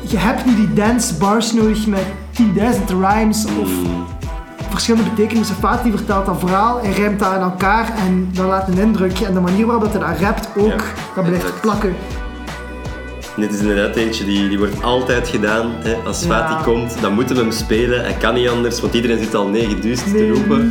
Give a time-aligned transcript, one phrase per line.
[0.00, 2.04] Je hebt nu die dance bars nodig met
[2.40, 2.44] 10.000
[2.86, 3.70] rhymes of
[4.70, 5.56] verschillende betekenissen.
[5.56, 9.18] Fatih vertelt dat verhaal, hij rijmt dat aan elkaar en dat laat een indruk.
[9.18, 10.76] En de manier waarop hij dat rapt ook, Ja,
[11.14, 11.60] dat blijft exact.
[11.60, 11.94] plakken.
[13.36, 15.70] Dit is inderdaad eentje die, die wordt altijd gedaan.
[15.78, 15.94] Hè.
[16.06, 16.26] Als Ja.
[16.28, 18.00] Fatih komt, dan moeten we hem spelen.
[18.00, 20.70] Hij kan niet anders, want iedereen zit al negen duist te roepen.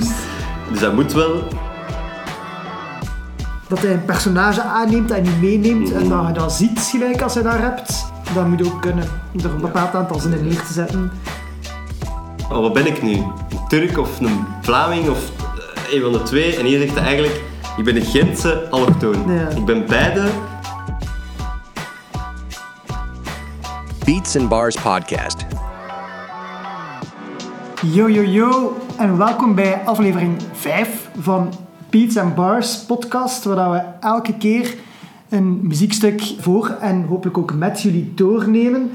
[0.72, 1.44] Dus dat moet wel.
[3.70, 7.34] Dat hij een personage aanneemt en die meeneemt en dat je dat ziet gelijk als
[7.34, 8.06] hij dat rapt.
[8.34, 9.04] Dat moet ook kunnen.
[9.44, 11.12] Er een bepaald aantal zinnen neer te zetten.
[12.52, 13.12] Oh, wat ben ik nu?
[13.12, 15.32] Een Turk of een Vlaming of
[15.88, 16.56] eh, een van de twee?
[16.56, 17.42] En hier zegt hij eigenlijk,
[17.78, 19.34] ik ben een Gentse allochtoon.
[19.34, 19.48] Ja.
[19.48, 20.28] Ik ben beide.
[24.06, 25.46] Beats and Bars Podcast.
[27.82, 31.54] Yo yo yo en welkom bij aflevering 5 van
[31.90, 34.76] Beats and Bars podcast, waar we elke keer
[35.30, 38.92] een muziekstuk voor en hopelijk ook met jullie doornemen.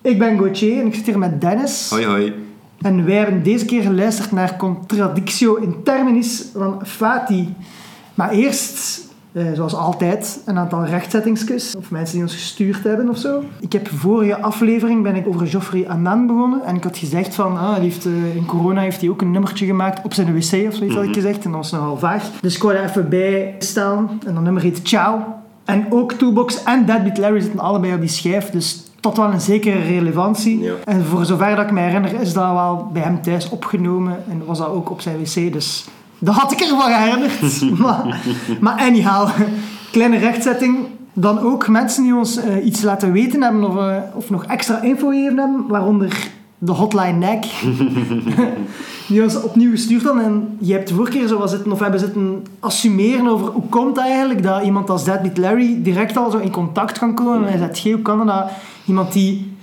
[0.00, 1.90] Ik ben Gauthier en ik zit hier met Dennis.
[1.90, 2.34] Hoi hoi.
[2.80, 7.48] En wij hebben deze keer geluisterd naar Contradictio in Terminis van Fatih.
[8.14, 11.74] Maar eerst, eh, zoals altijd, een aantal rechtzettingsjes.
[11.76, 13.42] Of mensen die ons gestuurd hebben of zo.
[13.60, 16.64] Ik heb vorige aflevering ben ik over Geoffrey Annan begonnen.
[16.64, 19.66] En ik had gezegd van, ah, heeft, eh, in corona heeft hij ook een nummertje
[19.66, 21.44] gemaakt op zijn wc of zoiets had ik gezegd.
[21.44, 22.30] En dat was nogal vaag.
[22.40, 24.20] Dus ik wou daar even bij staan.
[24.26, 25.24] En dat nummer heet Ciao.
[25.64, 28.50] En ook Toolbox en Deadbeat Larry zitten allebei op die schijf.
[28.50, 30.60] Dus tot wel een zekere relevantie.
[30.62, 30.72] Ja.
[30.84, 34.16] En voor zover dat ik me herinner, is dat wel bij hem thuis opgenomen.
[34.28, 35.52] En was dat ook op zijn wc.
[35.52, 35.88] Dus
[36.20, 37.60] dat had ik ervan herinnerd.
[37.82, 38.20] maar,
[38.60, 39.28] maar anyhow,
[39.92, 40.76] kleine rechtzetting.
[41.12, 44.82] Dan ook mensen die ons eh, iets laten weten hebben of, eh, of nog extra
[44.82, 45.64] info gegeven hebben.
[45.68, 47.44] Waaronder de hotline NEC.
[49.08, 50.24] die ons opnieuw gestuurd hadden.
[50.24, 53.94] En je hebt de vorige keer zo zitten, of hebben zitten assumeren over hoe komt
[53.94, 57.58] dat eigenlijk dat iemand als Deadbeat Larry direct al zo in contact kan komen.
[57.82, 58.26] Hoe kan dat?
[58.26, 58.50] dat
[58.84, 59.56] iemand die,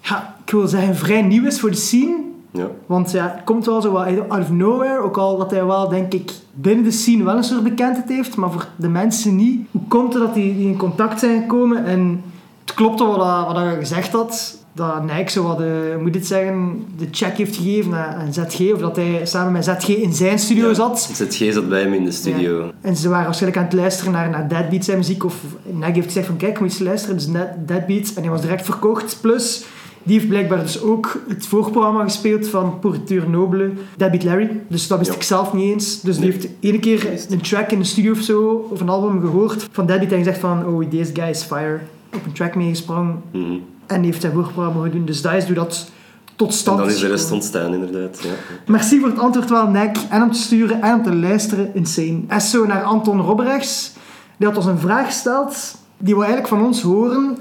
[0.00, 2.16] ja, ik wil zeggen, vrij nieuw is voor de scene.
[2.56, 2.66] Ja.
[2.86, 4.98] Want ja, het komt wel zo wat out of nowhere.
[5.02, 8.36] Ook al dat hij wel, denk ik, binnen de scene wel een soort bekendheid heeft.
[8.36, 9.66] Maar voor de mensen niet.
[9.70, 11.84] Hoe komt het dat die, die in contact zijn gekomen?
[11.84, 12.22] En
[12.64, 14.62] het klopt wel wat, wat hij gezegd had.
[14.72, 18.72] Dat Nike zo wat, de, hoe moet het zeggen, de check heeft gegeven aan ZG.
[18.72, 20.74] Of dat hij samen met ZG in zijn studio Ja.
[20.74, 21.00] zat.
[21.12, 22.64] ZG zat bij hem in de studio.
[22.64, 22.70] Ja.
[22.80, 25.24] En ze waren waarschijnlijk aan het luisteren naar, naar Deadbeats en muziek.
[25.24, 25.34] Of
[25.70, 27.16] Nike heeft gezegd van kijk, moet je eens luisteren.
[27.16, 28.14] Dus Net- Deadbeats.
[28.14, 29.18] En die was direct verkocht.
[29.20, 29.64] Plus,
[30.04, 34.60] die heeft blijkbaar dus ook het voorprogramma gespeeld van Pourriture Noble, Deadbeat Larry.
[34.68, 35.16] Dus dat wist Ja.
[35.16, 36.00] ik zelf niet eens.
[36.00, 39.20] Dus die heeft ene keer een track in de studio of zo, of een album
[39.20, 41.78] gehoord van Deadbeat en gezegd van oh, deze guy is fire.
[42.14, 43.22] Op een track meegesprongen.
[43.32, 43.52] Mhm.
[43.86, 45.04] En heeft zijn voorprogramma gedaan.
[45.04, 45.90] Dus dat is hoe dat
[46.36, 48.22] tot En stand dan is de rest ontstaan, inderdaad.
[48.22, 48.30] Ja.
[48.66, 49.96] Merci voor het antwoord wel, Nek.
[50.10, 51.74] En om te sturen en om te luisteren.
[51.74, 52.20] Insane.
[52.26, 53.92] En zo naar Anton Robrechts.
[54.36, 55.76] Die had ons een vraag gesteld.
[55.98, 57.36] Die wil eigenlijk van ons horen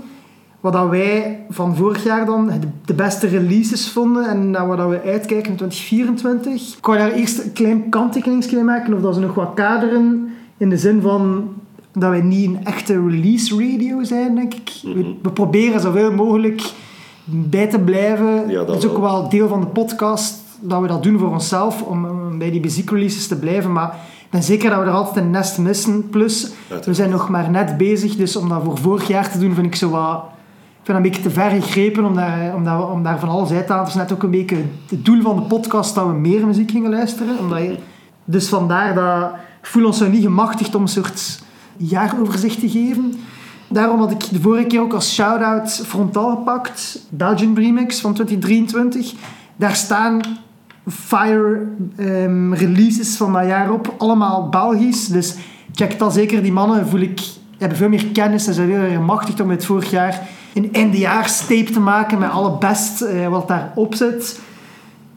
[0.64, 2.52] wat dat wij van vorig jaar dan
[2.86, 4.30] de- beste releases vonden.
[4.30, 6.78] En naar wat dat we uitkijken in 2024.
[6.78, 8.94] Ik wou daar eerst een klein kanttekeningsje bij maken.
[8.94, 10.30] Of dat ze nog wat kaderen.
[10.58, 11.44] In de zin van
[11.92, 14.72] dat wij niet een echte release radio zijn, denk ik.
[14.84, 15.10] We, Mhm.
[15.22, 16.72] we proberen zoveel mogelijk
[17.26, 18.48] bij te blijven.
[18.50, 19.30] Ja, dat dat is ook wel.
[19.30, 23.28] deel van de podcast dat we dat doen voor onszelf om, om bij die muziekreleases
[23.28, 23.72] te blijven.
[23.72, 23.88] Maar
[24.24, 26.10] ik ben zeker dat we er altijd een nest missen.
[26.10, 26.52] Plus,
[26.86, 29.68] we zijn nog maar net bezig, dus om dat voor vorig jaar te doen vind
[29.68, 30.24] ik zo wat...
[30.84, 33.30] Ik vind dat een beetje te ver gegrepen om daar, om daar, om daar van
[33.30, 33.88] alles uit te halen.
[33.88, 34.58] Het is net ook een beetje
[34.90, 37.40] het doel van de podcast dat we meer muziek gingen luisteren.
[37.40, 37.78] Omdat je,
[38.26, 41.44] dus vandaar dat ik voel ons zo niet gemachtigd om een soort
[41.78, 43.14] jaaroverzicht te geven.
[43.68, 47.06] Daarom had ik de vorige keer ook als shout-out frontaal gepakt.
[47.10, 49.14] Belgian Remix van 2023.
[49.56, 50.22] Daar staan
[50.90, 53.94] fire ehm, releases van dat jaar op.
[53.98, 55.08] Allemaal Belgisch.
[55.08, 55.36] Dus
[55.74, 56.42] check dat zeker.
[56.42, 57.22] Die mannen voel ik,
[57.58, 61.72] hebben veel meer kennis en zijn veel meer gemachtigd om het vorig jaar een eindejaarstape
[61.72, 64.40] te maken met alle best eh, wat daarop zit.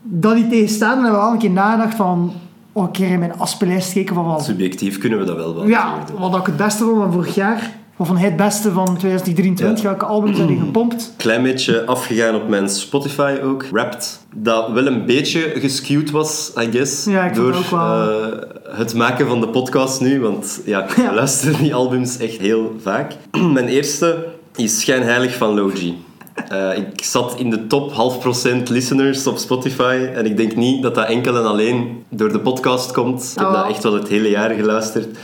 [0.02, 2.32] Dat die tegenstaan, hebben we al een keer nagedacht van...
[2.72, 5.66] Oh, een keer in mijn aspenlijst gekeken van wat Subjectief kunnen we dat wel wel.
[5.66, 7.70] ja, wat ik het beste vond van vorig jaar.
[7.98, 9.82] Of van het beste van 2023.
[9.82, 9.88] Ja.
[9.88, 11.12] Welke albums zijn die gepompt?
[11.16, 13.64] Klein beetje afgegaan op mijn Spotify ook.
[13.70, 14.20] Wrapped.
[14.34, 17.04] Dat wel een beetje geskewd was, I guess.
[17.04, 18.10] Ja, ik door het ook wel.
[18.10, 18.38] eh,
[18.78, 20.20] het maken van de podcast nu.
[20.20, 21.14] Want ja, ik Ja.
[21.14, 23.12] luister die albums echt heel vaak.
[23.52, 25.94] mijn eerste is Schijnheilig van Logi.
[26.48, 30.08] Eh, ik zat in de top half procent listeners op Spotify.
[30.14, 33.22] En ik denk niet dat dat enkel en alleen door de podcast komt.
[33.32, 33.52] Ik heb Oh.
[33.54, 35.18] dat echt wel het hele jaar geluisterd.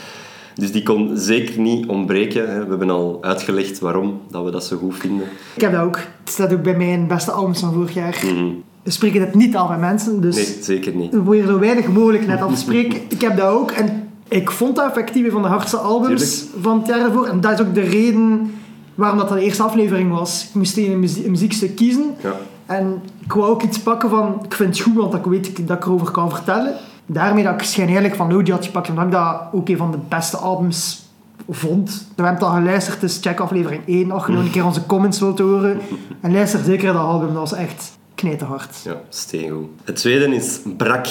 [0.54, 2.50] Dus die kon zeker niet ontbreken.
[2.50, 2.62] hè.
[2.64, 5.26] We hebben al uitgelegd waarom dat we dat zo goed vinden.
[5.54, 5.96] Ik heb dat ook.
[5.96, 8.22] Het staat ook bij mijn beste albums van vorig jaar.
[8.24, 8.44] Mhm.
[8.82, 11.10] We spreken het niet af aan mensen, dus Nee, zeker niet.
[11.10, 13.00] we proberen zo weinig mogelijk net af te spreken.
[13.08, 16.62] Ik heb dat ook en ik vond dat effectief een van de hardste albums Tuurlijk.
[16.64, 17.26] van het jaar daarvoor.
[17.26, 18.54] En dat is ook de reden
[18.94, 20.44] waarom dat, dat de eerste aflevering was.
[20.48, 22.14] Ik moest een, muzie- een muziekstuk kiezen.
[22.22, 22.32] Ja.
[22.66, 25.76] En ik wou ook iets pakken van, ik vind het goed, want ik weet dat
[25.76, 26.74] ik erover kan vertellen.
[27.06, 29.98] Daarmee dat ik schijnheilig van Lodi had gepakt, omdat ik dat ook een van de
[30.08, 31.02] beste albums
[31.50, 31.90] vond.
[32.16, 34.86] We hebben het al geluisterd, dus check aflevering 1, als je nog een keer onze
[34.86, 35.80] comments wilt horen.
[36.20, 38.76] En luister zeker dat album, dat was echt knijterhard.
[38.84, 39.68] Ja, steengoed.
[39.84, 41.06] Het tweede is Brak.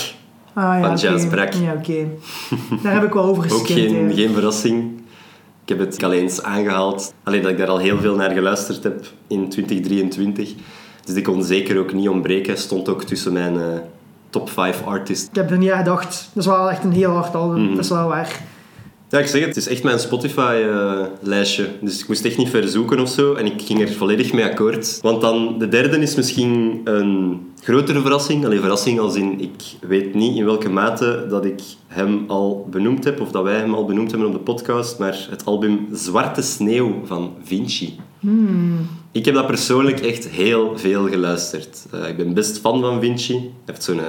[0.54, 0.96] Ah, ja, Van.
[0.96, 1.54] Jazz Brak.
[1.54, 2.08] Ja, oké.
[2.84, 3.80] Daar heb ik wel over Ook geskipt.
[3.92, 5.01] geen, geen verrassing.
[5.72, 7.14] Ik heb het al eens aangehaald.
[7.24, 10.54] Alleen dat ik daar al heel veel naar geluisterd heb in 2023.
[11.06, 12.58] Dus die kon zeker ook niet ontbreken.
[12.58, 13.66] Stond ook tussen mijn eh,
[14.30, 15.28] top 5 artists.
[15.30, 16.30] Ik heb er niet aan gedacht.
[16.34, 17.76] Dat is wel echt een heel hard album, Mhm.
[17.76, 18.40] dat is wel waar.
[19.12, 21.70] Ja, ik zeg het, het is echt mijn Spotify-lijstje.
[21.82, 23.34] dus ik moest echt niet verzoeken of zo.
[23.34, 25.00] En ik ging er volledig mee akkoord.
[25.02, 28.46] Want dan, de derde is misschien een grotere verrassing.
[28.46, 33.04] Alleen verrassing als in, ik weet niet in welke mate dat ik hem al benoemd
[33.04, 33.22] heb.
[33.22, 35.00] Of dat wij hem al benoemd hebben op de podcast.
[35.00, 37.96] Maar het album Zwarte Sneeuw van Vinci.
[39.12, 41.86] Ik heb dat persoonlijk echt heel veel geluisterd.
[41.92, 43.34] Eh, ik ben best fan van Vinci.
[43.34, 44.00] Hij heeft zo'n...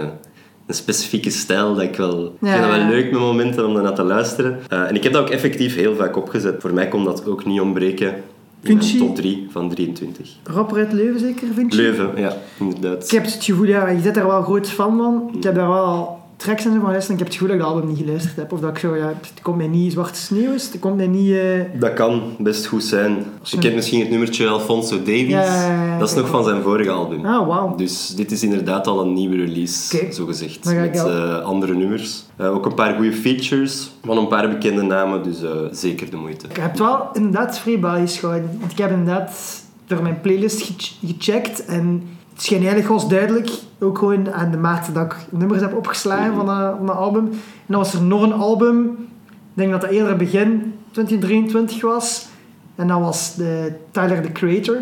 [0.72, 2.24] een specifieke stijl dat ik wel...
[2.24, 4.58] Ik vind dat wel leuk met momenten om daarnaar te luisteren.
[4.68, 6.60] Eh, en ik heb dat ook effectief heel vaak opgezet.
[6.60, 8.22] Voor mij kon dat ook niet ontbreken in
[8.62, 8.98] Vinci?
[8.98, 10.36] top 3 van 23.
[10.42, 11.82] Rapper uit Leuven zeker, vind je?
[11.82, 13.04] Leuven, ja, inderdaad.
[13.04, 15.30] Ik heb het gevoel, ja, je zit er wel groot fan van.
[15.36, 17.08] Ik heb daar wel tracks en zo van geluisterd.
[17.08, 18.52] en Ik heb het gevoel dat ik de album niet geluisterd heb.
[18.52, 20.64] Of dat ik zo, ja, het komt mij niet zwarte sneeuw is.
[20.68, 21.30] Het komt mij niet...
[21.32, 23.24] eh, Dat kan best goed zijn.
[23.42, 25.28] Je kent misschien het nummertje Alfonso Davies.
[25.28, 27.26] Ja, dat is nog van zijn vorige album.
[27.26, 27.74] Ah, wauw.
[27.76, 30.12] Dus dit is inderdaad al een nieuwe release, Oké.
[30.12, 30.64] zo gezegd.
[30.64, 32.24] Met eh, andere nummers.
[32.36, 35.38] Eh, ook een paar goede features van een paar bekende namen, dus
[35.70, 36.46] zeker de moeite.
[36.48, 38.56] Ik heb het wel inderdaad vrij gehouden.
[38.60, 41.64] Want ik heb inderdaad door mijn playlist ge- gecheckt.
[41.64, 42.02] En
[42.50, 43.50] eigenlijk was duidelijk,
[43.80, 47.26] ook gewoon aan de mate dat ik nummers heb opgeslagen van, dat, van dat album.
[47.26, 48.90] En dan was er nog een album,
[49.28, 52.26] ik denk dat dat eerder begin 2023 was.
[52.74, 54.76] En dat was de Tyler, the Creator.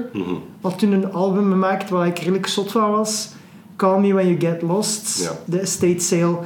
[0.60, 3.28] Had toen een album gemaakt waar ik redelijk zot van was.
[3.76, 5.22] Call Me When You Get Lost.
[5.22, 5.30] Ja.
[5.44, 6.38] De Estate Sale.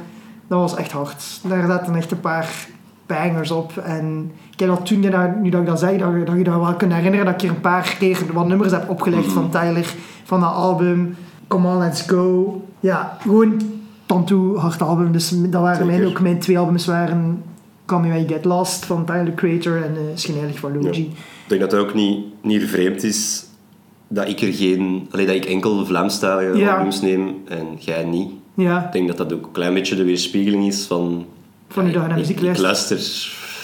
[0.47, 1.39] Dat was echt hard.
[1.43, 2.67] Daar zaten echt een paar
[3.05, 3.77] bangers op.
[3.77, 4.99] En ik heb dat toen,
[5.41, 7.41] nu dat ik dat zeg, dat, je- dat je dat wel kunt herinneren, dat ik
[7.41, 9.93] hier een paar keer wat nummers heb opgelegd van Tyler,
[10.23, 11.15] van dat album.
[11.47, 12.61] Come On, Let's Go.
[12.79, 13.61] Ja, gewoon
[14.05, 15.11] tantoe hard album.
[15.11, 17.43] Dus dat waren mijn, ook mijn twee albums waren
[17.85, 21.01] Call Me When You Get Lost van Tyler, the Creator en uh, Schijnheilig van Logi.
[21.01, 21.11] Ik
[21.47, 23.45] denk dat het ook niet, niet vreemd is
[24.07, 25.07] dat ik er geen...
[25.11, 26.75] Allee, dat ik enkel Vlaamstalige Ja.
[26.75, 28.29] albums neem en jij niet.
[28.53, 31.25] Ja, Ik denk dat dat ook een klein beetje de weerspiegeling is van...
[31.69, 32.99] Van naar ik- ik, luister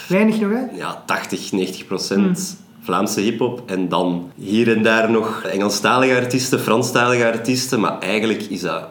[0.07, 0.77] weinig nog hè.
[0.77, 3.61] ja, 80, 90 procent Vlaamse hip-hop.
[3.65, 7.79] En dan hier en daar nog Engelstalige artiesten, Franstalige artiesten.
[7.79, 8.83] Maar eigenlijk is dat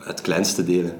[0.00, 0.92] het kleinste delen.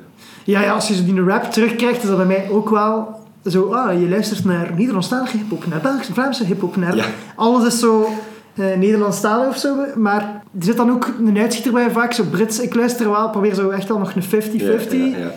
[0.44, 3.73] Ja, ja, als je zo die rap terugkrijgt, is dat bij mij ook wel zo,
[3.73, 7.05] ah, je luistert naar Nederlandstalige hip-hop, naar Belgische, Vlaamse hip-hop, naar Ja.
[7.37, 8.09] alles is zo
[8.55, 9.77] eh Nederlandstalig of zo.
[9.97, 10.20] Maar
[10.59, 12.61] er zit dan ook een uitschieter bij vaak, zo Brits.
[12.61, 15.12] Ik luister wel, probeer zo echt wel nog een 50-50.
[15.12, 15.32] Ja, ja, ja.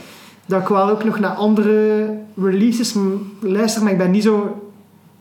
[0.48, 2.10] Dat ik wel ook nog naar andere
[2.42, 2.96] releases
[3.40, 4.62] luister, maar ik ben niet zo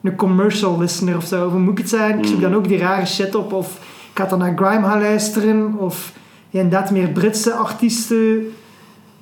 [0.02, 1.48] een commercial listener of zo.
[1.50, 2.18] Hoe moet ik het zeggen?
[2.18, 2.40] Ik zoek Mm.
[2.42, 3.52] dan ook die rare shit op.
[3.52, 3.76] Of
[4.12, 5.74] ik ga dan naar grime gaan luisteren.
[5.78, 6.12] Of
[6.50, 8.38] ja, inderdaad meer Britse artiesten.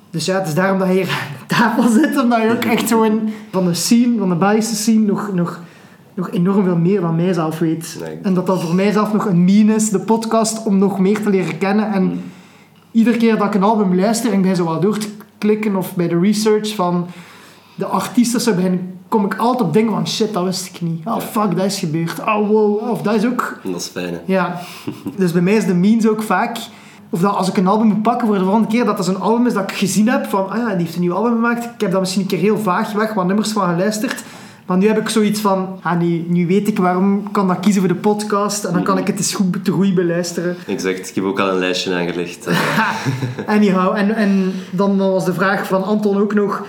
[0.09, 2.17] Dus ja, het is daarom dat je hier aan de tafel zit.
[2.21, 5.59] Omdat je ook echt gewoon van de scene, van de Belgische scene, nog, nog,
[6.13, 7.97] nog enorm veel meer dan mijzelf weet.
[8.03, 8.17] Nee.
[8.21, 11.29] En dat dat voor mijzelf nog een mien is, de podcast, om nog meer te
[11.29, 11.91] leren kennen.
[11.91, 12.21] En Mm.
[12.91, 15.14] iedere keer dat ik een album luister en ik ben zo wat door te
[15.45, 17.07] klikken of bij de research van
[17.75, 21.05] de artiesten zo begin, kom ik altijd op dingen van shit, dat wist ik niet.
[21.05, 22.19] Oh fuck, dat is gebeurd.
[22.19, 23.59] Oh wow, of dat is ook...
[23.63, 24.19] Dat is fijn, hè.
[24.25, 24.59] Ja,
[25.17, 26.57] dus bij mij is de means ook vaak...
[27.09, 29.21] Of dat als ik een album moet pakken voor de volgende keer, dat dat zo'n
[29.21, 31.63] album is dat ik gezien heb van, ah ja, die heeft een nieuw album gemaakt.
[31.63, 34.23] Ik heb dat misschien een keer heel vaag weg wat nummers van geluisterd.
[34.65, 37.59] Maar nu heb ik zoiets van, ah, nu, nu weet ik waarom ik kan dat
[37.59, 38.63] kiezen voor de podcast.
[38.63, 40.55] En dan kan ik het eens goed te goed beluisteren.
[40.67, 41.09] Exact.
[41.09, 42.45] Ik heb ook al een lijstje aangelegd.
[42.45, 42.89] Eh,
[43.55, 46.65] Anyhow, en, en dan was de vraag van Anton ook nog...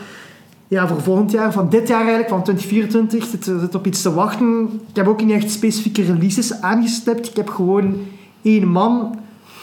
[0.68, 4.12] Ja, voor volgend jaar, van dit jaar eigenlijk, van 2024, zit, zit op iets te
[4.12, 4.80] wachten.
[4.88, 7.28] Ik heb ook niet echt specifieke releases aangestipt.
[7.28, 7.96] Ik heb gewoon
[8.42, 9.18] één man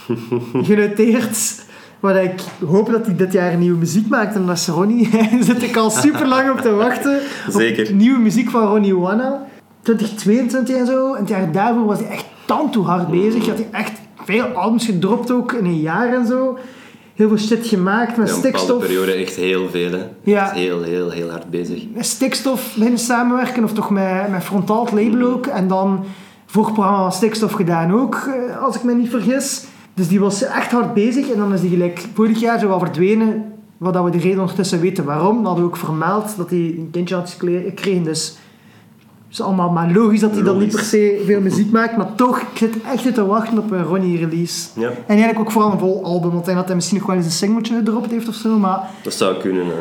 [0.70, 1.64] genoteerd.
[2.04, 4.36] Waar ik hoop dat hij dit jaar nieuwe muziek maakt.
[4.36, 5.10] En dat is Ronnie.
[5.12, 7.20] Daar zit ik al super lang op te wachten.
[7.50, 7.88] Zeker.
[7.90, 9.46] Op nieuwe muziek van Ronnie Wanna.
[9.82, 11.14] 2022 en zo.
[11.14, 13.46] En het jaar daarvoor was hij echt tanto hard bezig.
[13.46, 13.92] Hij had hij echt
[14.26, 16.58] veel albums gedropt ook in een jaar en zo.
[17.16, 18.80] Heel veel shit gemaakt met ja, stikstof.
[18.82, 20.06] periode echt heel veel, hè.
[20.24, 20.44] Ja.
[20.44, 21.84] Echt heel, heel, heel hard bezig.
[21.94, 23.64] Met stikstof beginnen samenwerken.
[23.64, 25.46] Of toch met, met frontaal het label ook.
[25.48, 26.06] En dan
[26.46, 28.16] vorig programma was stikstof gedaan ook.
[28.16, 29.64] eh, Als ik me niet vergis.
[29.94, 31.30] Dus die was echt hard bezig.
[31.32, 33.44] En dan is die gelijk vorig jaar zo wel verdwenen.
[33.78, 35.36] Wat dat we de reden ondertussen weten waarom.
[35.38, 38.04] Dat hadden we ook vermeld dat hij een kindje had gekregen.
[38.04, 38.38] Dus
[39.30, 41.98] is allemaal maar logisch dat hij dan niet per se veel muziek maakt.
[41.98, 44.68] Maar toch, ik zit echt te wachten op een Ronnie-release.
[44.80, 46.32] Ja, En eigenlijk ook vooral een vol album.
[46.32, 48.58] Want hij dat hij misschien nog wel eens een singeltje gedropt heeft of zo.
[48.58, 49.64] Maar, dat zou kunnen.
[49.64, 49.78] eh,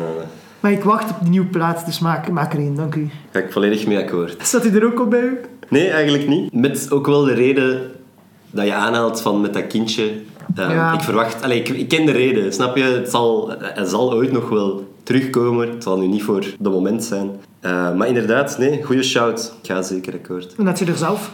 [0.59, 1.85] maar ik wacht op die nieuwe plaat.
[1.85, 3.09] Dus maak, maak er één, dank u.
[3.31, 4.35] ga ik volledig mee akkoord.
[4.41, 5.37] Staat hij er ook op bij u?
[5.69, 6.53] Nee, eigenlijk niet.
[6.53, 7.81] Met ook wel de reden
[8.53, 10.11] dat je aanhaalt van met dat kindje.
[10.55, 10.93] Eh, Ja.
[10.93, 11.43] Ik verwacht...
[11.43, 12.83] Allee, ik, ik ken de reden, snap je?
[12.83, 15.69] Het zal, hij zal ooit nog wel terugkomen.
[15.69, 17.29] Het zal nu niet voor de moment zijn.
[17.59, 19.53] Eh, maar inderdaad, nee, goede shout.
[19.61, 20.55] Ik ga zeker akkoord.
[20.57, 21.31] En dat je er zelf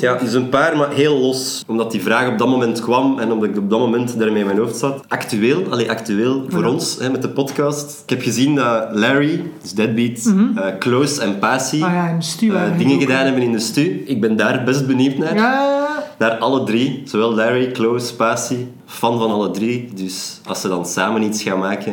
[0.00, 1.64] Ja, dus een paar, maar heel los.
[1.66, 4.46] Omdat die vraag op dat moment kwam en omdat ik op dat moment daarmee in
[4.46, 5.04] mijn hoofd zat.
[5.08, 6.68] Actueel, allee, actueel voor Ja.
[6.70, 8.02] ons hè, met de podcast.
[8.02, 13.00] Ik heb gezien dat Larry, dus Deadbeat, eh, Close en Passy Ah ja, eh, dingen
[13.00, 14.02] gedaan hebben in de stu.
[14.06, 15.34] Ik ben daar best benieuwd naar.
[15.34, 15.75] Ja.
[16.18, 17.02] Naar alle drie.
[17.04, 18.56] Zowel Larry, Close, Passy.
[18.86, 19.90] Fan van alle drie.
[19.94, 21.92] Dus als ze dan samen iets gaan maken...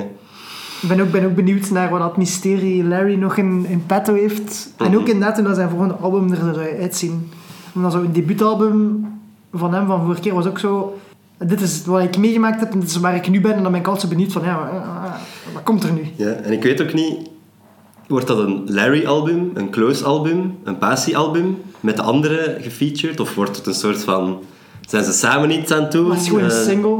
[0.81, 4.13] Ik ben ook, ben ook benieuwd naar wat dat mysterie Larry nog in, in petto
[4.13, 4.69] heeft.
[4.77, 4.95] En Mhm.
[4.99, 7.31] ook inderdaad hoe dat zijn volgende album er zou uitzien.
[7.75, 9.05] Omdat zo een debuutalbum
[9.53, 10.97] van hem van vorige keer was ook zo...
[11.37, 13.53] Dit is wat ik meegemaakt heb en dit is waar ik nu ben.
[13.53, 15.11] En dan ben ik altijd zo benieuwd van, ja, maar, eh,
[15.53, 16.01] wat komt er nu?
[16.15, 17.29] Ja, en ik weet ook niet...
[18.13, 23.19] Wordt dat een Larry-album, een Close-album, een Passy-album met de anderen gefeatured?
[23.19, 24.39] Of wordt het een soort van...
[24.87, 25.81] Zijn ze samen iets aan?
[25.81, 26.97] Maar het is gewoon een Eh, single.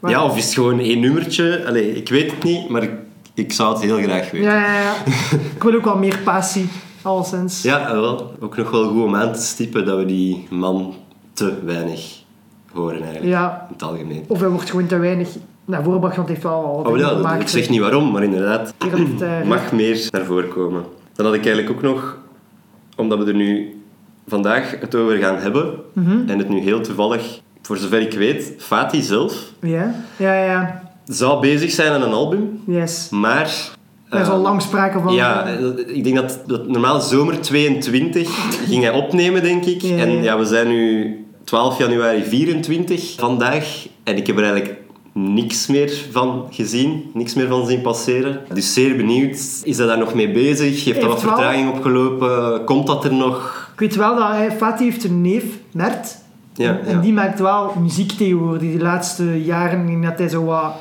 [0.00, 1.64] Maar- Ja, of is het gewoon één nummertje?
[1.66, 2.90] Allee, ik weet het niet, maar ik,
[3.34, 4.48] ik zou het heel graag weten.
[4.50, 4.94] Ja, ja, ja.
[5.56, 6.68] ik wil ook wel meer passie,
[7.02, 7.62] alleszins.
[7.62, 8.34] Ja, eh, wel.
[8.40, 10.94] Ook nog wel goed om aan te stippen dat we die man
[11.32, 12.22] te weinig
[12.72, 13.26] horen eigenlijk.
[13.32, 13.66] Ja.
[13.68, 14.24] In het algemeen.
[14.26, 15.28] Of hij wordt gewoon te weinig
[15.68, 17.40] want hij heeft wel al Oh ja, gemaakt.
[17.42, 18.74] ik zeg niet waarom, maar inderdaad,
[19.20, 20.82] eh, mag meer naar voren komen.
[21.14, 22.16] Dan had ik eigenlijk ook nog,
[22.96, 23.80] omdat we er nu
[24.26, 26.28] vandaag het over gaan hebben, Mhm.
[26.28, 30.82] en het nu heel toevallig, voor zover ik weet, Fatih zelf Ja, ja, ja.
[31.04, 33.08] zou bezig zijn aan een album, Yes.
[33.10, 33.76] maar...
[34.08, 35.14] Er is eh, al lang sprake van.
[35.14, 38.28] Ja, eh, eh, ik denk dat, dat normaal zomer 22
[38.68, 39.80] ging hij opnemen, denk ik.
[39.82, 40.02] Ja, ja.
[40.02, 43.86] En ja, we zijn nu 12 januari 24 vandaag.
[44.04, 44.77] En ik heb er eigenlijk
[45.18, 47.10] niks meer van gezien.
[47.14, 48.40] Niks meer van zien passeren.
[48.52, 49.60] Dus zeer benieuwd.
[49.64, 50.84] Is hij daar nog mee bezig?
[50.84, 52.64] Heeft er wat vertraging opgelopen?
[52.64, 53.70] Komt dat er nog?
[53.72, 56.16] Ik weet wel dat hij, Fatih heeft een neef, Mert.
[56.54, 57.00] Ja, en, en ja.
[57.00, 58.72] die maakt wel muziek tegenwoordig.
[58.72, 60.72] De laatste jaren dat hij zo wat...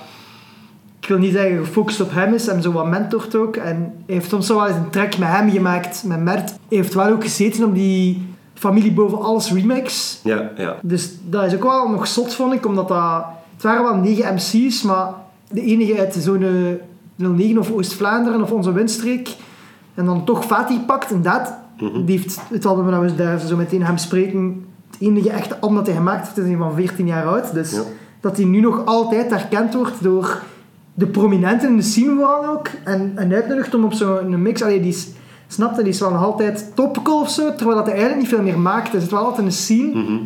[1.01, 3.55] Ik wil niet zeggen gefocust op hem is, hem zo wat mentort ook.
[3.55, 6.49] En hij heeft soms zo wel eens een track met hem gemaakt, met Mert.
[6.49, 10.19] Hij heeft wel ook gezeten op die Familie Boven Alles remix.
[10.23, 10.75] Ja, ja.
[10.81, 13.25] Dus dat is ook wel nog zot, vond ik, omdat dat...
[13.57, 15.13] Het waren wel negen MC's, maar
[15.51, 16.79] de enige uit zone
[17.15, 19.35] 09 of Oost-Vlaanderen of onze windstreek.
[19.93, 21.53] En dan toch Fatih pakt, inderdaad.
[21.79, 22.05] Mhm.
[22.05, 25.77] Die heeft het album dat we daar zo meteen gaan bespreken, het enige echte album
[25.77, 27.53] dat hij gemaakt heeft, is een van 14 jaar oud.
[27.53, 27.81] Dus Ja.
[28.21, 30.41] dat hij nu nog altijd herkend wordt door
[30.93, 32.67] de prominenten in de scene vooral ook.
[32.83, 34.61] En, en uitnodigt om op zo'n mix...
[34.63, 35.07] Allee, die is,
[35.47, 38.35] snap je, die is wel nog altijd topical of zo, terwijl dat hij eigenlijk niet
[38.35, 38.91] veel meer maakt.
[38.91, 39.93] Hij zit wel altijd in de scene.
[40.03, 40.17] Mhm.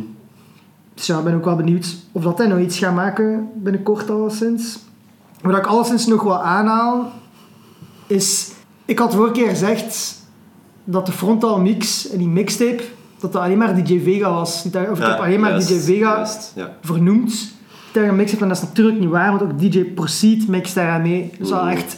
[0.94, 4.10] Dus ja, ik ben ook wel benieuwd of dat hij nog iets gaat maken binnenkort
[4.10, 4.78] alleszins.
[5.40, 7.12] Wat ik alleszins nog wel aanhaal,
[8.06, 8.50] is...
[8.84, 10.20] Ik had vorige keer gezegd
[10.84, 12.82] dat de frontal mix en die mixtape,
[13.18, 14.64] dat dat alleen maar DJ Vega was.
[14.90, 16.76] Of ik heb alleen maar DJ Vega juist, ja.
[16.82, 17.52] vernoemd.
[17.92, 20.90] Dat een mixtape, en dat is natuurlijk niet waar, want ook DJ Proceed mixt daar
[20.90, 21.30] aan mee.
[21.38, 21.96] Is wel echt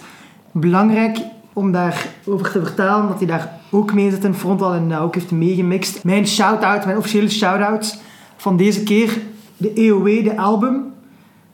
[0.52, 1.18] belangrijk
[1.52, 5.30] om daarover te vertellen, dat hij daar ook mee zit in frontal en ook heeft
[5.30, 6.04] meegemixt.
[6.04, 7.98] Mijn shout-out, mijn officiële shout-out
[8.37, 9.19] van deze keer,
[9.57, 10.93] de EOW, de album.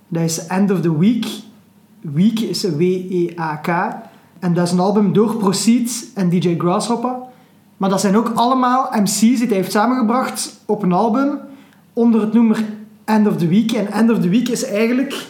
[0.08, 1.26] Dat is End of the Week.
[2.00, 3.68] Week is W-E-A-K.
[4.38, 7.14] En dat is een album door Proceed en DJ Grasshopper.
[7.76, 11.38] Maar dat zijn ook allemaal MC's die hij heeft samengebracht op een album
[11.92, 12.64] onder het noemer
[13.04, 13.72] End of the Week.
[13.72, 15.26] En End of the Week is eigenlijk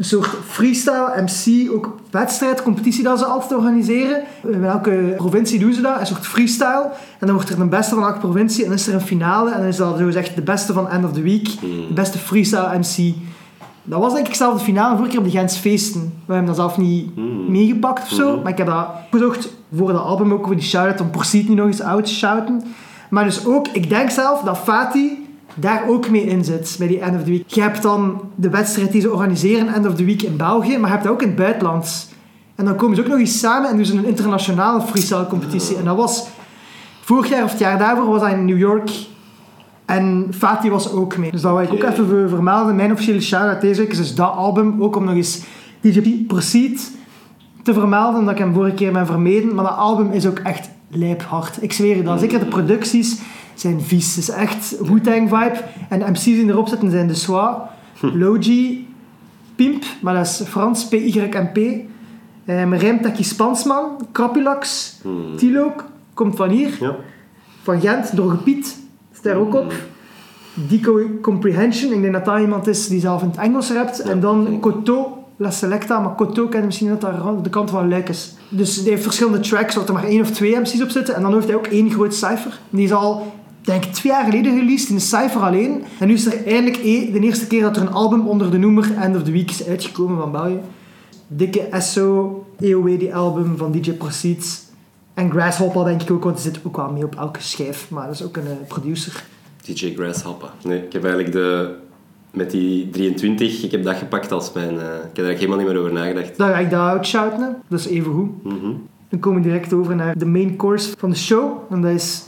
[0.00, 4.22] een soort freestyle MC, ook wedstrijd, competitie dat ze altijd organiseren.
[4.42, 6.00] In welke provincie doen ze dat?
[6.00, 6.90] Een soort freestyle.
[7.18, 9.50] En dan wordt er een beste van elke provincie en dan is er een finale.
[9.50, 11.60] En dan is dat zo gezegd de beste van End of the Week.
[11.60, 13.14] De beste freestyle MC.
[13.82, 16.00] Dat was denk ik zelf de finale vorige keer op de Gens Feesten.
[16.00, 17.16] We hebben dat zelf niet
[17.48, 18.40] meegepakt of zo.
[18.42, 21.56] Maar ik heb dat gezocht voor dat album ook, voor die shout-out, om Proceed niet
[21.56, 22.62] nog eens out te shouten.
[23.10, 25.12] Maar dus ook, ik denk zelf dat Fatih
[25.54, 27.44] daar ook mee in zit, bij die End of the Week.
[27.46, 30.88] Je hebt dan de wedstrijd die ze organiseren, End of the Week in België, maar
[30.88, 32.08] je hebt dat ook in het buitenland.
[32.54, 35.76] En dan komen ze ook nog eens samen en doen ze een internationale freestyle competitie.
[35.76, 36.26] En dat was,
[37.00, 38.90] vorig jaar of het jaar daarvoor, was dat in New York.
[39.84, 41.30] En Fatih was ook mee.
[41.30, 42.76] Dus dat wil ik ook even ver- vermelden.
[42.76, 44.82] Mijn officiële shout-out deze week is dus dat album.
[44.82, 45.42] Ook om nog eens
[45.80, 46.90] DJ Proceed
[47.62, 48.24] te vermelden.
[48.24, 49.54] Dat ik hem vorige keer ben vermeden.
[49.54, 51.58] Maar dat album is ook echt lijphard.
[51.62, 52.20] Ik zweer je dat.
[52.20, 53.20] Zeker de producties
[53.60, 54.08] zijn vies.
[54.16, 55.60] Het is echt Wu-Tang vibe.
[55.88, 57.56] En de MC's die erop zitten zijn De Soir,
[58.00, 58.88] Logi,
[59.54, 59.84] Pimp.
[60.00, 61.56] Maar dat is Frans, P-Y-M-P.
[62.46, 64.94] Um, Rijmteki Spansman, Krapulax,
[65.36, 65.72] Tilo,
[66.14, 66.96] komt van hier, Ja.
[67.62, 68.76] van Gent, door Gepiet,
[69.12, 69.72] is daar ook op.
[70.54, 74.00] Dico Comprehension, ik denk dat dat iemand is die zelf in het Engels rapt.
[74.00, 74.58] en dan.
[74.60, 78.34] Coteau, La Selecta, maar Coteau ken je misschien dat aan de kant van Luik is.
[78.48, 81.14] Dus die heeft verschillende tracks, waar er maar één of twee MC's op zitten.
[81.14, 82.58] En dan heeft hij ook één groot cijfer.
[82.70, 85.84] Die is al, denk ik, twee jaar geleden released in de cijfer alleen.
[85.98, 88.58] En nu is er eindelijk e- de eerste keer dat er een album onder de
[88.58, 90.58] noemer End of the Week is uitgekomen van België.
[91.26, 94.62] Dikke SO, EOW, die album van DJ Proceeds.
[95.14, 97.90] En Grasshopper denk ik ook, want die zit ook wel mee op elke schijf.
[97.90, 99.24] Maar dat is ook een eh, producer.
[99.64, 100.50] DJ Grasshopper.
[100.64, 101.74] Nee, ik heb eigenlijk de...
[102.30, 104.68] Met die 23, ik heb dat gepakt als mijn...
[104.68, 104.80] eh, ik
[105.16, 106.36] heb eigenlijk helemaal niet meer over nagedacht.
[106.38, 108.44] Dan ga ik dat outshouten, dat is even goed.
[108.44, 108.72] Mhm.
[109.08, 111.58] Dan komen we direct over naar de main course van de show.
[111.70, 112.22] En dat is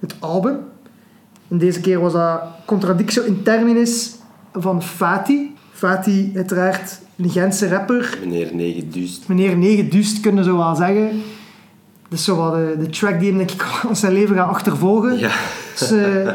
[0.00, 0.58] het album.
[1.48, 4.14] En deze keer was dat Contradictio in Terminis
[4.52, 5.54] van Fati.
[5.72, 8.18] Fati, uiteraard een Gentse rapper.
[8.20, 9.28] Meneer 9000.
[9.28, 11.22] Meneer 9 Dust kunnen zo wel zeggen.
[12.08, 14.48] Dat is zo wel de, de track die hem denk ik al zijn leven gaat
[14.48, 15.18] achtervolgen.
[15.18, 15.30] Ja.
[15.78, 16.34] Dus, eh,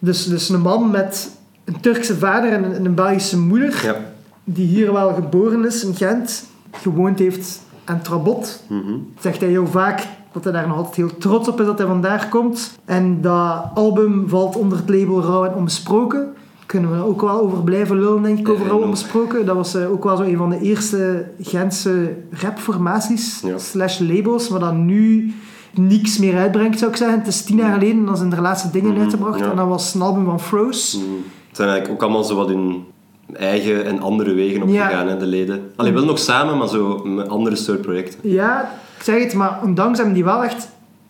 [0.00, 1.30] dus, dus een man met
[1.64, 3.80] een Turkse vader en een, een Belgische moeder.
[3.84, 3.96] Ja.
[4.44, 6.44] Die hier wel geboren is in Gent.
[6.72, 8.62] Gewoond heeft aan Trabot.
[8.68, 8.92] Mhm.
[9.20, 11.86] Zegt hij heel vaak dat hij daar nog altijd heel trots op is dat hij
[11.86, 12.78] vandaar komt.
[12.84, 16.32] En dat album valt onder het label Rauw en Onbesproken.
[16.66, 18.84] Kunnen we er ook wel over blijven lullen, denk ik, over Ja, Rauw nog.
[18.88, 19.46] Onbesproken.
[19.46, 23.58] Dat was eh, ook wel zo een van de eerste Gentse rapformaties Ja.
[23.58, 25.32] slash labels, maar dat nu
[25.74, 27.18] niks meer uitbrengt, zou ik zeggen.
[27.18, 29.38] Het is tien jaar geleden dat ze de laatste dingen Mhm, uitgebracht.
[29.38, 29.50] ja.
[29.50, 30.96] En dat was een album van Froze.
[30.98, 31.06] Mhm.
[31.48, 32.84] Het zijn eigenlijk ook allemaal zo wat hun
[33.32, 34.82] eigen en andere wegen Ja.
[34.84, 35.70] opgegaan, hè, de leden.
[35.76, 38.18] Alleen wel nog samen, maar zo met andere soort projecten.
[38.22, 40.68] Ja, ik zeg het, maar ondanks hebben die wel echt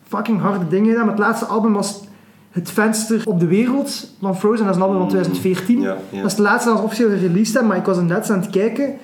[0.09, 1.07] fucking harde dingen gedaan.
[1.07, 2.03] Maar het laatste album was
[2.50, 4.64] Het Venster op de Wereld van Frozen.
[4.64, 5.81] Dat is een album van 2014.
[5.81, 6.17] Ja, ja.
[6.17, 8.41] Dat is het laatste dat ze officieel gereleased hebben, maar ik was er net aan
[8.41, 8.95] het kijken.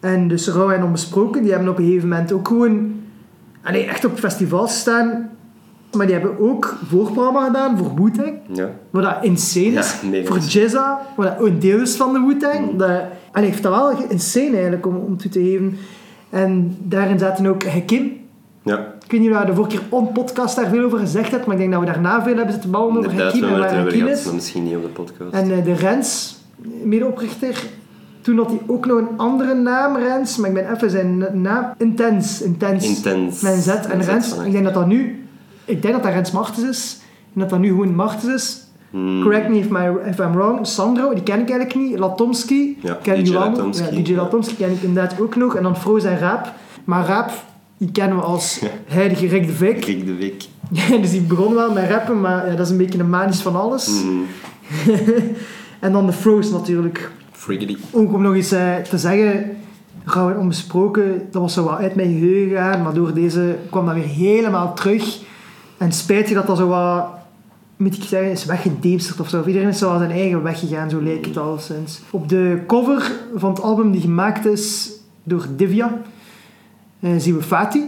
[0.00, 2.94] En dus Rauw en Onbesproken, die hebben op een gegeven moment ook gewoon...
[3.62, 5.30] Allee, echt op festivals staan.
[5.92, 8.38] Maar die hebben ook voorprogramma gedaan voor Wu-Tang.
[8.52, 8.70] Ja.
[8.90, 9.94] Wat dat insane is.
[10.24, 12.72] voor Jizza, wat dat een deel is van de Wu-Tang.
[12.72, 12.78] Mm.
[12.78, 13.00] Dat,
[13.32, 15.78] allee, ik vind dat wel insane eigenlijk om, om toe te geven.
[16.30, 18.25] En daarin zaten ook Hakim.
[18.66, 21.46] Ja, Ik weet niet je de vorige keer on podcast daar veel over gezegd hebt,
[21.46, 24.06] maar ik denk dat we daarna veel hebben zitten babbelen over Hakim en waar Hakim
[24.06, 24.24] is.
[24.24, 25.32] maar misschien niet op de podcast.
[25.32, 26.38] En eh, de Rens,
[26.82, 27.62] medeoprichter,
[28.20, 31.64] toen had hij ook nog een andere naam, Rens, maar ik ben even zijn naam...
[31.76, 32.42] Intens.
[32.42, 32.86] Intens.
[32.86, 33.40] Intens.
[33.40, 34.36] Z en Rens.
[34.44, 35.24] Ik denk dat dat nu...
[35.64, 36.98] Ik denk dat dat Rens Martens is.
[37.34, 38.64] En dat dat nu gewoon Martens is.
[38.90, 39.22] Hmm.
[39.22, 40.66] Correct me if, my, if I'm wrong.
[40.66, 41.98] Sandro, die ken ik eigenlijk niet.
[41.98, 42.78] Latomski.
[42.82, 43.32] Ja, ken DJ.
[43.32, 44.14] Latomski, Ja, DJ.
[44.14, 45.54] Latomski ken ik inderdaad ook nog.
[45.54, 46.52] En dan Froze en Raap.
[46.84, 47.30] Maar Raap,
[47.78, 49.84] die kennen we als heilige Rick de Vic.
[49.84, 50.34] Rick de.
[50.70, 53.40] Ja, dus die begon wel met rappen, maar ja, dat is een beetje een manisch
[53.40, 54.02] van alles.
[54.02, 54.92] Mhm.
[55.80, 57.10] En dan de Froze natuurlijk.
[57.32, 57.76] Friggity.
[57.90, 59.56] Ook om nog eens eh, te zeggen,
[60.04, 63.86] gauw en onbesproken, dat was zo wat uit mijn geheugen gegaan, maar door deze kwam
[63.86, 65.18] dat weer helemaal terug.
[65.76, 67.08] En spijtig dat dat zo wat,
[67.76, 69.44] moet ik zeggen, is weggedemsterd of zo.
[69.46, 72.00] Iedereen is zo aan zijn eigen weg gegaan, zo lijkt het al sinds.
[72.10, 76.02] Op de cover van het album die gemaakt is door Divya,
[77.18, 77.82] zien we Fatih.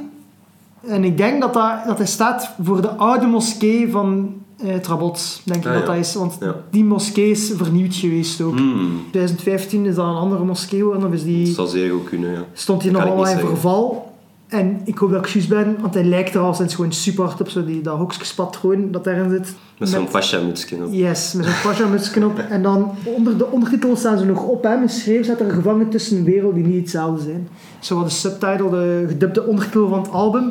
[0.87, 5.41] En ik denk dat, dat, dat hij staat voor de oude moskee van eh.
[5.45, 5.87] Denk ik Ah, dat ja.
[5.89, 6.55] dat is, want Ja.
[6.71, 8.57] die moskee is vernieuwd geweest ook.
[8.57, 9.01] Hmm.
[9.11, 12.33] 2015 is dat een andere moskee geworden, of is Dat die, zou zeer goed kunnen,
[12.33, 12.45] ja.
[12.53, 14.08] stond dat nog allemaal in verval.
[14.49, 17.25] En ik hoop dat ik juist ben, want hij lijkt er al sinds gewoon super
[17.25, 19.55] hard op, zo die, dat hoekjespatroon dat daarin zit.
[19.79, 20.93] Met zo'n pasha-mutsje op.
[20.93, 22.39] Yes, met zo'n pasha op.
[22.39, 25.89] En dan onder de ondertitels staan ze nog op, hè, met schreef staat er gevangen
[25.89, 27.49] tussen een wereld die niet hetzelfde zijn.
[27.81, 30.45] Zo wat de subtitle, de gedubde ondertitel van het album.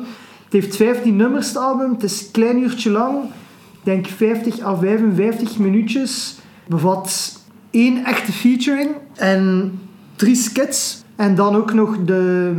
[0.44, 1.94] Het heeft 15 nummers, het album.
[1.94, 3.24] Het is een klein uurtje lang.
[3.24, 6.38] Ik denk 50 à 55 minuutjes.
[6.68, 7.40] Bevat
[7.72, 9.72] één echte featuring en
[10.16, 11.06] drie skits.
[11.18, 12.52] En dan ook nog de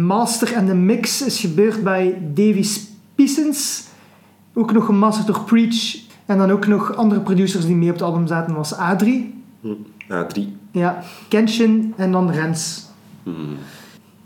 [0.00, 3.88] master en de mix is gebeurd bij Davy Spiesens.
[4.54, 5.96] Ook nog gemasterd door Preach.
[6.26, 9.42] En dan ook nog andere producers die mee op het album zaten was Adri.
[9.60, 10.26] Hm.
[10.28, 10.56] Drie.
[10.70, 12.88] Ja, Kenshin en dan Rens.
[13.22, 13.56] Hmm.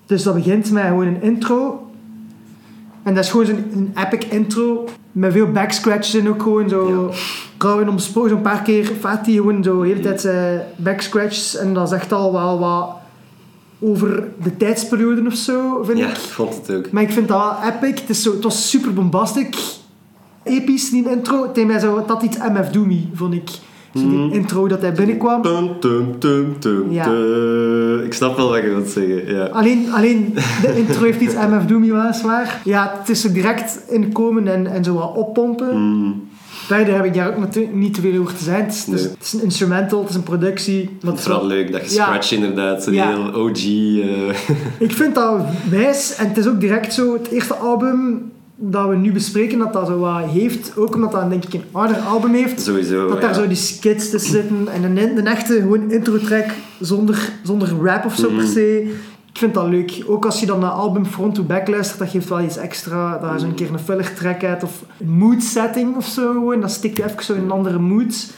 [0.06, 1.90] Dus dat begint met gewoon een intro.
[3.02, 4.88] En dat is gewoon zo'n een epic intro.
[5.12, 7.10] Met veel backscratches en ook gewoon zo...
[7.58, 10.34] Rauw en omsproken, zo'n paar keer Fatih gewoon zo de hele tijd eh,
[10.76, 11.56] backscratches.
[11.56, 13.02] En dat is echt al wel wat
[13.84, 16.12] over de tijdsperiode of zo, vind Ja, ik.
[16.12, 16.90] ik vond het ook.
[16.90, 18.00] Maar ik vind dat wel epic.
[18.00, 19.56] Het, is zo, het was super bombastic.
[20.42, 21.42] Episch, die intro.
[21.42, 23.48] Het deed mij zo, had iets MF Doomy, vond ik.
[23.94, 24.32] Zo die Mhm.
[24.34, 25.42] intro dat hij binnenkwam.
[25.42, 27.04] Tum, tum, tum, tum, Ja.
[28.04, 29.44] Ik snap wel wat je wilt zeggen, ja.
[29.44, 32.60] Alleen, alleen de intro heeft iets MF Doomy weliswaar.
[32.64, 35.70] Ja, het is zo direct inkomen en, en zo wat oppompen.
[35.70, 36.28] Hmm.
[36.66, 38.64] Verder heb ik daar ook natuurlijk niet te veel over te zijn.
[38.64, 39.10] Het is, het is- Nee.
[39.12, 40.90] het is een instrumental, het is een productie.
[41.02, 42.04] Maar het vooral leuk dat je Ja.
[42.04, 43.08] scratch inderdaad, Ja.
[43.08, 43.64] heel OG...
[43.64, 48.88] eh, Ik vind dat wijs en het is ook direct zo het eerste album dat
[48.88, 50.72] we nu bespreken, dat dat zo wat heeft.
[50.76, 52.60] Ook omdat dat denk ik een harder album heeft.
[52.60, 53.36] Sowieso, Dat daar ja.
[53.36, 54.68] zo die skits zitten.
[54.74, 56.46] En een, een echte gewoon intro-track
[56.80, 58.36] zonder, zonder rap of zo Mhm.
[58.38, 58.92] per se.
[59.34, 60.04] Ik vind dat leuk.
[60.06, 63.18] Ook als je dan naar album front-to-back luistert, dat geeft wel iets extra.
[63.18, 66.32] Dat je zo een keer een filler track hebt of een mood setting of zo.
[66.32, 66.60] Gewoon.
[66.60, 68.30] Dat stikt je even zo in een andere mood.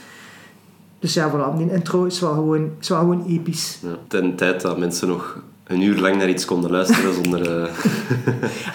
[0.99, 1.57] Dus ja, voilà.
[1.57, 3.79] Die intro is wel gewoon, is wel gewoon episch.
[3.83, 7.63] Ja, ten tijd dat mensen nog een uur lang naar iets konden luisteren zonder...
[7.63, 7.73] eh,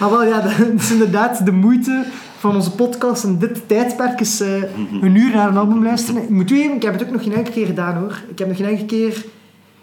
[0.00, 2.04] Ah, wel, ja, dat is inderdaad de moeite
[2.38, 3.24] van onze podcast.
[3.24, 4.62] En dit tijdperk is eh,
[5.02, 6.22] een uur naar een album luisteren.
[6.22, 8.20] Ik moet toegeven, ik heb het ook nog geen enkele keer gedaan hoor.
[8.28, 9.24] Ik heb nog geen enkele keer...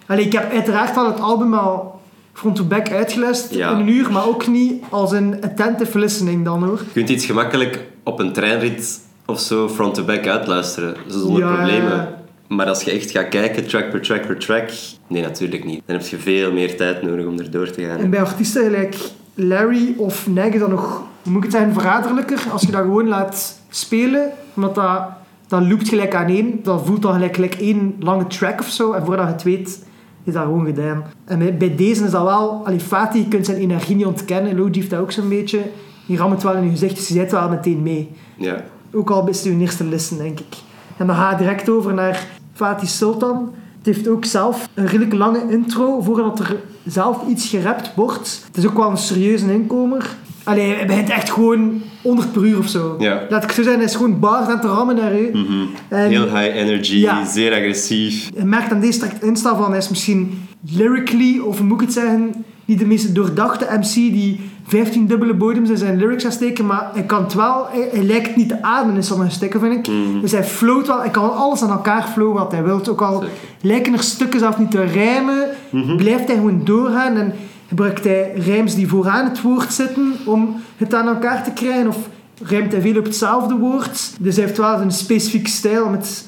[0.06, 1.99] Allee, ik heb uiteraard wel het album al
[2.40, 3.72] front-to-back uitgeluisterd Ja.
[3.72, 6.78] in een uur, maar ook niet als een attentive listening dan hoor.
[6.78, 11.54] Je kunt iets gemakkelijk op een treinrit of zo front-to-back uitluisteren, zonder Ja.
[11.56, 12.08] problemen.
[12.48, 14.70] Maar als je echt gaat kijken, track per track per track,
[15.08, 15.82] nee, natuurlijk niet.
[15.86, 17.98] Dan heb je veel meer tijd nodig om erdoor te gaan.
[18.00, 18.96] En bij artiesten gelijk
[19.34, 22.40] Larry of Neg dan nog, hoe moet ik het zeggen, verraderlijker.
[22.52, 25.02] Als je dat gewoon laat spelen, omdat dat,
[25.48, 26.60] dat loopt gelijk aan één.
[26.64, 28.92] Dat voelt dan gelijk, gelijk één lange track of zo.
[28.92, 29.88] En voordat je het weet,
[30.30, 31.04] is dat gewoon gedaan.
[31.26, 32.62] En bij, deze is dat wel...
[32.66, 34.58] Allee, Fatih, je kunt zijn energie niet ontkennen.
[34.58, 35.62] Logie heeft dat ook zo'n beetje.
[36.06, 38.12] Die ramt het wel in je gezicht, dus je zit wel meteen mee.
[38.38, 38.64] Ja.
[38.94, 40.56] Ook al is het je eerste listen, denk ik.
[40.98, 43.54] En dan ga je direct over naar Fatih Sultan.
[43.78, 48.44] Het heeft ook zelf een redelijk lange intro voordat er zelf iets gerapt wordt.
[48.48, 50.16] Het is ook wel een serieuze inkomer.
[50.50, 52.96] Allee, hij begint echt gewoon 100 per uur of zo.
[53.00, 53.22] Ja.
[53.30, 55.30] Laat ik zo zijn, hij is gewoon bars aan te rammen naar u.
[55.34, 55.66] Mhm.
[55.88, 57.26] En Heel high energy, Ja.
[57.26, 58.30] zeer agressief.
[58.38, 61.86] je merkt aan deze track insta van, hij is misschien lyrically, of hoe moet ik
[61.88, 66.34] het zeggen, niet de meest doordachte MC die 15 dubbele bodems in zijn lyrics gaat
[66.34, 69.60] steken, maar hij kan het wel, hij, hij lijkt niet te ademen in sommige stukken,
[69.60, 69.94] vind ik.
[69.94, 70.20] Mhm.
[70.22, 72.82] Dus hij float wel, hij kan alles aan elkaar flowen wat hij wil.
[72.90, 73.36] Ook al Zeker.
[73.62, 75.96] lijken er stukken zelf niet te rijmen, Mhm.
[75.96, 77.34] blijft hij gewoon doorgaan en
[77.70, 81.98] gebruikt hij rijms die vooraan het woord zitten om het aan elkaar te krijgen, of
[82.44, 84.12] rijmt hij veel op hetzelfde woord.
[84.20, 86.28] Dus hij heeft wel een specifieke stijl met...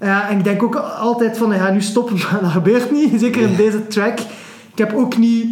[0.00, 3.20] Ja, en ik denk ook altijd van, ja, nu stoppen, maar dat gebeurt niet.
[3.20, 4.18] Zeker in deze track.
[4.72, 5.46] Ik heb ook niet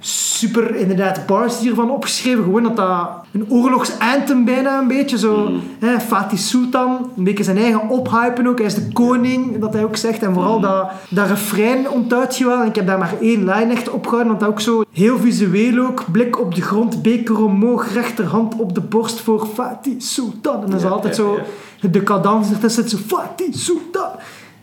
[0.00, 2.44] super inderdaad bars hiervan opgeschreven.
[2.44, 5.48] Gewoon dat dat een oorlogsanthem bijna een beetje zo.
[5.48, 5.58] Mhm.
[5.78, 8.58] Hè, Fatih Sultan, een beetje zijn eigen ophypen ook.
[8.58, 10.22] Hij is de koning, dat hij ook zegt.
[10.22, 12.60] En vooral dat, dat refrein onthoudt je wel.
[12.60, 15.86] En ik heb daar maar één lijn echt opgehouden, want dat ook zo heel visueel
[15.86, 16.04] ook.
[16.12, 20.54] Blik op de grond, beker omhoog, rechterhand op de borst voor Fatih Sultan.
[20.54, 21.38] En dan is Ja, altijd ja, zo
[21.80, 21.88] ja.
[21.88, 24.10] de cadans ertussen zit zo Fatih Sultan.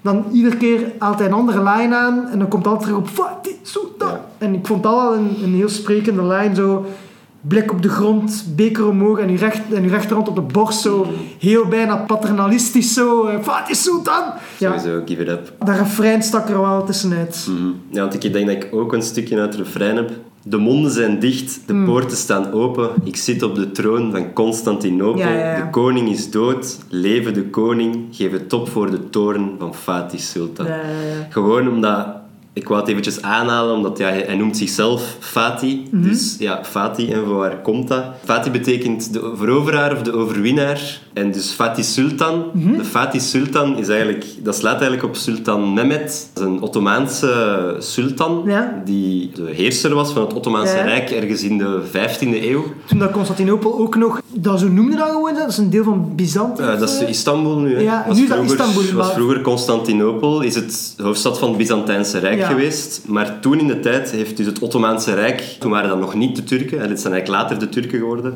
[0.05, 3.07] Dan iedere keer haalt hij een andere lijn aan en dan komt altijd terug op
[3.07, 4.07] Fatih Sultan.
[4.09, 4.25] Ja.
[4.37, 6.55] En ik vond dat wel een, een heel sprekende lijn.
[6.55, 6.85] Zo
[7.41, 10.81] blik op de grond, beker omhoog en uw, recht, en uw rechterhand op de borst.
[10.81, 11.07] Zo
[11.39, 13.25] heel bijna paternalistisch zo.
[13.25, 14.23] eh, Fatih Sultan!
[14.57, 15.53] Ja, Sowieso, give it up.
[15.65, 17.47] dat refrein stak er wel tussenuit.
[17.49, 17.67] Mhm.
[17.89, 20.11] Ja, want ik denk dat ik ook een stukje uit het refrein heb.
[20.47, 21.85] De monden zijn dicht, de Mm.
[21.85, 22.89] poorten staan open.
[23.03, 25.19] Ik zit op de troon van Constantinopel.
[25.19, 25.63] Ja, ja, ja.
[25.63, 26.77] De koning is dood.
[26.89, 28.05] Leven de koning.
[28.11, 30.67] Geef het op voor de toren van Fatih Sultan.
[31.29, 32.07] Gewoon omdat...
[32.53, 35.79] Ik wou het eventjes aanhalen, omdat ja, hij, hij noemt zichzelf Fatih.
[35.91, 36.03] Mhm.
[36.03, 38.03] Dus ja, Fatih, en van waar komt dat?
[38.23, 40.99] Fatih betekent de veroveraar of de overwinnaar.
[41.15, 42.45] En dus Fatih Sultan.
[42.53, 42.77] Mhm.
[42.77, 44.25] De Fatih Sultan is eigenlijk...
[44.43, 46.29] Dat slaat eigenlijk op Sultan Mehmet.
[46.33, 48.41] Dat is een Ottomaanse sultan.
[48.45, 48.81] Ja.
[48.85, 50.83] Die de heerser was van het Ottomaanse Ja.
[50.83, 52.63] Rijk ergens in de 15e eeuw.
[52.85, 54.21] Toen dat Constantinopel ook nog...
[54.33, 56.61] Dat zo noemde dat gewoon, dat is een deel van Byzantië.
[56.61, 57.79] Eh, dat is Istanbul nu.
[57.79, 61.57] Ja, was nu is dat vroeger, Istanbul, was vroeger Constantinopel, is het hoofdstad van het
[61.57, 62.47] Byzantijnse Rijk Ja.
[62.47, 63.01] geweest.
[63.07, 66.35] Maar toen in de tijd heeft dus het Ottomaanse Rijk, toen waren dat nog niet
[66.35, 68.35] de Turken, en dit zijn eigenlijk later de Turken geworden,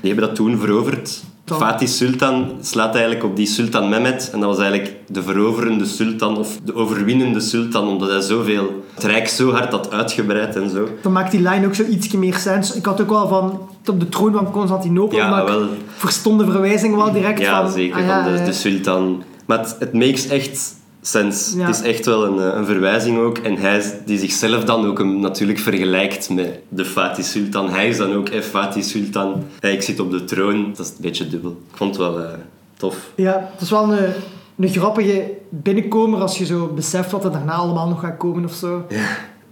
[0.00, 1.22] die hebben dat toen veroverd.
[1.46, 1.58] Dan.
[1.58, 4.30] Fatih Sultan slaat eigenlijk op die Sultan Mehmet.
[4.32, 9.04] En dat was eigenlijk de veroverende sultan, of de overwinnende sultan, omdat hij zoveel, het
[9.04, 10.88] Rijk zo hard had uitgebreid en zo.
[11.02, 12.74] Dan maakt die lijn ook zo ietsje meer sens.
[12.74, 15.68] Ik had ook wel van op de troon van Constantinopel, Ja, maar wel.
[15.96, 17.72] verstond de verwijzing wel direct Ja, van...
[17.72, 19.22] zeker, ah ja, van de, eh, de sultan.
[19.44, 20.74] Maar het, het makes echt
[21.06, 21.58] sense.
[21.58, 21.66] Ja.
[21.66, 23.38] Het is echt wel een, eh, een verwijzing ook.
[23.38, 27.70] En hij is- die zichzelf dan ook hem natuurlijk vergelijkt met de Fatih Sultan.
[27.70, 29.44] Hij is dan ook eh, Fatih Sultan.
[29.60, 30.72] Hey, ik zit op de troon.
[30.76, 31.50] Dat is een beetje dubbel.
[31.70, 32.28] Ik vond het wel eh,
[32.76, 32.96] tof.
[33.14, 34.12] Ja, het is wel een,
[34.58, 38.52] een grappige binnenkomer als je zo beseft wat er daarna allemaal nog gaat komen of
[38.54, 38.86] zo.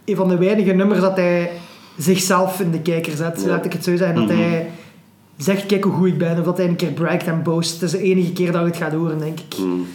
[0.04, 1.50] Een van de weinige nummers dat hij
[1.98, 3.48] zichzelf in de kijker zet, Ja.
[3.48, 4.16] laat ik het zo zeggen.
[4.16, 4.38] Dat Mhm.
[4.38, 4.70] hij
[5.36, 7.72] zegt, kijk hoe goed ik ben, of dat hij een keer braagt en boast.
[7.72, 9.58] Het is de enige keer dat je het gaat horen, denk ik.
[9.58, 9.86] Mm.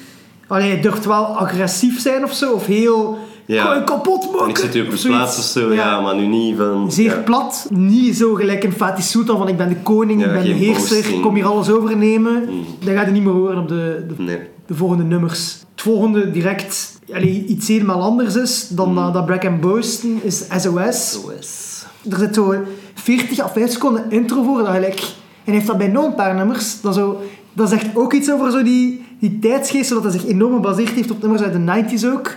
[0.49, 3.17] Allee, hij durft wel agressief zijn of zo, of heel...
[3.45, 3.81] Ja.
[3.81, 4.43] Kapot maken!
[4.43, 5.05] En ik zit hier op zoiets.
[5.05, 6.01] plaats of zo, ja.
[6.01, 6.91] maar nu niet van...
[6.91, 7.21] Zeer ja.
[7.21, 10.49] plat, niet zo gelijk een Fatih Sultan van ik ben de koning, ik ben de
[10.49, 12.43] heerser, ik kom hier alles overnemen.
[12.49, 12.65] Mm.
[12.79, 14.39] Dat gaat je niet meer horen op de, de Nee.
[14.65, 15.57] de volgende nummers.
[15.71, 20.43] Het volgende direct allee, iets helemaal anders is dan dat, dat Brack and Boaston is
[20.57, 21.19] SOS.
[21.25, 21.83] OS.
[22.09, 22.55] Er zit zo
[22.93, 25.01] 40 à 50 seconden intro voor dat gelijk
[25.49, 26.81] hij heeft dat bij nog een paar nummers.
[26.81, 27.21] Dat, zo,
[27.53, 31.11] dat zegt ook iets over zo die, die tijdsgeest, zodat hij zich enorm gebaseerd heeft
[31.11, 32.35] op nummers uit de 90s ook.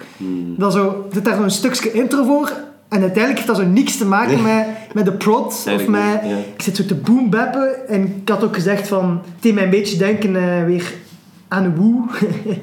[0.56, 2.52] Dat zo, zit daar zo'n stukje intro voor.
[2.88, 5.66] En uiteindelijk heeft dat zo niks te maken met, met de plot.
[5.74, 6.36] Of met, niet, ja.
[6.54, 7.88] Ik zit zo te boombappen.
[7.88, 9.10] En ik had ook gezegd van...
[9.10, 10.92] Het deed mij een beetje denken eh, weer
[11.48, 12.06] aan Woo.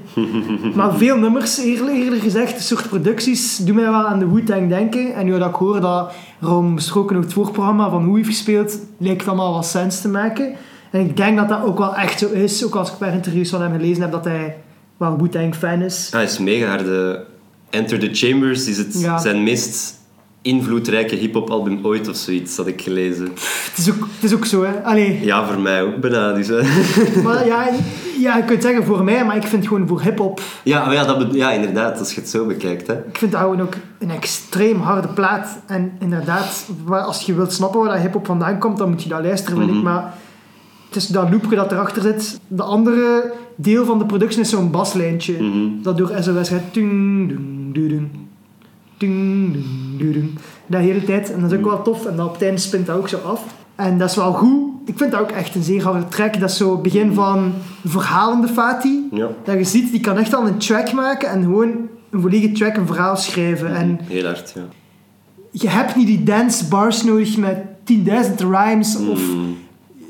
[0.76, 2.54] maar veel nummers, eerder, eerder gezegd.
[2.54, 5.16] Een soort producties doen mij wel aan de Wu-Tang denken.
[5.16, 8.80] En nu dat ik hoor dat Ron besproken ook het voorprogramma van Who heeft gespeeld...
[8.98, 10.56] lijkt het allemaal wat sens te maken.
[10.92, 12.66] En ik denk dat dat ook wel echt zo is.
[12.66, 14.58] Ook als ik paar interviews van hem gelezen heb, dat hij
[14.98, 16.08] wel Wu-Tang fan is.
[16.12, 17.26] Hij is mega harde.
[17.70, 19.18] Enter the Chambers is het Ja.
[19.18, 19.98] zijn meest
[20.42, 23.26] invloedrijke hip-hop album ooit of zoiets, had ik gelezen.
[23.70, 24.84] Het is ook, het is ook zo, hè.
[24.84, 26.34] Allee, Ja, voor mij ook bijna.
[26.34, 26.62] Dus, hè.
[27.24, 27.68] maar ja,
[28.20, 30.42] ja, je kunt zeggen voor mij, maar ik vind gewoon voor hip-hop...
[30.64, 32.88] ja, ja, dat ja, inderdaad, als je het zo bekijkt.
[32.88, 32.94] Hè.
[32.94, 35.60] Ik vind dat gewoon ook een extreem harde plaat.
[35.68, 39.24] En inderdaad, als je wilt snappen waar dat hip-hop vandaan komt, dan moet je dat
[39.24, 39.76] luisteren, vind ik.
[39.76, 39.84] Mhm.
[39.86, 40.14] Maar
[40.90, 42.40] het is dat loopje dat erachter zit.
[42.48, 45.44] De andere deel van de production is zo'n baslijntje.
[45.44, 45.82] Mhm.
[45.82, 46.62] Dat door SOS gaat.
[46.72, 47.28] Dung,
[47.74, 48.08] dung,
[48.98, 49.56] dung,
[49.98, 50.30] dung.
[50.68, 51.32] Dat hele tijd.
[51.34, 52.06] En dat is ook wel tof.
[52.06, 53.44] En dan op het einde spint dat ook zo af.
[53.76, 54.70] En dat is wel goed.
[54.86, 56.40] Ik vind dat ook echt een zeer harde track.
[56.40, 57.54] Dat is zo het begin van
[57.86, 59.08] verhalende Fati.
[59.12, 61.72] Ja, Dat je ziet, die kan echt al een track maken en gewoon
[62.10, 63.76] een volledige track, een verhaal schrijven.
[63.76, 64.54] En heel hard.
[64.56, 64.62] Ja.
[65.52, 69.58] je hebt niet die dance bars nodig met 10.000 rhymes of Mm.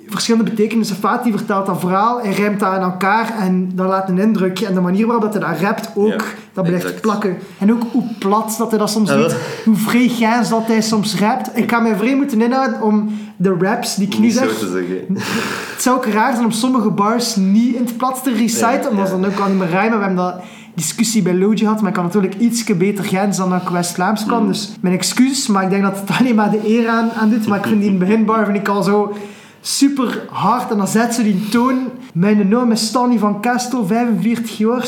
[0.10, 0.96] Verschillende betekenissen.
[0.96, 4.60] Fati vertelt dat verhaal, hij rijmt dat aan elkaar en dat laat een indruk.
[4.60, 6.18] En de manier waarop dat hij dat rapt ook, Ja,
[6.54, 7.02] dat blijft exact.
[7.02, 7.38] plakken.
[7.58, 11.20] En ook hoe plat dat hij dat soms Ja, doet, hoe vreeggaans dat hij soms
[11.20, 11.58] rapt.
[11.58, 14.58] Ik ga mij vrij moeten inhouden om de raps die ik Niet zeg...
[14.58, 15.06] te zeggen.
[15.74, 18.90] Het zou ook raar zijn om sommige bars niet in het plat te reciten, Ja,
[18.90, 19.98] omdat ze dan ook al niet meer rijmen.
[19.98, 20.42] We hebben dat
[20.74, 24.26] discussie bij Logie gehad, maar ik kan natuurlijk iets beter Gens dan dat ik West-Vlaams
[24.26, 24.42] kan.
[24.42, 24.48] Mm.
[24.48, 27.48] Dus mijn excuses, maar ik denk dat het alleen maar de eer aan, aan doet.
[27.48, 29.14] Maar ik vind die in beginbar vind ik al zo
[29.62, 30.72] super hard.
[30.72, 31.90] En dan zet ze die toon.
[32.14, 34.88] Mijn naam is Stanny van Kestel, 45 jaar.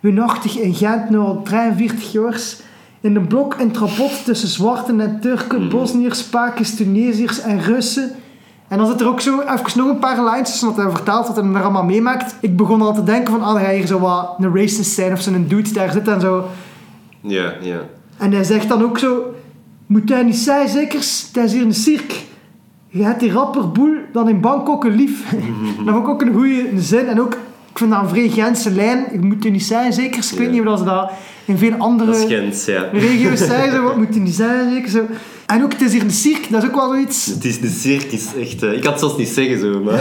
[0.00, 2.40] Woonachtig in Gent, nu al 43 jaar.
[3.00, 5.68] In een blok in Trapot tussen Zwarten en Turken, Mm.
[5.68, 8.10] Bosniërs, Pakers, Tunesiërs en Russen.
[8.68, 11.26] En dan zit er ook zo even nog een paar lines tussen wat hij vertaalt,
[11.26, 12.34] wat hij er allemaal meemaakt.
[12.40, 15.20] Ik begon al te denken van, ah, hij hier zo wat een racist zijn of
[15.20, 16.44] zo'n dude daar zit en zo.
[17.20, 17.80] Ja, ja.
[18.18, 19.34] En hij zegt dan ook zo,
[19.86, 22.16] moet hij niet zijn zekers, het is hier een cirque.
[22.94, 25.30] Je hebt die rapper boel dan in Bangkok een lief.
[25.84, 27.06] dat vond ik ook een goede zin.
[27.06, 27.32] En ook,
[27.70, 29.04] ik vind dat een vrij Gentse lijn.
[29.12, 30.32] Je moet er niet zijn zekers.
[30.32, 31.10] Ik weet niet of ze dat
[31.44, 32.88] in veel andere is ja.
[32.92, 33.72] regio's zeggen.
[33.72, 34.90] Zo, wat moet er niet zijn zeker.
[34.90, 35.06] Zo.
[35.46, 37.26] En ook, het is hier een cirque, dat is ook wel zoiets.
[37.26, 38.62] Het is de circus, echt...
[38.62, 39.94] eh, ik kan het zelfs niet zeggen zo, maar...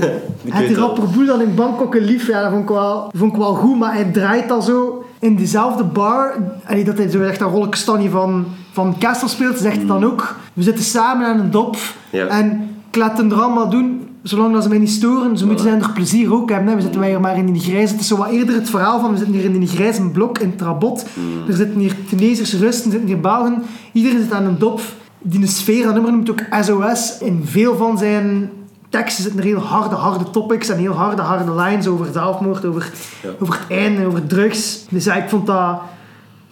[0.44, 3.10] ik En die rapper Boel dan in Bangkok een lief, ja, dat vond ik wel,
[3.16, 6.34] vond ik wel goed, maar hij draait al zo in diezelfde bar.
[6.64, 10.36] En dat hij zo echt rolletje Stanny van, van Castle speelt, zegt hij dan ook.
[10.52, 11.76] We zitten samen aan een dop
[12.10, 12.26] Ja.
[12.26, 15.38] en ik laat hen er allemaal doen, zolang dat ze mij niet storen.
[15.38, 16.68] Ze moeten zijn er plezier ook hebben.
[16.68, 16.74] Hè.
[16.74, 17.92] We zitten hier maar in die grijze.
[17.92, 20.38] Het is zo wat eerder het verhaal van, we zitten hier in die grijze blok
[20.38, 21.06] in Trabot.
[21.14, 21.48] Mm.
[21.48, 23.62] Er zitten hier Tunesiërs, Russen, er zitten hier Belgen.
[23.92, 24.80] Iedereen zit aan een dop.
[25.22, 27.18] Die sfeer, dat nummer noemt ook SOS.
[27.20, 28.50] In veel van zijn
[28.88, 32.90] teksten zitten er heel harde, harde topics en heel harde, harde lines over zelfmoord, over,
[33.22, 33.28] Ja.
[33.40, 34.84] over het einde, over drugs.
[34.90, 35.80] Dus ja, ik vond dat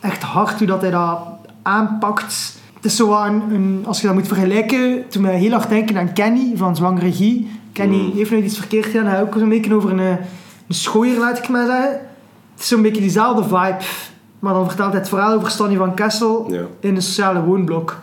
[0.01, 1.19] echt hard hoe dat hij dat
[1.63, 2.55] aanpakt.
[2.75, 5.97] Het is zo wat een, als je dat moet vergelijken, toen mij heel hard denken
[5.99, 7.51] aan Kenny van Zwangere Regie.
[7.73, 8.13] Kenny Mm.
[8.17, 10.19] heeft nooit iets verkeerd gedaan, hij ook zo'n beetje over een, een
[10.69, 11.91] schooier, laat ik maar zeggen.
[12.53, 13.77] Het is zo'n beetje diezelfde vibe.
[14.39, 16.63] Maar dan vertelt hij het verhaal over Stanny van Kessel Ja.
[16.81, 17.99] in een sociale woonblok.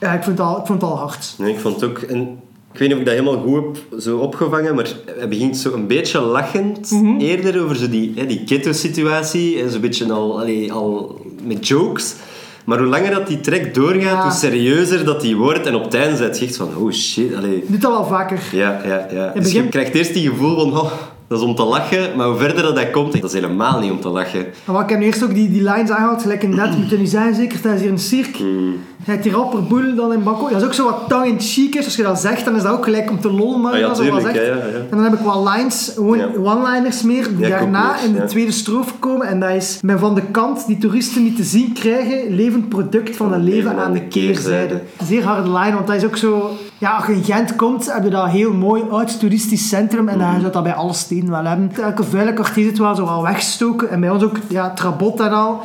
[0.00, 1.34] Ja, ik vond het al, ik vond het al hard.
[1.38, 1.98] Nee, ik vond het ook...
[1.98, 2.40] En
[2.78, 4.86] ik weet niet of ik dat helemaal goed heb zo opgevangen, maar
[5.18, 7.18] hij begint zo een beetje lachend Mhm.
[7.20, 9.60] eerder over zo die, hè, die ghetto-situatie.
[9.62, 12.14] en Zo'n beetje al, allee, al met jokes.
[12.64, 14.22] Maar hoe langer dat die track doorgaat, Ja.
[14.22, 15.66] hoe serieuzer dat die wordt.
[15.66, 17.64] En op het einde zit je echt van, oh shit, allee.
[17.66, 18.40] Doet dat wel vaker.
[18.52, 19.30] Ja, ja, ja.
[19.34, 20.92] Dus begin- je krijgt eerst die gevoel van, oh,
[21.28, 22.16] dat is om te lachen.
[22.16, 24.46] Maar hoe verder dat, dat komt, dat is helemaal niet om te lachen.
[24.64, 26.92] Maar wat ik heb nu eerst ook die, die lines aangehaald, gelijk in net, moet
[26.92, 28.44] er niet zijn zeker, dat is hier een cirque.
[28.44, 28.76] Mm.
[29.22, 30.50] Die rapper Boel dan in Bangkok.
[30.50, 31.84] Dat is ook zo wat tongue in cheek is.
[31.84, 33.60] Als je dat zegt, dan is dat ook gelijk om te lollen.
[33.60, 34.34] Maar Ah, ja, dat wat tuurlijk.
[34.36, 34.46] zegt.
[34.46, 34.52] Ja.
[34.52, 38.92] En dan heb ik wel lines, gewoon one-liners meer, die daarna in de tweede strofe
[38.98, 39.26] komen.
[39.26, 43.16] En dat is, men van de kant die toeristen niet te zien krijgen, levend product
[43.16, 44.80] van het leven aan de keerzijde.
[45.04, 46.50] Zeer harde line, want dat is ook zo...
[46.78, 50.08] Ja, als je in Gent komt, heb je dat heel mooi oud toeristisch centrum.
[50.08, 50.30] En Mhm.
[50.30, 51.72] dan zou dat bij alle steden wel hebben.
[51.82, 53.90] Elke vuile kwartier zit wel zo wel weggestoken.
[53.90, 55.60] En bij ons ook, ja, Trabot en al.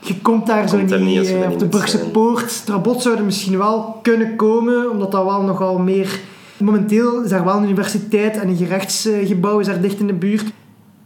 [0.00, 2.10] Je komt daar zo Komt daar niet eh, daar op de zijn.
[2.10, 2.66] Poort.
[2.66, 6.20] Trabot zou er misschien wel kunnen komen, omdat dat wel nogal meer...
[6.56, 10.52] Momenteel is er wel een universiteit en een gerechtsgebouw is daar dicht in de buurt.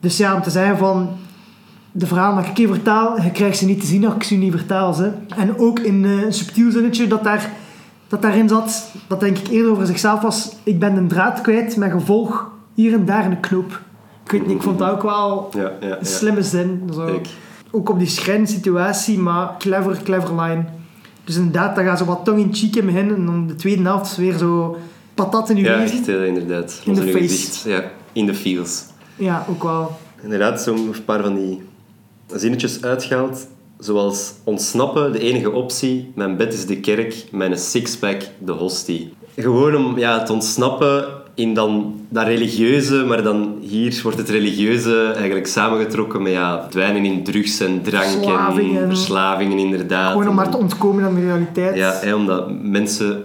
[0.01, 1.09] Dus ja, om te zeggen van...
[1.92, 4.35] De verhalen dat ik hier vertaal, je krijgt ze niet te zien als ik ze
[4.35, 4.92] niet vertaal.
[4.92, 5.11] Ze.
[5.37, 7.51] En ook in eh, een subtiel zinnetje dat daar
[8.09, 11.77] dat daarin zat, dat denk ik eerder over zichzelf was, ik ben een draad kwijt
[11.77, 13.81] met gevolg hier en daar een knoop.
[14.25, 15.99] Ik weet niet, ik vond dat ook wel Ja, ja, ja.
[15.99, 16.90] een slimme zin.
[16.94, 17.21] Zo.
[17.71, 20.64] Ook op die schrijnsituatie, maar clever, clever line.
[21.25, 23.83] Dus inderdaad, daar gaat zo wat tong in cheek in beginnen en dan de tweede
[23.83, 24.77] helft is weer zo
[25.14, 26.81] patat in je Ja, echt, eh, inderdaad.
[26.85, 27.18] In uw face.
[27.18, 27.62] gezicht.
[27.62, 28.85] Ja, in de feels.
[29.16, 29.97] Ja, ook wel.
[30.23, 31.62] Inderdaad, zo'n paar van die
[32.27, 33.47] zinnetjes uitgehaald.
[33.79, 36.12] Zoals ontsnappen, de enige optie.
[36.14, 39.12] Mijn bed is de kerk, mijn sixpack de hostie.
[39.37, 45.12] Gewoon om ja, te ontsnappen in dan dat religieuze, maar dan hier wordt het religieuze
[45.17, 49.59] eigenlijk samengetrokken met ja, verdwijnen in drugs en drank en Verslavingen.
[49.59, 50.12] inderdaad.
[50.12, 51.77] Gewoon om maar te ontkomen aan de realiteit.
[51.77, 53.25] ja, hè, omdat mensen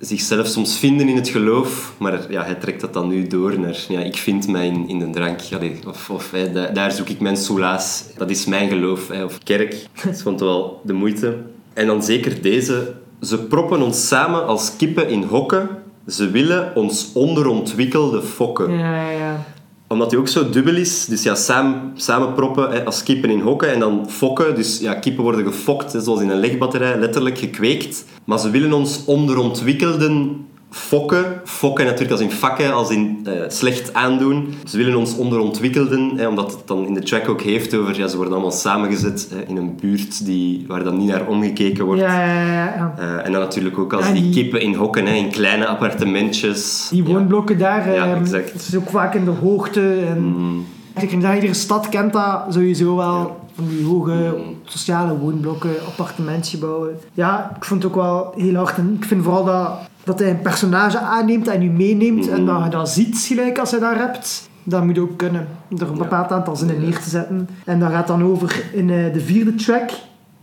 [0.00, 3.84] zichzelf soms vinden in het geloof, maar ja, hij trekt dat dan nu door naar
[3.88, 5.40] ja, ik vind mij in, in de drank.
[5.86, 6.30] Of of
[6.72, 8.04] daar zoek ik mijn soelaas.
[8.16, 9.10] Dat is mijn geloof.
[9.10, 9.86] Of kerk.
[10.04, 11.36] Dat vond wel de moeite.
[11.72, 12.94] En dan zeker deze.
[13.20, 15.68] Ze proppen ons samen als kippen in hokken.
[16.06, 19.44] Ze willen ons onderontwikkelde fokken ja, ja.
[19.92, 21.04] Omdat hij ook zo dubbel is.
[21.04, 24.54] Dus ja, samen, proppen hè, als kippen in hokken en dan fokken.
[24.54, 28.04] Dus ja, kippen worden gefokt, zoals in een legbatterij, letterlijk gekweekt.
[28.24, 31.24] Maar ze willen ons onderontwikkelden fokken.
[31.44, 34.54] Fokken natuurlijk als in vakken, als in eh, slecht aandoen.
[34.64, 37.96] Ze willen ons onderontwikkelden, hè, omdat het dan in de track ook heeft over...
[37.98, 41.84] Ja, ze worden allemaal samengezet hè, in een buurt die, waar dan niet naar omgekeken
[41.84, 42.00] wordt.
[42.00, 42.94] Ja, ja.
[42.98, 46.88] Eh, en dan natuurlijk ook als die die- kippen in hokken, hè, in kleine appartementjes.
[46.90, 48.52] Die woonblokken daar, Ja, ehm, exact.
[48.52, 49.94] het is ook vaak in de hoogte.
[50.08, 50.66] En Mm.
[51.00, 53.38] Ik denk dat iedere stad kent dat sowieso wel.
[53.54, 54.54] Van die hoge Mm.
[54.64, 56.98] sociale woonblokken, appartementsgebouwen.
[57.12, 58.76] Ja, ik vond het ook wel heel hard.
[58.76, 59.70] En ik vind vooral dat,
[60.04, 62.28] dat hij een personage aanneemt en u meeneemt.
[62.28, 64.48] En dat je dat ziet gelijk als hij dat hebt.
[64.62, 65.46] Dat moet ook kunnen.
[65.78, 67.48] Er een bepaald aantal zinnen neer te zetten.
[67.64, 69.90] En dat gaat dan over in eh, de vierde track.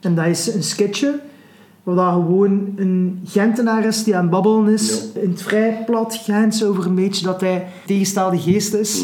[0.01, 1.19] En dat is een sketchje.
[1.83, 5.05] Waar gewoon een Gentenaar is die aan het babbelen is.
[5.13, 9.03] In het vrij plat Gens over een beetje dat hij tegenstelde geest is.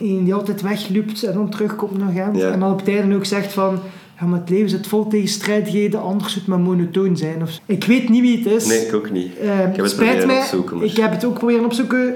[0.00, 2.36] En die altijd wegloopt en dan terugkomt naar Gent.
[2.36, 2.50] Ja.
[2.50, 3.78] En dan op tijden ook zegt van...
[4.20, 7.42] Ja, maar het leven zit vol tegenstrijdigheden, anders het maar monotoon zijn.
[7.42, 7.60] Of...
[7.66, 8.66] Ik weet niet wie het is.
[8.66, 9.36] Nee, ik ook niet.
[9.38, 10.38] Eh, Ik heb het spijt mij.
[10.38, 12.14] opzoeken, maar- Ik heb het ook proberen opzoeken.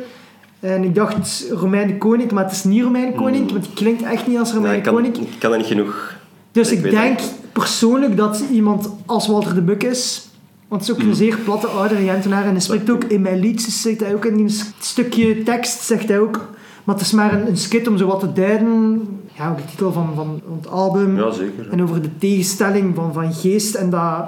[0.60, 3.44] En ik dacht Romein de Koning, maar het is niet Romein de Koning.
[3.46, 3.52] Mm.
[3.52, 5.16] Want die klinkt echt niet als Romein Koning.
[5.16, 6.16] ik kan dat niet genoeg.
[6.52, 10.26] Dus ik denk dat persoonlijk dat iemand als Walter de Buk is.
[10.68, 11.10] Want het is ook Mm.
[11.10, 12.44] een zeer platte oudere Gentenaar.
[12.44, 16.08] En hij spreekt ook in mijn liedjes, zegt hij ook in s- stukje tekst, zegt
[16.08, 16.48] hij ook.
[16.84, 19.00] Maar het is maar een, een skit om zo wat te duiden.
[19.36, 21.16] Ja, ook de titel van, van, van het album.
[21.16, 21.68] Ja, zeker.
[21.70, 23.74] En over de tegenstelling van, van geest.
[23.74, 24.24] En dat,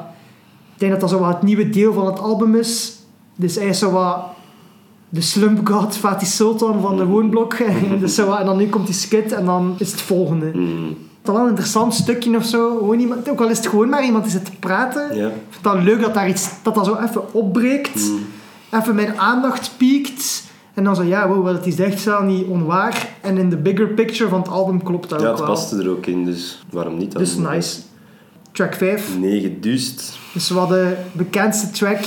[0.74, 2.96] ik denk dat dat zo wat het nieuwe deel van het album is.
[3.36, 4.18] Dus hij is zo wat
[5.08, 7.56] de slump god Fatih Sultan van de woonblok.
[8.00, 10.50] dus zo wat, en dan nu komt die skit en dan is het volgende.
[10.54, 12.76] Mm, Het is wel een interessant stukje of zo.
[12.78, 15.16] Gewoon iemand, ook al is het gewoon maar iemand die zit te praten.
[15.16, 15.26] ja.
[15.26, 18.08] Ik vind dat leuk dat, daar iets, dat dat zo even opbreekt.
[18.08, 18.18] Mm.
[18.80, 20.42] Even mijn aandacht piekt.
[20.74, 23.08] En dan zo, ja, wow, hij zegt is wel niet onwaar.
[23.20, 25.54] En in de bigger picture van het album klopt dat ja, ook het wel.
[25.54, 27.22] paste er ook in, dus waarom niet dan?
[27.22, 27.80] Dus nice.
[28.52, 29.18] Track 5.
[29.18, 30.18] Nee, geduust.
[30.32, 32.00] Dus wat de bekendste track,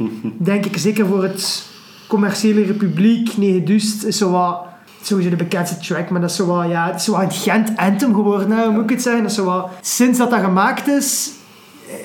[0.38, 1.66] denk ik zeker voor het
[2.08, 3.36] commerciële republiek.
[3.36, 4.60] Nee, gedust is zo wat,
[5.02, 7.76] sowieso de bekendste track, maar dat is zo wat, ja, het is zo een Gent
[7.76, 9.22] anthem geworden, hè, hoe moet ik het zeggen?
[9.22, 11.30] Dat is zo wat, sinds dat dat gemaakt is,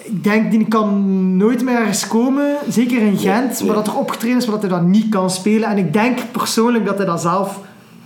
[0.03, 3.67] ik denk, die kan nooit meer ergens komen, zeker in Gent, nee.
[3.67, 5.69] maar dat er opgetreden is, maar dat hij dat niet kan spelen.
[5.69, 7.59] En ik denk persoonlijk dat hij dat zelf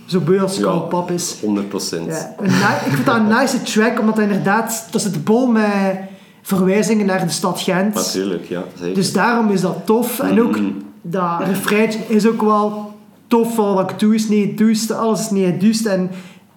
[0.06, 0.70] zo beu als Ja.
[0.76, 1.36] pap is.
[1.40, 2.06] 100 procent.
[2.06, 5.46] Ja, een ni- ik vind dat een nice track, omdat hij inderdaad, dat zit bol
[5.46, 5.96] met
[6.42, 7.94] verwijzingen naar de stad Gent.
[7.94, 8.62] Natuurlijk, ja.
[8.78, 8.94] Zeker.
[8.94, 10.20] Dus daarom is dat tof.
[10.20, 10.70] En ook Mhm.
[11.02, 12.92] dat refreintje is ook wel
[13.26, 13.54] tof.
[13.54, 15.86] Van wat ik doe is niet duist, alles is niet duist.
[15.86, 16.00] En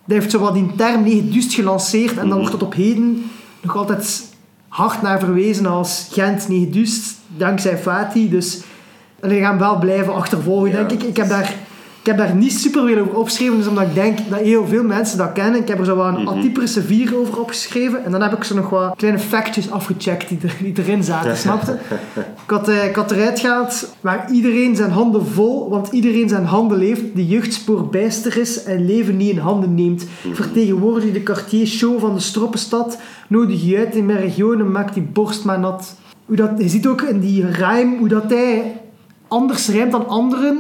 [0.06, 2.12] dat heeft zo wat die term niet duist gelanceerd.
[2.12, 2.38] En dan Mhm.
[2.38, 3.24] wordt het op heden
[3.62, 4.24] nog altijd
[4.76, 7.16] hard naar verwezen als Gent niet duist.
[7.38, 8.32] Dankzij Fatih.
[8.32, 8.62] Dus
[9.20, 10.76] en die gaan wel blijven achtervolgen, Ja.
[10.76, 11.04] denk ik.
[11.04, 11.54] Ik heb daar...
[12.06, 14.84] Ik heb daar niet super veel over opgeschreven, dus omdat ik denk dat heel veel
[14.84, 15.62] mensen dat kennen.
[15.62, 16.28] Ik heb er zo wel een Mhm.
[16.28, 18.06] atypische vier over opgeschreven.
[18.06, 21.38] En dan heb ik zo nog wat kleine factjes afgecheckt die, er, die erin zaten,
[21.46, 21.72] snapte?
[22.16, 26.46] Ik had, eh, ik had eruit gehaald waar iedereen zijn handen vol, want iedereen zijn
[26.46, 30.06] handen leeft, de jeugdspoor bijster is en leven niet in handen neemt.
[30.34, 32.98] Vertegenwoordig de quartier show van de stroppenstad,
[33.28, 35.96] nodig je uit in mijn regionen, maakt die borst maar nat.
[36.26, 38.80] Hoe dat, je ziet ook in die rijm hoe dat hij
[39.28, 40.58] anders rijmt dan anderen.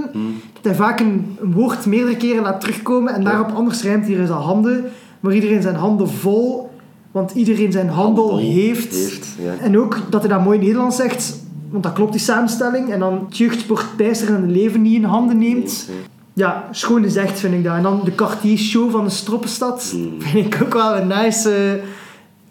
[0.54, 4.20] Dat hij vaak een, een woord meerdere keren laat terugkomen en daarop anders rijmt hier
[4.20, 4.86] in zijn handen.
[5.20, 6.70] Maar iedereen zijn handen vol,
[7.12, 8.96] want iedereen zijn handel, Handel heeft.
[8.96, 9.54] heeft, ja.
[9.62, 11.40] En ook dat hij dat mooi Nederlands zegt,
[11.70, 12.92] want dat klopt die samenstelling.
[12.92, 15.90] En dan jeugdsport bijster en leven niet in handen neemt.
[16.34, 17.76] Ja, schoon gezegd vind ik dat.
[17.76, 19.94] En dan de Cartier Show van de Stroppenstad.
[19.96, 20.22] Mm.
[20.22, 21.80] Vind ik ook wel een nice,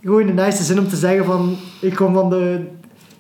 [0.02, 1.56] gewoon een nice zin om te zeggen van...
[1.80, 2.60] Ik kom van de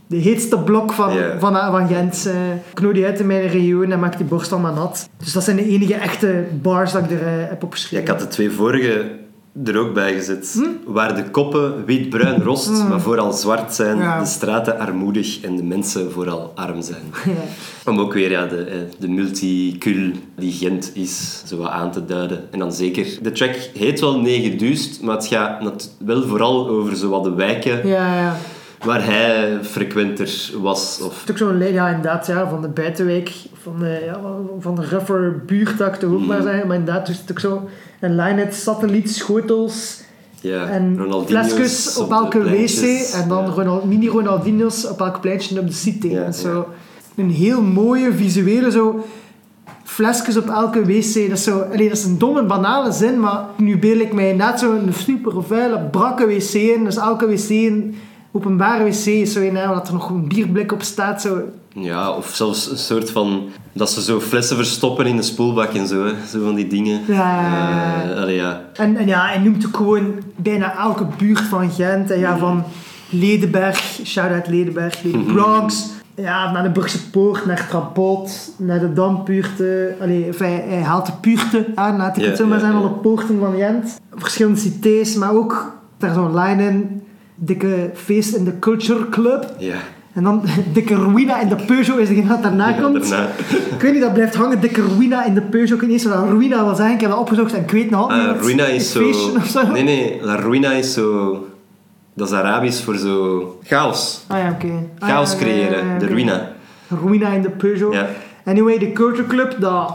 [0.06, 2.26] de heetste blok van, van, van Gent.
[2.26, 5.08] eh ik nodig die uit in mijn regio en maak die borst allemaal nat.
[5.18, 8.04] Dus dat zijn de enige echte bars dat ik er eh, heb Ja, opgeschreven.
[8.04, 9.22] ik had de twee vorige
[9.64, 10.50] er ook bij gezet.
[10.54, 10.92] Hm?
[10.92, 13.96] Waar de koppen wit-bruin rost, maar vooral zwart zijn.
[13.98, 14.20] Ja.
[14.20, 17.02] De straten armoedig en de mensen vooral arm zijn.
[17.24, 17.90] Ja.
[17.90, 22.04] Om ook weer ja, de, eh, de multicul die Gent is, zo wat aan te
[22.04, 22.40] duiden.
[22.50, 23.06] En dan zeker...
[23.22, 27.88] De track heet wel Negerduist, maar het gaat wel vooral over zo wat de wijken
[27.88, 28.36] Ja, ja.
[28.84, 31.00] Waar hij frequenter was.
[31.02, 33.32] Of, Het is ook zo'n lijn, ja, inderdaad, ja, van de buitenwijk,
[33.62, 34.20] van de, ja,
[34.60, 36.26] van de rougher buurt, dat ik toch ook Mhm.
[36.28, 36.66] maar zeggen.
[36.66, 37.68] Maar inderdaad, dus het ook zo
[38.00, 40.02] een lijn uit satelliet, schotels
[40.40, 42.82] ja, en flesjes op elke wc.
[43.14, 43.50] En dan Ja.
[43.50, 46.08] Ronald, mini Ronaldinho's op elk pleintje op de city.
[46.08, 46.66] Ja, En zo.
[47.16, 49.04] Een heel mooie visuele zo...
[49.84, 51.14] Flesjes op elke wc.
[51.14, 54.32] Dat is, zo, allee, dat is een domme, banale zin, maar nu beel ik mij
[54.32, 56.84] net zo'n super vuile, brakke wc in.
[56.84, 57.48] Dus elke wc,
[58.36, 61.20] openbare wc, is zo een, hè, dat er nog een bierblik op staat.
[61.22, 61.42] Zo.
[61.68, 63.42] Ja, of zelfs een soort van...
[63.72, 66.04] Dat ze zo flessen verstoppen in de spoelbak en zo.
[66.04, 66.12] Hè.
[66.28, 67.00] Zo van die dingen.
[67.06, 68.04] Ja.
[68.10, 68.60] Eh, allee, ja.
[68.72, 72.10] En, en ja, hij noemt ook gewoon bijna elke buurt van Gent.
[72.10, 72.64] En ja, van
[73.08, 75.86] Ledenberg, shout-out Ledenberg, de Bronx.
[76.14, 79.96] Ja, naar de Brugse Poort, naar Trapot, naar de Dampuurten.
[80.00, 82.80] Allee, enfin, hij, haalt de puurten aan, laat ik Ja, het zo maar ja, zeggen,
[82.80, 82.86] ja.
[82.86, 84.00] alle poorten van Gent.
[84.14, 87.02] Verschillende cités, maar ook daar zo'n line in.
[87.34, 89.54] Dikke feest in de Culture Club.
[89.58, 89.74] Ja.
[90.12, 93.08] En dan dikke Ruina in de Peugeot is degene dat daarna Ja, komt.
[93.08, 93.28] daarna.
[93.74, 94.60] Ik weet niet, dat blijft hangen.
[94.60, 95.74] Dikke Ruina in de Peugeot.
[95.74, 96.94] Ik weet niet eens wat dat Ruina wil zeggen.
[96.94, 99.12] Ik heb dat opgezocht en ik weet nog altijd Ah, Ruina is zo...
[99.46, 99.66] zo.
[99.72, 100.18] Nee, nee.
[100.22, 101.38] La Ruina is zo...
[102.16, 103.58] Dat is Arabisch voor zo...
[103.64, 104.24] Chaos.
[104.28, 104.72] Ah ja, oké.
[104.98, 105.86] Ah, Chaos ja, creëren.
[105.86, 106.14] ja, De oké.
[106.14, 106.48] Ruina.
[107.04, 107.92] Ruina in de Peugeot.
[107.94, 108.06] Ja.
[108.44, 109.94] Anyway, de Culture Club, dat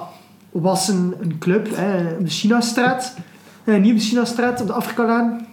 [0.51, 3.13] was een, een club hè, op de Chinastraat.
[3.63, 5.47] Eh, niet op de Chinastraat, op de Afrikalaan.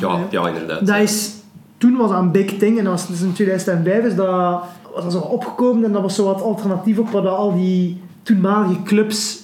[0.00, 0.86] Ja, ja, inderdaad.
[0.86, 1.32] Dat is,
[1.78, 4.62] toen was dat een big thing en dat was dus in 2005 is dat,
[4.94, 8.82] was dat zo opgekomen en dat was zo wat alternatief op wat al die toenmalige
[8.82, 9.42] clubs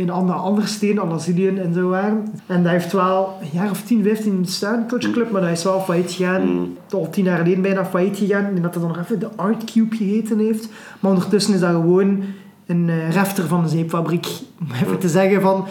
[0.00, 2.32] in andere, andere steden, Andalusië en zo waren.
[2.46, 5.64] En dat heeft wel een jaar of 10, 15 bestaan, Culture Club, maar dat is
[5.64, 6.42] wel failliet gegaan.
[6.42, 6.76] Mm.
[6.90, 8.42] Al tien jaar geleden bijna failliet gegaan.
[8.42, 10.68] Denk dat het dan nog even de Art Cube geheten heeft.
[11.00, 12.22] Maar ondertussen is dat gewoon
[12.66, 14.26] een eh refter van de zeepfabriek.
[14.60, 15.66] Om even te zeggen van...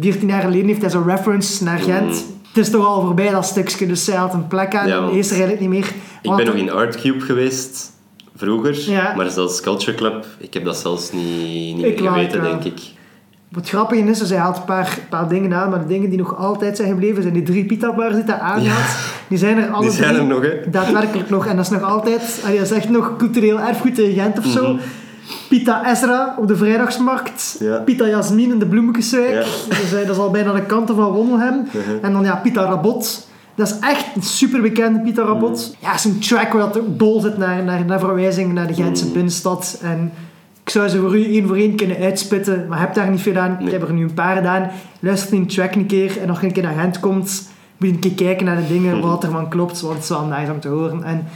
[0.00, 2.26] 14 jaar geleden heeft hij zo'n reference naar Gent.
[2.28, 2.39] Mm.
[2.52, 4.88] Het is toch al voorbij dat stukje, dus zij had een plek aan.
[4.88, 5.92] Ja, en is er eigenlijk niet meer.
[6.22, 7.92] Ik ben nog in Art Cube geweest.
[8.36, 8.90] Vroeger.
[8.90, 9.14] Ja.
[9.16, 12.80] Maar zelfs Culture Club, ik heb dat zelfs niet, niet Ik meer geweten, denk ik.
[13.48, 16.18] Wat grappig is, dus hij haalt een paar, paar dingen aan, maar de dingen die
[16.18, 18.96] nog altijd zijn gebleven zijn die drie pita bars die hij aanhaalt.
[19.28, 20.70] Die zijn er alle Die zijn er nog, hè.
[20.70, 21.46] daadwerkelijk nog.
[21.46, 24.44] En dat is nog altijd, allee, dat is echt nog cultureel erfgoed in Gent of
[24.44, 24.76] zo.
[25.48, 27.56] Pita Ezra op de vrijdagsmarkt.
[27.60, 27.76] Ja.
[27.78, 29.32] Pita Jasmin in de Bloemekeswijk.
[29.32, 29.40] Ja.
[29.80, 31.54] Dus, dat is al bijna de kanten van Wondelhem.
[31.54, 32.04] Mhm.
[32.04, 33.28] En dan ja, Pita Rabot.
[33.54, 35.74] Dat is echt een super bekende Pita Rabot.
[35.80, 35.90] Mhm.
[35.90, 39.12] Ja, zo'n track waar dat bol zit naar, naar, naar verwijzing naar de Gentse Mhm.
[39.12, 39.78] binnenstad.
[39.82, 40.12] En
[40.62, 43.36] ik zou ze voor u één voor één kunnen uitspitten, maar heb daar niet veel
[43.36, 43.56] aan.
[43.60, 44.70] Ik heb er nu een paar gedaan.
[45.00, 48.00] Luister die track een keer en nog een keer naar Gent komt, moet je een
[48.00, 50.60] keer kijken naar de dingen, wat er van klopt, want het is wel nice om
[50.60, 51.04] te horen.
[51.04, 51.26] En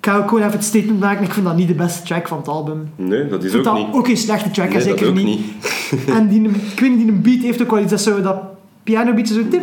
[0.00, 2.38] ga ook gewoon even het statement maken, ik vind dat niet de beste track van
[2.38, 2.88] het album.
[2.96, 3.86] Nee, dat is ook dat niet.
[3.92, 5.24] ook geen slechte track, Nee, dat zeker ook niet.
[5.26, 5.40] niet.
[6.16, 8.36] En die, ik weet niet, die een beat heeft ook wel iets, dat zo dat
[8.82, 9.34] piano beat zo...
[9.48, 9.60] Dat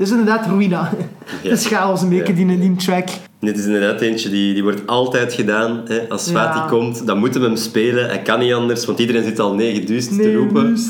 [0.00, 0.90] is inderdaad Ruina.
[1.42, 1.48] Ja.
[1.50, 2.46] Dat is chaos een beetje, Ja.
[2.46, 3.08] die, die track.
[3.40, 5.80] Dit is inderdaad eentje die, die wordt altijd gedaan.
[5.86, 6.00] Hè.
[6.08, 6.32] Als Ja.
[6.32, 8.06] Fatih komt, dan moeten we hem spelen.
[8.06, 10.74] Hij kan niet anders, want iedereen zit al negen duizend te roepen.
[10.74, 10.88] dus-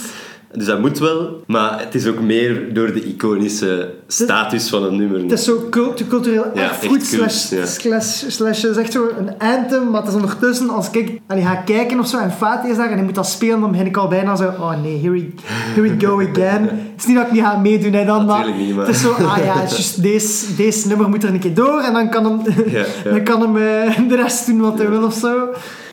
[0.52, 1.42] Dus dat moet wel.
[1.46, 5.20] Maar het is ook meer door de iconische status van een nummer.
[5.20, 7.66] Het is zo cult, cultureel Ja, erfgoed slash, ja.
[7.66, 11.42] slash, slash, het is echt zo een anthem, maar het is ondertussen, als ik allee,
[11.44, 13.86] ga kijken of zo, en Fatih is daar en hij moet dat spelen, dan begin
[13.86, 16.62] ik al bijna zo, oh nee, here we, here we go again.
[16.98, 19.00] Het is niet dat ik niet ga meedoen, hè, dan, maar niet, maar- het is
[19.02, 21.92] zo, ah ja, het is juist deze, deze nummer moet er een keer door, en
[21.92, 22.40] dan kan hem,
[22.70, 22.84] Ja,
[23.14, 25.48] dan kan hem eh, de rest doen wat hij wil of zo.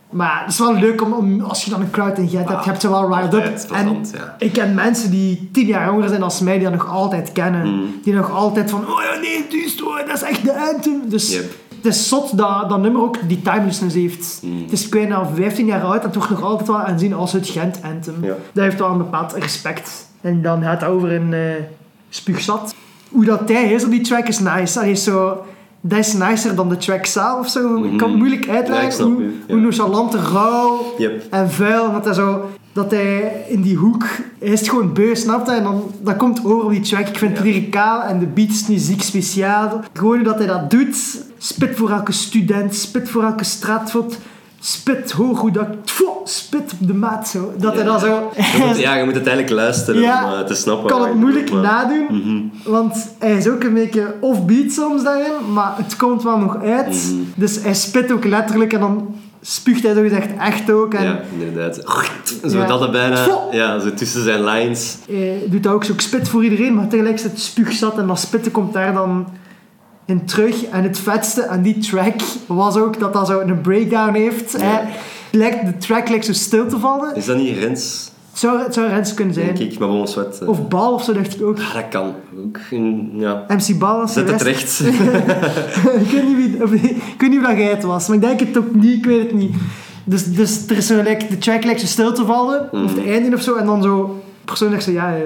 [0.10, 2.64] Maar het is wel leuk om, om als je dan een crowd in Gent hebt,
[2.64, 3.72] je hebt ze wel riled up.
[3.72, 4.36] En ja.
[4.38, 7.68] ik ken mensen die tien jaar jonger zijn als mij, die dat nog altijd kennen.
[7.68, 8.00] Mm.
[8.04, 11.10] Die nog altijd van, oh ja, nee, duist, oh, dat is echt de anthem.
[11.10, 11.52] Dus Yep.
[11.76, 14.40] het is zot dat dat nummer ook die timelessness heeft.
[14.44, 14.62] Mm.
[14.62, 17.80] Het is bijna 15 jaar oud en toch nog altijd wel aanzien als het Gent
[17.84, 18.24] anthem.
[18.24, 18.36] Ja.
[18.54, 20.08] Dat heeft wel een bepaald respect.
[20.22, 21.40] En dan gaat het over een eh
[22.10, 22.76] spuugzat.
[23.10, 24.80] Hoe dat hij is op die track is nice.
[24.80, 25.46] Hij is zo...
[25.88, 27.76] Dat is nicer dan de track zelf of zo.
[27.76, 28.18] Ik kan het Mhm.
[28.18, 29.30] moeilijk Ja, ik uitleggen hoe, ja.
[29.48, 31.24] hoe nonchalant, rauw Yep.
[31.30, 31.92] en vuil.
[31.92, 32.46] Dat hij zo...
[32.74, 34.04] Dat hij in die hoek...
[34.40, 35.58] Hij is het gewoon beu, snapt hij?
[35.58, 37.08] En dan dat komt over op die track.
[37.08, 37.54] Ik vind het Ja.
[37.54, 39.82] lyricaal en de beat is niet ziek speciaal.
[39.94, 41.24] Gewoon dat hij dat doet.
[41.38, 44.18] Spit voor elke student, spit voor elke straatvot.
[44.66, 45.68] Spit hoog, hoe dat
[46.24, 47.54] spit op de maat zo.
[47.58, 48.32] Dat hij dan zo...
[48.36, 50.88] Je moet, ja, je moet het eigenlijk luisteren Ja, om eh, te snappen.
[50.92, 52.70] kan het moeilijk maar- nadoen, Mhm.
[52.72, 56.88] want hij is ook een beetje off-beat soms daarin, maar het komt wel nog uit.
[57.12, 57.22] Mhm.
[57.36, 60.94] Dus hij spit ook letterlijk en dan spuugt hij zo gezegd echt ook.
[60.94, 61.76] En Ja, inderdaad.
[62.50, 62.66] Zo Ja.
[62.68, 64.98] dat er bijna, ja, zo tussen zijn lines.
[65.08, 68.20] hij doet dat ook zo, ik spit voor iedereen, maar tegelijkertijd spuug zat en dat
[68.20, 69.26] spitten komt daar dan
[70.06, 70.66] in terug.
[70.66, 72.14] En het vetste aan die track
[72.48, 74.56] was ook dat dat zo een breakdown heeft.
[74.60, 74.82] Ja.
[75.32, 77.16] De track lijkt zo stil te vallen.
[77.16, 79.56] Is dat niet Rens, Het zou, het zou Rens kunnen zijn.
[79.56, 80.40] denk ik, maar wat.
[80.42, 80.48] eh.
[80.50, 81.60] Of Bal of zo, dacht ik ook.
[81.60, 82.14] Ah, dat kan
[82.46, 82.60] ook.
[82.72, 83.46] Mm, Ja.
[83.48, 84.80] MC Bal als Zet het recht.
[86.04, 88.22] ik, weet niet wie, of, ik weet niet of dat jij het was, maar ik
[88.24, 89.56] denk het ook niet, ik weet het niet.
[90.04, 93.04] Dus, dus er is zo, like, de track lijkt zo stil te vallen, of de
[93.04, 95.22] einde of zo, en dan zo, persoon zegt zo, ja, eh,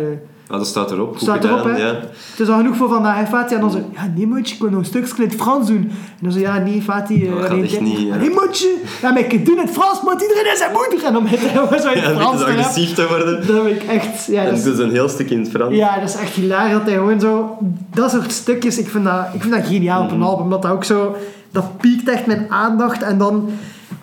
[0.52, 1.10] Ah, dat staat erop.
[1.12, 1.78] Goed Staat gedaan, erop, hè?
[1.78, 1.88] Ja.
[2.32, 3.56] het is al genoeg voor vandaag, hè, Fatih?
[3.56, 5.78] En dan zo, ja, nee, maatje, ik wil nog een stukje in het Frans doen.
[5.91, 5.91] En
[6.22, 8.16] dan zo, ja, nee, Fatih, eh, Dat gaat nee, echt niet, ja.
[8.16, 11.06] Nee, maatje, ja, maar ik in het Frans, maar iedereen is zijn moeder.
[11.08, 12.58] En dan hij gewoon zo in Ja, het Frans rappen.
[12.58, 13.47] agressief te worden.
[13.47, 15.76] Dat vind ik echt, ja, En dat is, is een heel stuk in het Frans.
[15.76, 17.58] ja, dat is echt hilarisch dat hij gewoon zo...
[17.93, 20.26] Dat soort stukjes, ik vind dat, ik vind dat geniaal op een Mhm.
[20.28, 20.43] album.
[20.43, 21.16] Omdat dat ook zo...
[21.52, 23.02] Dat piekt echt mijn aandacht.
[23.02, 23.50] En dan...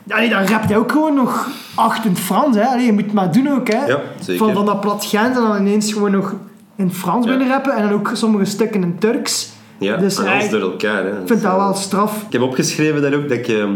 [0.07, 2.57] Nee, dan rapt hij ook gewoon nog acht in het Frans.
[2.57, 2.65] Hè.
[2.65, 3.69] Allee, je moet het maar doen ook.
[3.69, 3.87] Hè.
[3.87, 4.45] Ja, zeker.
[4.45, 6.35] Van, van dat plat Gent en dan ineens gewoon nog
[6.77, 7.75] in het Frans binnen rappen.
[7.77, 9.49] En dan ook sommige stukken in Turks.
[9.79, 11.05] Ja, Dus en alles door elkaar.
[11.05, 11.11] Hè.
[11.11, 12.23] Ik vind dat wel straf.
[12.27, 13.49] Ik heb opgeschreven daar ook dat ik...
[13.49, 13.71] ehm,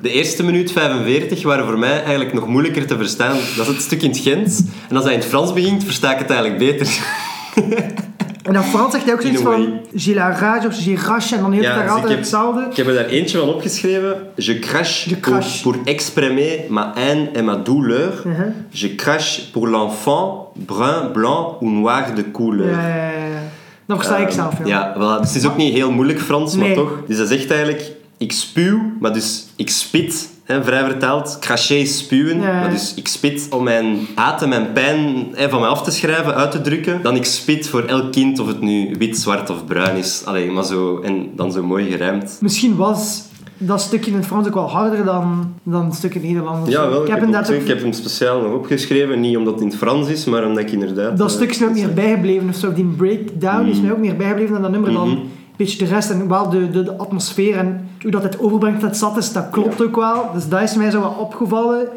[0.00, 3.36] de eerste minuut 45 waren voor mij eigenlijk nog moeilijker te verstaan.
[3.56, 4.64] Dat is het stuk in het Gent.
[4.88, 6.88] En als hij in het Frans begint, versta ik het eigenlijk beter.
[8.46, 9.50] En dan Frans zegt hij ook zoiets van...
[9.52, 9.80] way.
[9.94, 11.34] J'ai la rage of j'ai rache.
[11.34, 12.66] En dan heeft Ja, hij dus altijd heb- hetzelfde.
[12.70, 14.16] Ik heb er daar eentje van opgeschreven.
[14.34, 15.62] Je crache, Je crache.
[15.62, 18.12] Pour, pour exprimer ma haine et ma douleur.
[18.24, 18.42] Mhm.
[18.68, 22.70] Je crache pour l'enfant brun, blanc ou noir de couleur.
[22.70, 23.42] Ja, ja, ja, ja.
[23.86, 24.66] Dat versta ik Ehm, zelf, ja.
[24.66, 25.20] Ja, voilà.
[25.20, 26.66] dus het is ook niet heel moeilijk Frans, Nee.
[26.66, 26.92] maar toch.
[27.06, 31.36] Dus hij zegt eigenlijk, ik spuw, maar dus ik spit, vrij vertaald.
[31.40, 32.68] Cracher is spuwen, Ja.
[32.68, 36.50] dus ik spit om mijn haat en mijn pijn van mij af te schrijven, uit
[36.50, 37.02] te drukken.
[37.02, 40.22] Dan ik spit voor elk kind, of het nu wit, zwart of bruin is.
[40.24, 42.38] Allee, maar zo, en dan zo mooi gerijmd.
[42.40, 43.24] Misschien was
[43.58, 46.70] dat stukje in het Frans ook wel harder dan, dan het stuk in het Nederlands.
[46.70, 46.96] Ja, wel.
[47.02, 49.76] Ik, ik heb ook- ik heb hem speciaal nog opgeschreven, niet omdat het in het
[49.76, 51.16] Frans is, maar omdat ik inderdaad...
[51.18, 52.48] dat eh, stuk is me ook meer bijgebleven.
[52.48, 52.72] Of zo.
[52.72, 53.82] Die breakdown is Mhm.
[53.84, 54.92] mij ook meer bijgebleven dan dat nummer.
[54.92, 55.18] Dan Mhm.
[55.56, 58.90] Beetje de rest en wel de, de, de atmosfeer en hoe dat het overbrengt dat
[58.90, 60.30] het zat is, dat klopt ook wel.
[60.34, 61.88] Dus dat is mij zo wat opgevallen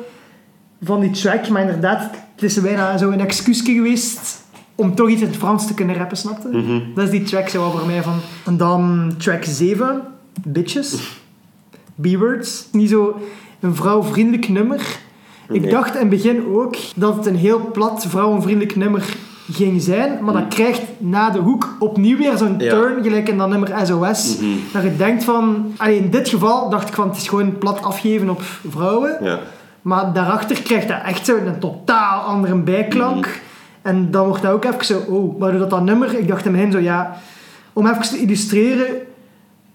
[0.84, 1.49] van die track.
[1.49, 2.01] Maar inderdaad,
[2.36, 4.43] het is bijna zo een excuusje geweest
[4.76, 6.47] om toch iets in het Frans te kunnen rappen, snapte?
[6.47, 6.80] Mhm.
[6.95, 8.16] Dat is die track zo voor mij van.
[8.45, 10.01] En dan track 7,
[10.47, 11.18] Bitches.
[12.01, 12.68] B-Words.
[12.72, 13.20] Niet zo
[13.60, 14.99] een vrouwvriendelijk nummer.
[15.49, 15.72] Ik Nee.
[15.72, 19.16] dacht in het begin ook dat het een heel plat vrouwenvriendelijk nummer
[19.52, 20.24] ging zijn.
[20.24, 22.70] Maar dat krijgt na de hoek opnieuw weer zo'n Ja.
[22.70, 24.38] turn, gelijk in dat nummer SOS.
[24.38, 24.50] Mhm.
[24.74, 25.74] Dat je denkt van...
[25.78, 29.18] Allee, in dit geval dacht ik van het is gewoon plat afgeven op vrouwen.
[29.22, 29.39] Ja.
[29.82, 33.26] Maar daarachter krijgt dat echt zo een totaal andere bijklank.
[33.26, 33.38] Mhm.
[33.82, 36.52] En dan wordt dat ook even zo, oh, waardoor dat, dat nummer, ik dacht in
[36.52, 37.18] begin zo, ja,
[37.74, 38.86] om even te illustreren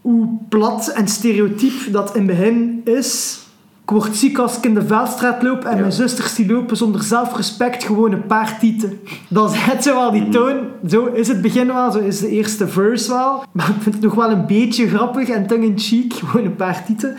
[0.01, 3.39] hoe plat en stereotyp dat in het begin is.
[3.85, 5.81] Ik word ziek als ik in de Veldstraat loop en Ja.
[5.81, 9.01] mijn zusters die lopen zonder zelfrespect gewoon een paar tieten.
[9.29, 10.21] Dan zet ze wel Mhm.
[10.23, 10.57] die toon.
[10.89, 13.43] Zo is het begin wel, zo is de eerste verse wel.
[13.53, 17.17] Maar ik vind het nog wel een beetje grappig en tongue-in-cheek, gewoon een paar tieten.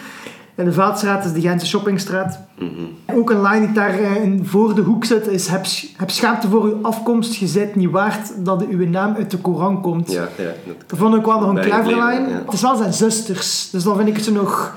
[0.55, 2.39] En de Veldstraat is de Gentse shoppingstraat.
[2.59, 3.17] Mhm.
[3.17, 6.09] Ook een line die daar eh, in voor de hoek zit is heb, sch- heb
[6.11, 10.11] schaamte voor uw afkomst, je niet waard dat uw naam uit de Koran komt.
[10.11, 10.43] Ja, ja.
[10.43, 12.29] dat- Dat vond ik wel nog een clever line.
[12.29, 12.41] ja.
[12.45, 14.75] Het is wel zijn zusters, dus dan vind ik het zo nog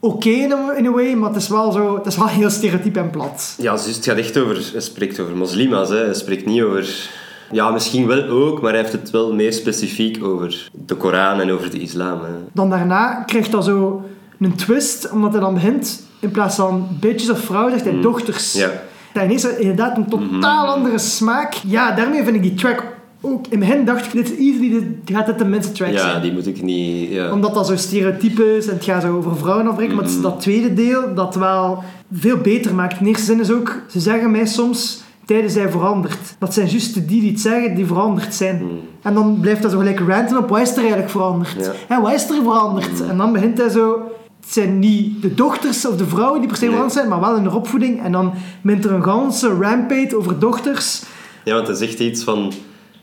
[0.00, 2.50] oké in, a- in a way, maar het is wel zo, het is wel heel
[2.50, 3.54] stereotyp en plat.
[3.58, 4.68] Ja, dus het gaat echt over...
[4.72, 5.96] Hij spreekt over moslima's, hè.
[6.04, 7.08] Hij spreekt niet over...
[7.52, 11.50] Ja, misschien wel ook, maar hij heeft het wel meer specifiek over de Koran en
[11.52, 12.20] over de islam.
[12.20, 12.30] Hè.
[12.52, 14.02] Dan daarna krijgt dat zo
[14.40, 18.54] een twist, omdat hij dan begint, in plaats van bitches of vrouwen, zegt hij dochters.
[18.54, 18.60] Mm.
[18.60, 18.70] Ja.
[19.12, 21.52] Dat ineens inderdaad een totaal andere smaak.
[21.66, 22.82] Ja, daarmee vind ik die track
[23.20, 23.46] ook...
[23.46, 24.70] In begin dacht ik, dit is easily,
[25.04, 26.22] dit gaat dit de minste track Ja, zijn.
[26.22, 27.10] die moet ik niet...
[27.10, 27.32] Ja.
[27.32, 29.94] Omdat dat zo stereotype is en het gaat zo over vrouwen afbreken.
[29.94, 33.00] Maar het is dat tweede deel dat wel veel beter maakt.
[33.00, 36.18] In eerste zin is ook, ze zeggen mij soms, tijden zijn veranderd.
[36.38, 38.62] Dat zijn juist die die het zeggen, die veranderd zijn.
[39.02, 41.54] En dan blijft dat zo gelijk ranten op, wat is er eigenlijk veranderd?
[41.58, 41.72] Ja.
[41.96, 43.06] En wat is er veranderd?
[43.08, 44.00] En dan begint hij zo...
[44.40, 46.70] Het zijn niet de dochters of de vrouwen die per se Nee.
[46.74, 48.02] veranderd zijn, maar wel in hun opvoeding.
[48.04, 51.02] En dan begint er een ganse rampage over dochters.
[51.44, 52.52] Ja, want hij zegt iets van...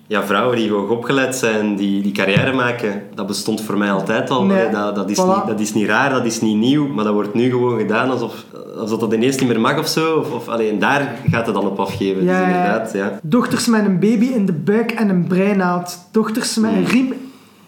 [0.07, 4.29] Ja, vrouwen die hoog opgeleid zijn, die, die carrière maken, dat bestond voor mij altijd
[4.29, 4.43] al.
[4.43, 4.69] Nee.
[4.69, 5.25] Dat, dat, is Voilà.
[5.25, 8.09] niet, dat is niet raar, dat is niet nieuw, maar dat wordt nu gewoon gedaan
[8.09, 8.45] alsof,
[8.77, 10.15] alsof dat ineens niet meer mag of zo.
[10.17, 12.23] Of, of, allee, en daar gaat het dan op afgeven.
[12.23, 12.55] Ja, dus ja.
[12.55, 13.19] inderdaad, ja.
[13.21, 15.97] Dochters met een baby in de buik en een breinaald.
[16.11, 17.13] Dochters met een riem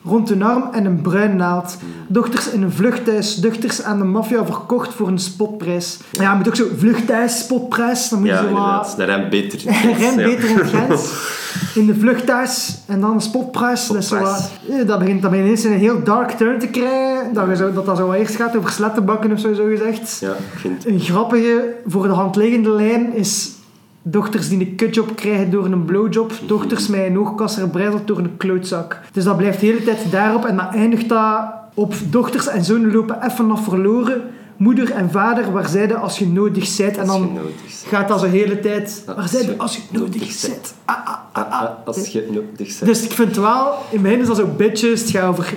[0.07, 1.77] rond hun arm en een bruin naald.
[2.07, 5.97] Dochters in een vluchthuis, dochters aan de maffia verkocht voor een spotprijs.
[6.11, 8.89] Ja, je moet ook zo vluchthuis, spotprijs, dan moet je Ja, zo wat...
[8.91, 9.21] inderdaad.
[9.21, 9.59] Dat beter.
[9.99, 10.15] Ja.
[10.15, 11.11] beter in het Gens.
[11.75, 13.87] In de vluchthuis en dan een spotprijs.
[13.87, 16.67] Dat, is zo wat- eh, dat begint dat begint ineens een heel dark turn te
[16.67, 17.33] krijgen.
[17.33, 20.17] Dat je zo, dat, dat zo eerst gaat over slettenbakken of zo, zo gezegd.
[20.19, 20.85] Ja, ik vind...
[20.87, 23.51] Een grappige voor de hand liggende lijn is
[24.11, 26.31] dochters die een kutjob krijgen door een blowjob.
[26.45, 28.99] Dochters met een oogkasser breidelt door een klootzak.
[29.11, 31.41] Dus dat blijft de hele tijd daarop en dan eindigt dat
[31.73, 34.21] op dochters en zonen lopen even af verloren.
[34.57, 36.97] Moeder en vader, waar zijde als je nodig zijt.
[36.97, 37.85] En Als je dan nodig bent.
[37.87, 39.03] gaat dat zo de hele tijd.
[39.15, 40.73] Waar zijde als je nodig zijt.
[40.85, 41.61] Ah, ah, ah, Ah, ah.
[41.61, 42.85] ah, als je nodig bent.
[42.85, 45.53] Dus ik vind wel, in mijn is dat zo bitches, het gaat over,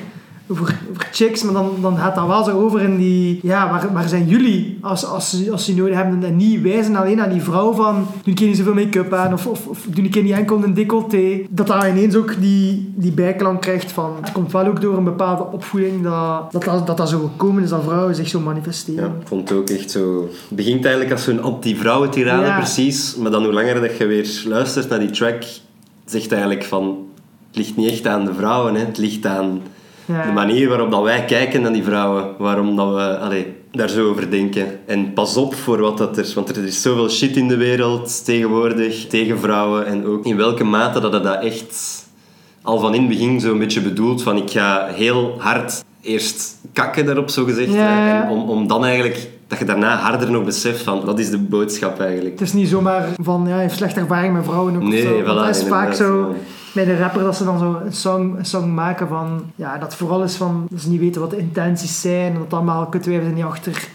[0.50, 3.92] over, over chicks, maar dan, dan gaat dat wel zo over in die, ja, waar,
[3.92, 7.42] waar zijn jullie als, als, als ze nodig hebben en niet wijzen alleen aan die
[7.42, 10.32] vrouw van, doe een keer niet zoveel make-up aan of, of, of doe keer niet
[10.32, 11.46] enkel een decolleté.
[11.50, 15.04] Dat dat ineens ook die, die bijklank krijgt van, het komt wel ook door een
[15.04, 19.04] bepaalde opvoeding dat dat, dat, dat, dat zo gekomen is dat vrouwen zich zo manifesteren.
[19.04, 20.28] Ja, ik vond het ook echt zo...
[20.48, 22.56] Het begint eigenlijk als zo'n anti-vrouwen-tirade, Ja.
[22.56, 23.16] precies.
[23.16, 25.44] Maar dan hoe langer dat je weer luistert naar die track,
[26.04, 26.98] zegt eigenlijk van...
[27.46, 28.84] Het ligt niet echt aan de vrouwen, hè.
[28.84, 29.60] het ligt aan
[30.10, 30.26] Ja.
[30.26, 32.28] de manier waarop dat wij kijken naar die vrouwen.
[32.38, 34.66] Waarom dat we allee, daar zo over denken.
[34.86, 36.32] En pas op voor wat dat er...
[36.34, 39.86] Want er is zoveel shit in de wereld tegenwoordig tegen vrouwen.
[39.86, 42.04] En ook in welke mate dat het dat echt
[42.62, 47.06] al van in het begin zo'n beetje bedoeld van ik ga heel hard eerst kakken
[47.06, 47.72] daarop zo gezegd.
[47.72, 48.22] Ja.
[48.22, 51.38] En om, om dan eigenlijk dat je daarna harder nog beseft van wat is de
[51.38, 52.38] boodschap eigenlijk.
[52.38, 54.82] Het is niet zomaar van, ja, je heeft slechte ervaring met vrouwen ook.
[54.82, 55.20] Nee, zo.
[55.20, 56.34] Voilà, dat is vaak zo.
[56.74, 59.94] Bij de rapper dat ze dan zo een song, een song maken van, ja, dat
[59.94, 63.34] vooral is van, dat ze niet weten wat de intenties zijn en dat allemaal kutwijven
[63.34, 63.88] niet achter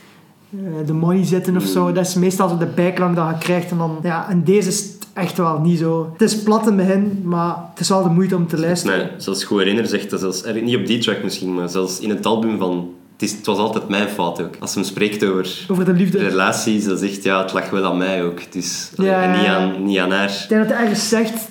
[0.51, 1.69] eh, de money zitten of Mm.
[1.69, 1.91] zo.
[1.91, 4.89] Dat is meestal zo de bijklank dat je krijgt en dan, ja, en deze is
[5.13, 6.09] echt wel niet zo.
[6.11, 8.97] Het is plat in het begin, maar het is wel de moeite om te luisteren.
[8.97, 11.99] Nee, zoals ik goed herinner zegt dat zelfs, niet op die track misschien, maar zelfs
[11.99, 14.55] in het album van het, is, het was altijd mijn fout ook.
[14.59, 16.17] Als hij spreekt over Over de liefde.
[16.17, 18.51] relaties, dan zegt ja, het lag wel aan mij ook.
[18.51, 20.29] Dus, Ja, en niet aan, niet aan haar.
[20.43, 21.47] Ik denk dat hij ergens zegt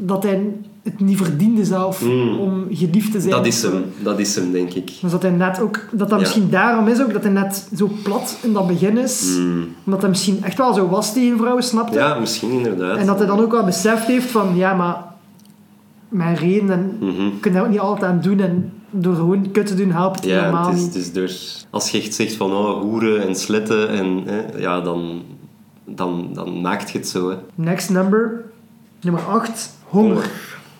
[0.00, 2.38] dat hij het niet verdiende zelf Mm.
[2.38, 3.32] om geliefd te zijn.
[3.32, 4.92] Dat is hem, dat is hem, denk ik.
[5.00, 6.16] Dus dat hij net ook, dat dat Ja.
[6.16, 9.36] misschien daarom is ook, dat hij net zo plat in dat begin is.
[9.38, 9.68] Mm.
[9.84, 11.98] Omdat hij misschien echt wel zo was tegen vrouwen, snapte.
[11.98, 12.96] Ja, misschien inderdaad.
[12.96, 15.04] En dat hij dan ook wel beseft heeft van, ja, maar
[16.08, 17.14] mijn redenen Mhm.
[17.40, 18.40] kun je daar ook niet altijd aan doen.
[18.40, 21.30] En door gewoon kut te doen helpt Ja, helemaal het is, het is door...
[21.70, 25.22] Als je echt zegt van oh, hoeren en sletten, en, hè, ja, dan,
[25.84, 27.30] dan, dan maakt je het zo.
[27.30, 27.36] Hè.
[27.54, 28.44] Next number,
[29.06, 30.22] nummer 8, Honger.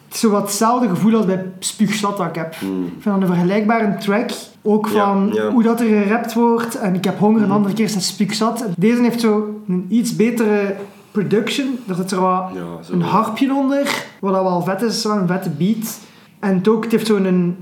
[0.06, 2.56] Het is zo wat hetzelfde gevoel als bij Spuugstad dat ik heb.
[2.60, 2.84] Mm.
[2.84, 4.30] Ik vind dat een vergelijkbare track.
[4.62, 5.50] Ook van ja.
[5.50, 6.74] hoe dat er gerapt wordt.
[6.74, 8.64] En ik heb honger, een andere keer is dat Spuugstad.
[8.76, 10.74] Deze heeft zo een iets betere
[11.10, 11.78] production.
[11.88, 15.26] Er zit er wat Ja, een harpje onder, wat dat wel vet is, wel een
[15.26, 15.98] vette beat.
[16.40, 17.56] En het, ook, het heeft zo'n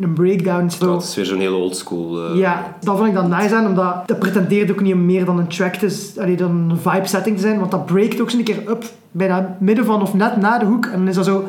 [0.00, 0.68] een, breakdown.
[0.70, 0.92] Zo.
[0.94, 2.28] het is weer zo'n hele oldschool.
[2.30, 5.38] eh Ja, dat vond ik dan nice aan, omdat dat pretendeert ook niet meer dan
[5.38, 8.42] een track te allee, dan een vibe setting te zijn, want dat breakt ook zo'n
[8.42, 11.24] keer up bij dat midden van of net na de hoek en dan is dat
[11.24, 11.44] zo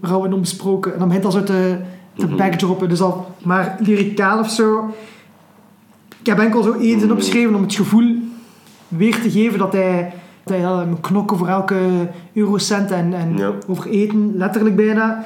[0.00, 1.76] rauw en omsproken en dan begint dat zo te,
[2.14, 2.36] te Mhm.
[2.36, 4.94] backdroppen, dus al maar lyricaal of zo.
[6.20, 7.10] Ik heb enkel zo één zin Mhm.
[7.10, 8.14] opgeschreven om het gevoel
[8.88, 10.12] weer te geven dat hij,
[10.44, 11.76] dat hij knokken voor elke
[12.34, 13.52] eurocent en, en Ja.
[13.68, 15.24] over eten, letterlijk bijna.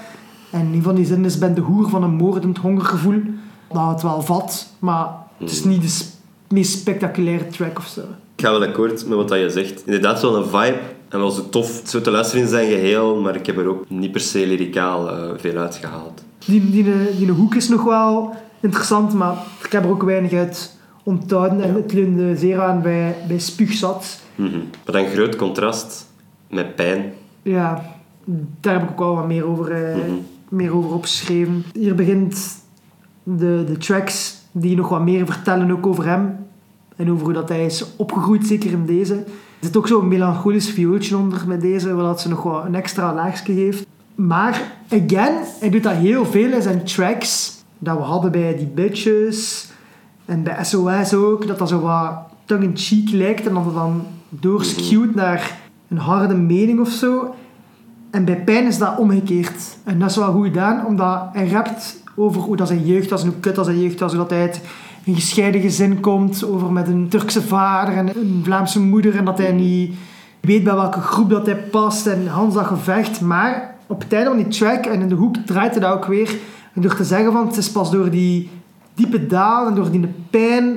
[0.53, 3.23] En een van die zinnen is, ben de hoer van een moordend hongergevoel.
[3.73, 6.05] Dat het wel vat, maar het is niet de
[6.55, 8.01] meest spectaculaire track of zo.
[8.37, 9.83] Ik ga wel akkoord met wat je zegt.
[9.87, 10.79] Inderdaad wel een vibe.
[11.09, 13.85] En wel zo tof zo te luisteren in zijn geheel, maar ik heb er ook
[13.89, 16.23] niet per se lyricaal eh, veel uitgehaald.
[16.47, 16.85] Die, die,
[17.19, 21.63] die, hoek is nog wel interessant, maar ik heb er ook weinig uit onthouden.
[21.63, 24.21] En het leunde zeer aan bij, bij Spuugzat.
[24.35, 24.59] Mhm.
[24.85, 26.07] Maar dan groot contrast
[26.49, 27.13] met pijn.
[27.43, 27.83] Ja,
[28.61, 30.13] daar heb ik ook wel wat meer over, eh, Mhm.
[30.53, 31.65] Meer over opgeschreven.
[31.73, 32.57] Hier begint
[33.23, 36.37] de, de tracks die nog wat meer vertellen ook over hem.
[36.97, 39.15] En over hoe dat hij is opgegroeid, zeker in deze.
[39.15, 39.25] Er
[39.61, 43.55] zit ook zo'n melancholisch viooltje onder met deze, dat ze nog wat een extra laagje
[43.55, 43.87] geeft.
[44.15, 47.61] Maar, again, hij doet dat heel veel in zijn tracks.
[47.79, 49.71] Dat we hadden bij die bitches.
[50.25, 51.47] En bij SOS ook.
[51.47, 53.47] Dat dat zo wat tongue-in-cheek lijkt.
[53.47, 57.35] En dat het dan doorskewt naar een harde mening of zo.
[58.13, 59.77] En bij pijn is dat omgekeerd.
[59.85, 63.23] En dat is wel goed gedaan, omdat hij rapt over hoe dat zijn jeugd was
[63.23, 64.11] en hoe kut dat zijn jeugd was.
[64.13, 64.61] Hoe dat hij uit
[65.05, 69.17] een gescheiden gezin komt, over met een Turkse vader en een Vlaamse moeder.
[69.17, 69.95] En dat hij niet
[70.41, 73.21] weet bij welke groep dat hij past en Hans dat gevecht.
[73.21, 76.05] Maar op het einde van die track en in de hoek draait hij dat ook
[76.07, 76.37] weer.
[76.75, 78.51] En door te zeggen van het is pas door die
[78.95, 80.77] diepe daal en door die pijn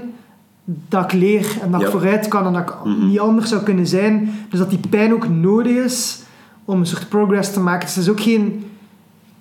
[0.65, 1.91] dat ik leer en dat ik Ja.
[1.91, 3.07] vooruit kan en dat ik Mhm.
[3.07, 4.29] niet anders zou kunnen zijn.
[4.49, 6.23] Dus dat die pijn ook nodig is
[6.65, 7.85] om een soort progress te maken.
[7.85, 8.69] Dus het is ook geen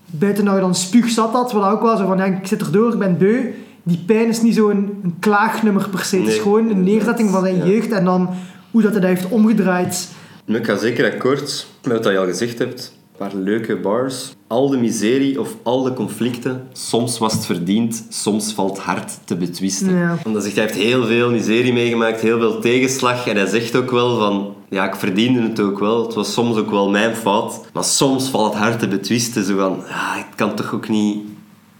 [0.07, 2.93] buiten dat je dan spuugzat had, wat ook wel zo van, ja, ik zit erdoor,
[2.93, 3.51] ik ben beu.
[3.83, 6.17] Die pijn is niet zo'n een klaagnummer per se.
[6.17, 7.65] het is gewoon een neerzetting van zijn Ja.
[7.67, 8.29] jeugd en dan
[8.71, 10.09] hoe dat hij dat heeft omgedraaid.
[10.45, 12.93] Ik ga zeker akkoord met wat je al gezegd hebt.
[13.19, 14.35] Een paar leuke bars.
[14.47, 16.67] Al de miserie of al de conflicten.
[16.73, 19.95] Soms was het verdiend, soms valt hard te betwisten.
[19.97, 20.19] Ja.
[20.27, 23.27] Omdat hij heeft heel veel miserie meegemaakt, heel veel tegenslag.
[23.27, 24.55] En hij zegt ook wel van...
[24.69, 26.03] Ja, ik verdiende het ook wel.
[26.05, 27.61] Het was soms ook wel mijn fout.
[27.73, 29.45] Maar soms valt het hard te betwisten.
[29.45, 29.77] Zo van...
[29.89, 31.19] Ja, het kan toch ook niet...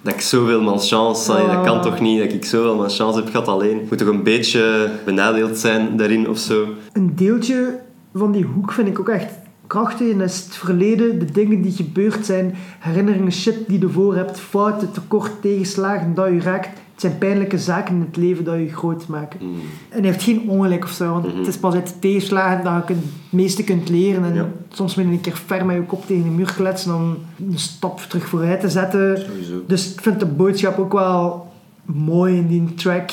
[0.03, 1.33] Dat ik zoveel malchance...
[1.33, 1.83] allee, Dat kan Ah.
[1.83, 3.81] toch niet dat ik zoveel malchance heb gehad alleen.
[3.81, 6.67] Ik moet toch een beetje benadeeld zijn daarin of zo.
[6.93, 7.81] Een deeltje
[8.15, 9.33] van die hoek vind ik ook echt
[9.75, 14.17] En dat is het verleden, de dingen die gebeurd zijn, herinneringen, shit die je ervoor
[14.17, 16.67] hebt, fouten, tekort, tegenslagen, dat je raakt.
[16.67, 19.39] Het zijn pijnlijke zaken in het leven dat je groot maken.
[19.43, 19.55] Mm.
[19.89, 22.89] En hij heeft geen ongelijk of zo, want het is pas uit de tegenslagen dat
[22.89, 24.25] je het meeste kunt leren.
[24.25, 24.49] En Ja.
[24.69, 27.17] soms moet je een keer ver met je kop tegen de muur kletsen om
[27.51, 29.19] een stap terug vooruit te zetten.
[29.19, 29.63] Sowieso.
[29.67, 31.53] Dus ik vind de boodschap ook wel
[31.85, 33.11] mooi in die track.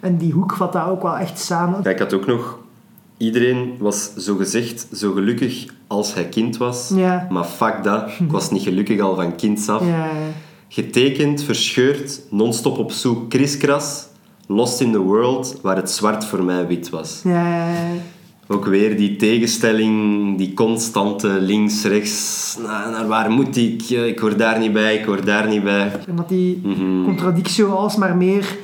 [0.00, 1.80] En die hoek vat dat ook wel echt samen.
[1.82, 2.58] Ja, ik had ook nog...
[3.16, 6.92] Iedereen was zogezegd zo gelukkig als hij kind was.
[6.94, 7.26] Ja.
[7.30, 8.10] Maar fuck dat.
[8.20, 9.86] Ik was niet gelukkig al van kinds af.
[9.86, 10.08] Ja,
[10.68, 14.06] Getekend, verscheurd, non-stop op zoek, kriskras.
[14.48, 17.20] Lost in the world, waar het zwart voor mij wit was.
[17.24, 17.68] ja.
[18.48, 22.56] Ook weer die tegenstelling, die constante links, rechts.
[22.62, 23.82] Naar, naar waar moet ik?
[23.90, 25.92] Ik hoor daar niet bij, ik hoor daar niet bij.
[26.08, 27.04] En dat die Mhm.
[27.04, 28.56] contradictie alsmaar meer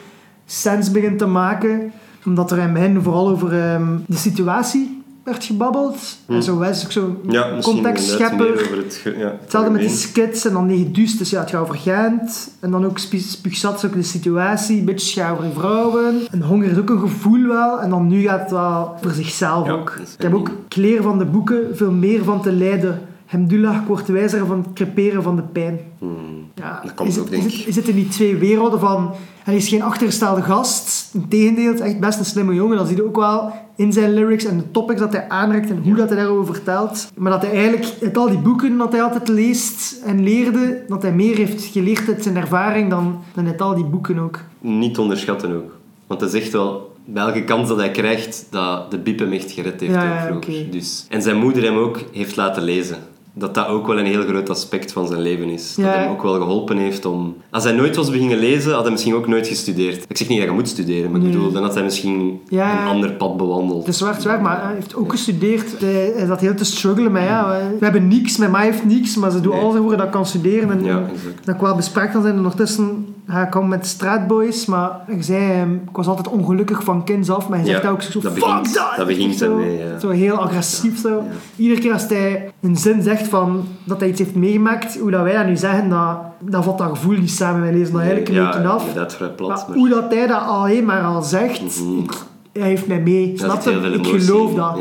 [0.46, 1.92] sens begint te maken.
[2.24, 6.18] Omdat er in mijn vooral over ehm, de situatie werd gebabbeld.
[6.28, 7.30] En zo was ook zo Hm.
[7.30, 8.76] Ja, contextschepper.
[8.76, 8.94] het...
[9.02, 11.74] ge- Ja, Hetzelfde met die skits en dan die gedust, dus ja, het gaat over
[11.74, 12.50] Gent.
[12.60, 16.14] En dan ook spu- spuugzat is ook de situatie, een beetje over vrouwen.
[16.30, 17.80] En honger is ook een gevoel wel.
[17.80, 19.98] En dan nu gaat het wel voor zichzelf Ja, ook.
[20.16, 23.00] Ik heb ook ik leer van de boeken veel meer van te lijden.
[23.26, 25.78] Hemdullah, ik word wijzer van het creperen van de pijn.
[25.98, 26.41] Hmm.
[26.55, 27.59] Ja, Dat komt is, ook, het, denk is, ik.
[27.59, 29.14] het, is het in die twee werelden van...
[29.42, 31.11] Hij is geen achtergestelde gast.
[31.14, 32.76] Integendeel, het is echt best een slimme jongen.
[32.76, 35.82] Dat zie je ook wel in zijn lyrics en de topics dat hij aanreikt en
[35.84, 37.09] hoe dat hij daarover vertelt.
[37.16, 41.03] Maar dat hij eigenlijk uit al die boeken dat hij altijd leest en leerde, dat
[41.03, 44.40] hij meer heeft geleerd uit zijn ervaring dan, dan uit al die boeken ook.
[44.61, 45.76] Niet onderschatten ook.
[46.07, 49.50] Want hij zegt wel, bij elke kans dat hij krijgt, dat de Bip hem echt
[49.50, 50.70] gered heeft Ja, vroeger.
[50.70, 52.96] Dus, en zijn moeder hem ook heeft laten lezen.
[53.35, 55.74] Dat dat ook wel een heel groot aspect van zijn leven is.
[55.74, 55.91] Dat Ja.
[55.93, 57.37] hem ook wel geholpen heeft om...
[57.51, 60.05] Als hij nooit was beginnen lezen, had hij misschien ook nooit gestudeerd.
[60.09, 62.80] Ik zeg niet dat je moet studeren, maar ik bedoel, dan had hij misschien Ja.
[62.83, 63.78] een ander pad bewandeld.
[63.78, 65.80] Het is zwart, zwart, maar hij heeft ook gestudeerd.
[65.80, 69.30] Hij, zat heel te struggelen met, ja, we hebben niks, met mij heeft niks, maar
[69.30, 69.62] ze doen Nee.
[69.62, 70.70] alles ervoor dat kan studeren.
[70.70, 71.45] En, Ja, exact.
[71.47, 72.37] dat ik wel bespraakt kan zijn.
[72.37, 73.11] Ondertussen
[73.46, 77.48] ik om met straatboys, maar ik zei, ehm, ik was altijd ongelukkig van kinds af,
[77.48, 78.92] maar hij zegt Ja, ook zo, dat fuck begint- dat!
[78.96, 79.98] dat begint zo, ermee, ja.
[79.98, 81.22] Zo heel agressief zo.
[81.56, 85.22] Iedere keer als hij een zin zegt van dat hij iets heeft meegemaakt, hoe dat
[85.22, 87.60] wij dat nu zeggen, dat, dat valt dat gevoel niet samen.
[87.60, 88.80] Wij lezen dat eigenlijk een beetje af.
[88.86, 89.48] inderdaad, vrij plat.
[89.48, 92.06] Maar maar- hoe dat hij dat alleen maar al zegt, Mhm.
[92.52, 93.32] hij heeft mij mee.
[93.36, 93.70] Snap je?
[93.70, 94.78] Ik geloof dat.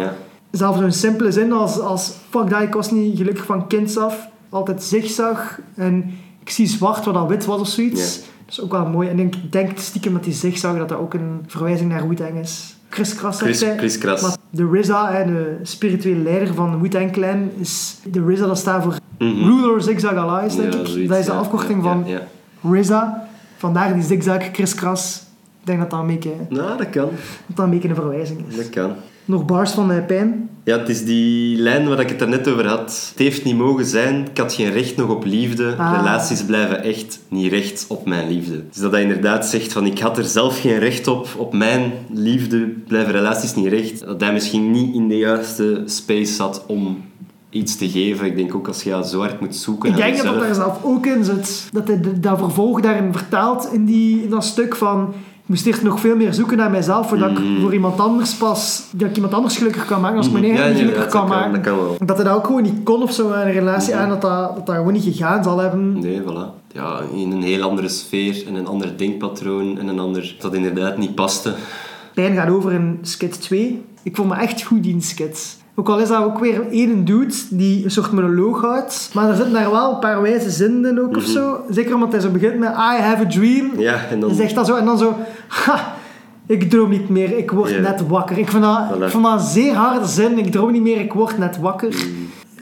[0.52, 4.28] Zelfs zo'n simpele zin als, als fuck dat, ik was niet gelukkig van kinds af.
[4.50, 6.12] Altijd zigzag en
[6.42, 8.16] ik zie zwart wat al wit was of zoiets.
[8.16, 8.22] Ja.
[8.46, 9.10] Dat is ook wel mooi.
[9.10, 12.76] En ik denk stiekem dat die zigzag dat dat ook een verwijzing naar Wu-Tang is.
[12.90, 13.78] Chris Kras zegt Chris, hij.
[13.78, 14.22] Chris Kras.
[14.22, 17.98] Maar de RZA, de spirituele leider van Wu-Tang Clan, is...
[18.12, 19.44] De RZA dat staat voor Mhm.
[19.44, 20.86] Ruler Zigzag Allies, denk Ja, ik.
[20.88, 22.06] zoiets, dat is de afkorting van.
[22.72, 23.28] RZA.
[23.58, 25.24] Vandaar die zigzag Chris Kras.
[25.60, 27.10] Ik denk dat dat een beetje, Nou, dat kan.
[27.46, 28.56] dat dat een, beetje een verwijzing is.
[28.56, 28.92] Dat kan.
[29.32, 30.50] Nog bars van eh, pijn.
[30.64, 33.08] Ja, het is die lijn waar ik het daarnet over had.
[33.10, 35.76] Het heeft niet mogen zijn, ik had geen recht nog op liefde.
[35.78, 35.94] Ah.
[35.98, 38.64] Relaties blijven echt niet recht op mijn liefde.
[38.70, 41.28] Dus dat hij inderdaad zegt van ik had er zelf geen recht op.
[41.38, 44.00] Op mijn liefde blijven relaties niet recht.
[44.00, 47.04] Dat hij misschien niet in de juiste space zat om
[47.50, 48.26] iets te geven.
[48.26, 50.84] Ik denk ook als je zo hard moet zoeken Ik denk dat dat daar zelf
[50.84, 51.70] ook in zit.
[51.72, 55.14] Dat hij dat vervolg daarin vertaalt in, die, in dat stuk van...
[55.52, 57.62] Ik moest eerst nog veel meer zoeken naar mijzelf, voordat ik Mhm.
[57.62, 58.84] voor iemand anders pas...
[58.92, 61.30] Dat ik iemand anders gelukkig kan maken, als ik mijn eigen Ja, gelukkig kan kan,
[61.30, 61.52] maken.
[61.52, 61.96] dat kan wel.
[62.06, 64.56] Dat hij dat ook gewoon niet kon of zo in een relatie aan, dat dat,
[64.56, 66.00] dat dat gewoon niet gegaan zal hebben.
[66.00, 66.74] Nee, voilà.
[66.74, 70.36] Ja, in een heel andere sfeer en een ander denkpatroon en een ander...
[70.40, 71.54] Dat inderdaad niet paste.
[72.14, 73.84] Pijn gaat over in skit 2.
[74.04, 75.58] Ik vond me echt goed in skit.
[75.82, 79.10] Ook al is dat ook weer één dude die een soort monoloog houdt.
[79.14, 81.32] Maar er zitten daar wel een paar wijze zinnen in ook of Mhm.
[81.32, 81.58] zo.
[81.70, 83.72] Zeker omdat hij zo begint met I have a dream.
[83.78, 84.30] Ja, en dan...
[84.30, 85.16] Hij zegt dat zo en dan zo...
[85.48, 85.94] Ha,
[86.46, 88.38] ik droom niet meer, ik word net wakker.
[88.38, 89.04] Ik vond, dat, Voilà.
[89.04, 90.38] ik vond dat een zeer harde zin.
[90.38, 91.88] Ik droom niet meer, ik word net wakker.
[91.90, 92.00] Mhm.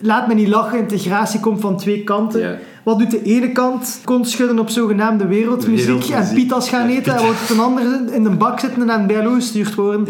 [0.01, 2.39] Laat me niet lachen, integratie komt van twee kanten.
[2.41, 2.55] Ja.
[2.89, 3.99] Wat doet de ene kant?
[4.03, 6.15] Kont schudden op zogenaamde wereldmuziek, Wereldmuziek.
[6.29, 9.75] en pitas gaan eten en wordt een ander in de bak zitten en bij gestuurd
[9.75, 10.07] worden.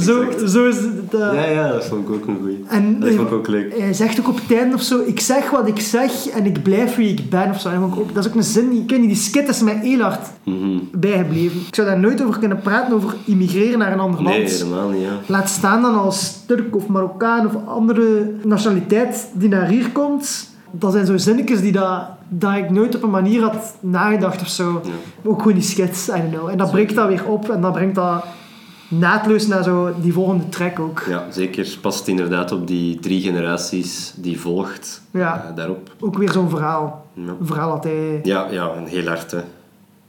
[0.00, 0.50] Zo, exact.
[0.50, 1.14] zo is het.
[1.14, 2.64] eh, Ja, ja, dat vond ik ook een goeie.
[2.68, 3.78] En Dat vond ik ook leuk.
[3.78, 6.62] hij zegt ook op het einde of zo, ik zeg wat ik zeg en ik
[6.62, 7.68] blijf wie ik ben of zo.
[7.68, 10.00] En dat ook- is ook een zin, ik weet niet, die skit is mij heel
[10.00, 10.78] hard Mhm.
[10.92, 11.60] bijgebleven.
[11.66, 14.50] Ik zou daar nooit over kunnen praten, over immigreren naar een ander Nee, land.
[14.52, 15.18] helemaal niet, ja.
[15.26, 20.50] Laat staan dan als Turk of Marokkaan of andere nationaliteit die naar hier komt.
[20.70, 24.48] Dat zijn zo zinnetjes die dat, dat ik nooit op een manier had nagedacht of
[24.48, 24.80] zo.
[24.84, 24.90] Ja.
[25.30, 26.48] Ook gewoon die skits, I don't know.
[26.48, 28.24] En dat breekt dat weer op en dat brengt dat
[28.88, 31.04] naadloos naar zo die volgende track ook.
[31.08, 31.78] Ja, zeker.
[31.80, 35.02] Past inderdaad op die drie generaties die volgt.
[35.10, 35.44] Ja.
[35.48, 35.94] eh, daarop.
[36.00, 37.06] Ook weer zo'n verhaal.
[37.12, 37.34] Ja.
[37.40, 38.20] Een verhaal dat hij...
[38.22, 39.40] Ja, ja, een heel hard, hè.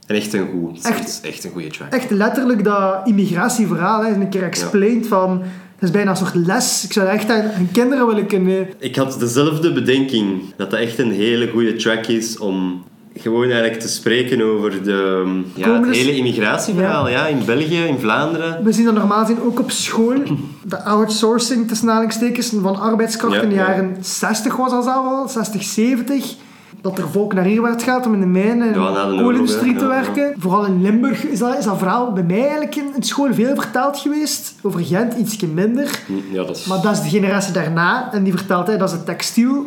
[0.06, 0.84] En echt een goed.
[0.84, 1.20] Echt?
[1.24, 1.92] Echt een goede track.
[1.92, 5.42] Echt letterlijk dat immigratieverhaal hè, een keer explained van...
[5.80, 6.84] Het is bijna een soort les.
[6.84, 8.68] Ik zou dat echt aan, aan kinderen willen kunnen...
[8.78, 12.84] Ik had dezelfde bedenking dat dat echt een hele goede track is om
[13.16, 15.24] gewoon eigenlijk te spreken over de,
[15.54, 17.26] ja, het Komende- hele immigratieverhaal ja.
[17.26, 18.64] in België, in Vlaanderen.
[18.64, 20.22] We zien dat normaal gezien ook op school.
[20.64, 23.68] De outsourcing, tussen aanhalingstekens, van arbeidskracht Ja, in de ja.
[23.68, 26.34] jaren 60 was dat al wel, 60, 70.
[26.80, 29.84] Dat er volk naar werd gehaald om in de mijnen en Ja, de koolindustrie te
[29.84, 29.88] ja.
[29.88, 30.34] werken.
[30.38, 33.54] Vooral in Limburg is dat, is dat verhaal bij mij eigenlijk in, in school veel
[33.54, 34.54] vertaald geweest.
[34.62, 36.00] Over Gent ietsje minder.
[36.30, 38.12] Ja, dat is, Maar dat is de generatie daarna.
[38.12, 39.66] En die vertelt, hè, dat is het textiel.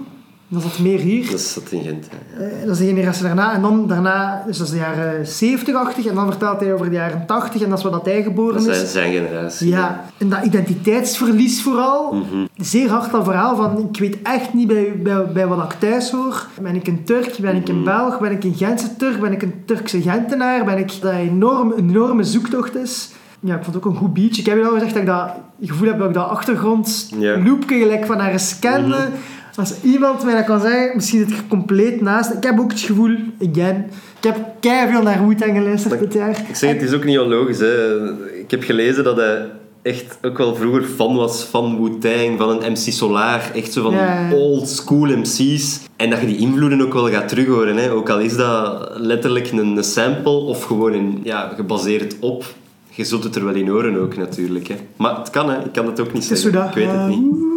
[0.54, 1.26] Dat meer hier.
[1.30, 2.08] dat is dat in Gent.
[2.38, 3.54] Eh, dat is de generatie daarna.
[3.54, 6.06] En dan daarna, dus dat is de jaren 70, 80.
[6.06, 7.62] En dan vertelt hij over de jaren 80.
[7.62, 8.82] En dat is wat dat hij geboren Dat is.
[8.82, 9.68] is zijn, zijn generatie.
[9.70, 12.14] Ja, en dat identiteitsverlies vooral.
[12.14, 12.46] Mhm.
[12.58, 16.12] Zeer hard dat verhaal van, ik weet echt niet bij, bij, bij wat ik thuis
[16.12, 16.48] hoor.
[16.62, 17.38] Ben ik een Turk?
[17.42, 17.84] Ben ik een Mhm.
[17.86, 18.20] Belg?
[18.20, 19.20] Ben ik een Gentse Turk?
[19.20, 20.66] Ben ik een Turkse Gentenaar?
[20.66, 20.92] Ben ik...
[21.02, 23.10] Dat enorm, een enorme zoektocht is.
[23.40, 24.38] Ja, ik vond het ook een goed beach.
[24.38, 25.30] Ik heb je al gezegd dat ik dat
[25.62, 27.38] gevoel heb dat ik dat achtergrond Ja.
[27.44, 28.88] loopje gelijk van haar scande.
[28.98, 29.18] Mhm.
[29.56, 32.34] Als iemand mij dat kan zeggen, misschien zit ik er compleet naast.
[32.34, 33.16] Ik heb ook het gevoel,
[33.50, 33.86] again,
[34.18, 36.44] ik heb keihard veel naar Wu-Tang geluisterd dit jaar.
[36.48, 37.60] Ik zeg, het is ook niet onlogisch.
[37.60, 38.10] Hè.
[38.40, 39.50] Ik heb gelezen dat hij
[39.82, 43.52] echt ook wel vroeger fan was van Wu-Tang, van een MC Solar.
[43.54, 45.80] Echt zo van Ja, old school MC's.
[45.96, 47.78] En dat je die invloeden ook wel gaat terughoren.
[47.78, 47.92] Hè.
[47.92, 52.54] Ook al is dat letterlijk een, sample of gewoon een, ja, gebaseerd op.
[52.90, 54.68] Je zult het er wel in horen ook natuurlijk.
[54.68, 54.76] Hè.
[54.96, 55.58] Maar het kan, hè.
[55.66, 56.68] ik kan het ook niet Het zeggen.
[56.68, 57.53] Ik weet het eh, niet.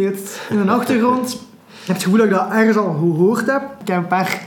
[0.00, 1.32] Hebt in een achtergrond.
[1.32, 3.62] Ik heb het gevoel dat ik dat ergens al gehoord heb.
[3.80, 4.40] Ik heb een paar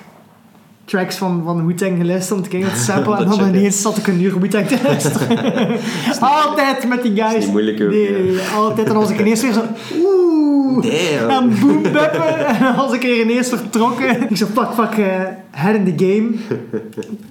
[0.86, 3.18] tracks van, van Wu-Tang geluisterd om te kijken wat sample.
[3.24, 5.38] en dan ineens zat ik een uur Wu-Tang te luisteren.
[6.20, 7.46] altijd met die guys.
[7.46, 8.88] moeilijk ook, Nee, nee, altijd.
[8.88, 9.62] En was ik ineens weer zo...
[10.04, 10.84] Oeh.
[10.84, 11.30] Damn.
[11.30, 12.46] En boom beppen.
[12.46, 14.30] En was ik er ineens vertrokken.
[14.30, 15.06] Ik zo pak, pak, eh,
[15.52, 16.58] head in the game.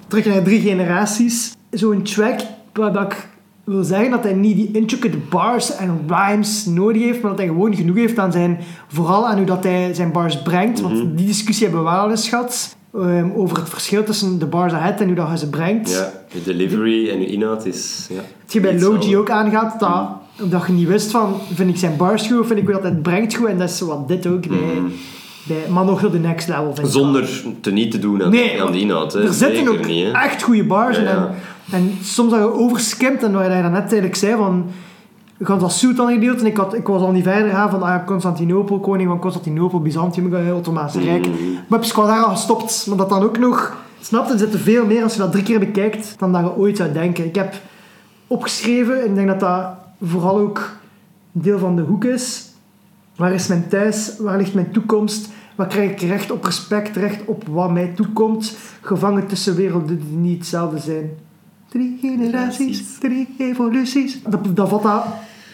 [0.08, 1.56] Terug naar drie generaties.
[1.70, 2.40] Zo'n track
[2.72, 3.28] waar ik
[3.64, 7.48] wil zeggen dat hij niet die intricate bars en rhymes nodig heeft, maar dat hij
[7.48, 8.58] gewoon genoeg heeft aan zijn,
[8.88, 10.80] vooral aan hoe dat hij zijn bars brengt.
[10.80, 11.14] Want Mhm.
[11.14, 12.76] die discussie hebben we wel eens gehad.
[13.00, 15.90] ehm, over het verschil tussen de bars ahead en hoe dat hij ze brengt.
[15.90, 18.06] Ja, je delivery en je inhoud is...
[18.10, 20.08] Ja, Het je bij Logi ook aangaat, dat,
[20.42, 22.82] omdat je niet wist van, vind ik zijn bars goed of vind ik hoe dat
[22.82, 23.46] hij het brengt goed.
[23.48, 24.84] En dat is wat dit ook bij, Mhm.
[25.44, 26.92] bij maar nog de next level vind ik wel.
[27.02, 29.12] Zonder te niet te doen aan, Nee, aan de inhoud.
[29.12, 29.22] Hè.
[29.22, 31.08] Er zitten ook niet, echt goede bars Ja, in.
[31.08, 31.26] ja.
[31.26, 31.34] En,
[31.70, 34.64] en soms dat je overskimt, en wat je daar net eigenlijk zei, van...
[35.38, 37.82] Ik had dat Sultan gedeeld en ik, had, ik was al niet verder gaan van
[37.82, 41.26] ah, Constantinopel, koning van Constantinopel, Byzantium, eh, Ottomaanse Rijk.
[41.26, 41.36] Mhm.
[41.68, 42.86] Maar ik was daar al gestopt.
[42.88, 43.76] Maar dat dan ook nog...
[44.00, 46.56] Snap je, er zitten veel meer als je dat drie keer bekijkt dan dat je
[46.56, 47.24] ooit zou denken.
[47.24, 47.54] Ik heb
[48.26, 49.66] opgeschreven, en ik denk dat dat
[50.02, 50.70] vooral ook
[51.34, 52.48] een deel van de hoek is.
[53.16, 54.16] Waar is mijn thuis?
[54.18, 55.28] Waar ligt mijn toekomst?
[55.54, 58.56] Waar krijg ik recht op respect, recht op wat mij toekomt?
[58.80, 61.10] Gevangen tussen werelden die niet hetzelfde zijn.
[61.74, 64.22] Drie generaties, drie evoluties.
[64.22, 65.04] Dat, dat vat dat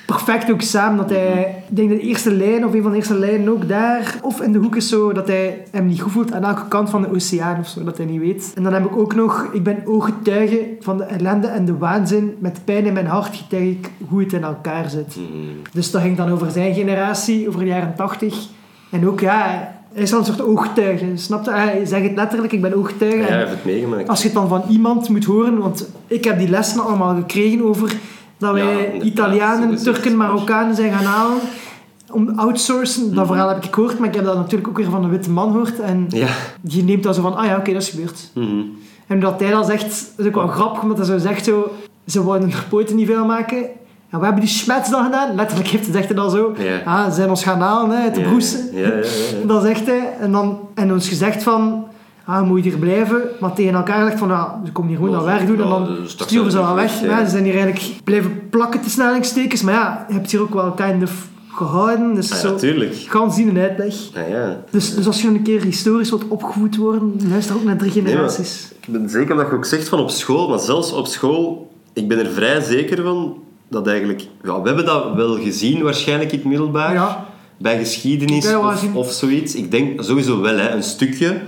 [0.07, 0.97] perfect ook samen.
[0.97, 4.19] Dat hij, ik denk de eerste lijn, of een van de eerste lijnen ook daar,
[4.23, 6.91] of in de hoek is zo, dat hij hem niet goed voelt aan elke kant
[6.91, 8.53] van de oceaan of zo, dat hij niet weet.
[8.55, 12.37] En dan heb ik ook nog, ik ben ooggetuige van de ellende en de waanzin.
[12.39, 15.17] Met pijn in mijn hart getuig ik hoe het in elkaar zit.
[15.17, 15.27] Mhm.
[15.73, 18.49] Dus dat ging dan over zijn generatie, over de jaren 80.
[18.91, 21.07] En ook, ja, hij is dan een soort ooggetuige.
[21.15, 21.51] Snap je?
[21.51, 23.17] Hij zegt het letterlijk, ik ben ooggetuige.
[23.19, 24.09] Ja, hij heeft het meegemaakt.
[24.09, 27.63] als je het dan van iemand moet horen, want ik heb die lessen allemaal gekregen
[27.65, 27.93] over
[28.39, 29.77] dat wij Italianen.
[29.77, 31.39] Turken, Marokkanen zijn gaan halen
[32.13, 33.15] om outsourcen.
[33.15, 35.31] Dat verhaal heb ik gehoord, maar ik heb dat natuurlijk ook weer van een witte
[35.31, 35.81] man gehoord.
[35.81, 36.29] En Ja.
[36.61, 38.31] die neemt dan zo van, ah ja, oké, dat is gebeurd.
[38.35, 38.61] Mhm.
[39.07, 41.71] En dat hij dan zegt, dat is ook wel grappig, omdat hij zo zegt zo,
[42.07, 43.65] ze wouden er poten niet veel maken.
[44.11, 45.35] En we hebben die schmets dan gedaan.
[45.35, 46.81] Letterlijk heeft hij, zegt dan zo, Ja.
[46.85, 48.57] ah, ze zijn ons gaan halen hè, uit de Ja, broes.
[48.73, 49.41] Ja, ja, ja, ja.
[49.43, 51.85] En dan zegt hij, en, dan, en ons gezegd van,
[52.25, 53.23] ah, moet je hier blijven?
[53.41, 55.63] Maar tegen elkaar zegt van, ja, ze komen hier gewoon Ja, naar werk doen en
[55.69, 57.01] ja, dan sturen ze ze weg.
[57.01, 57.25] Ja, ja.
[57.25, 59.63] ze zijn hier eigenlijk blijven plakken tussen aanhalingstekens.
[59.63, 62.15] Maar ja, je hebt hier ook wel kind of gehouden.
[62.15, 62.95] Dus Ah, zo, natuurlijk.
[63.09, 63.95] gaan zien een uitleg.
[64.17, 64.61] Ah, ja.
[64.71, 68.73] Dus, dus als je een keer historisch wilt opgevoed worden, luister ook naar drie generaties.
[68.81, 72.09] Ik ben zeker dat je ook zegt van op school, maar zelfs op school, ik
[72.09, 73.37] ben er vrij zeker van
[73.71, 74.27] dat eigenlijk...
[74.45, 76.93] Ja, we hebben dat wel gezien waarschijnlijk in het middelbaar.
[76.93, 77.27] Ja.
[77.59, 78.45] Bij geschiedenis
[78.95, 79.55] of, zoiets.
[79.55, 81.41] Ik denk sowieso wel, hè, een stukje.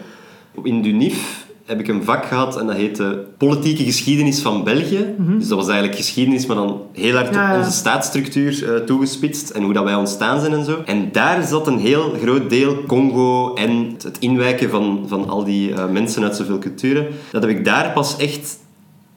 [0.62, 5.14] In DUNIF heb ik een vak gehad en dat heette Politieke Geschiedenis van België.
[5.38, 7.38] Dus dat was eigenlijk geschiedenis, maar dan heel hard Mhm.
[7.38, 10.82] Ja, op onze staatsstructuur eh, toegespitst en hoe dat wij ontstaan zijn en zo.
[10.86, 15.44] En daar zat een heel groot deel Congo en het- het inwijken van, van al
[15.44, 17.06] die eh, mensen uit zoveel culturen.
[17.30, 18.58] Dat heb ik daar pas echt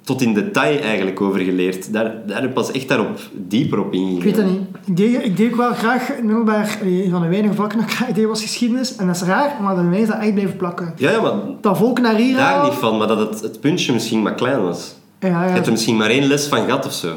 [0.05, 1.93] tot in detail eigenlijk over geleerd.
[1.93, 4.17] Daar, daar heb ik pas echt daarop dieper op ingegaan.
[4.17, 4.61] Ik weet dat niet.
[4.85, 7.93] Ik deed, ik deed ook wel graag, middelbaar, een van de weinige vakken dat ik
[7.95, 8.95] graag deed was geschiedenis.
[8.95, 10.93] En dat is raar, maar mij is dat echt blijven plakken.
[10.97, 13.93] Ja, ja, maar Dat volk naar hier daar niet van, maar dat het, het puntje
[13.93, 14.95] misschien maar klein was.
[15.19, 15.43] Ja, ja.
[15.45, 17.13] Je hebt er misschien maar één les van gehad of zo.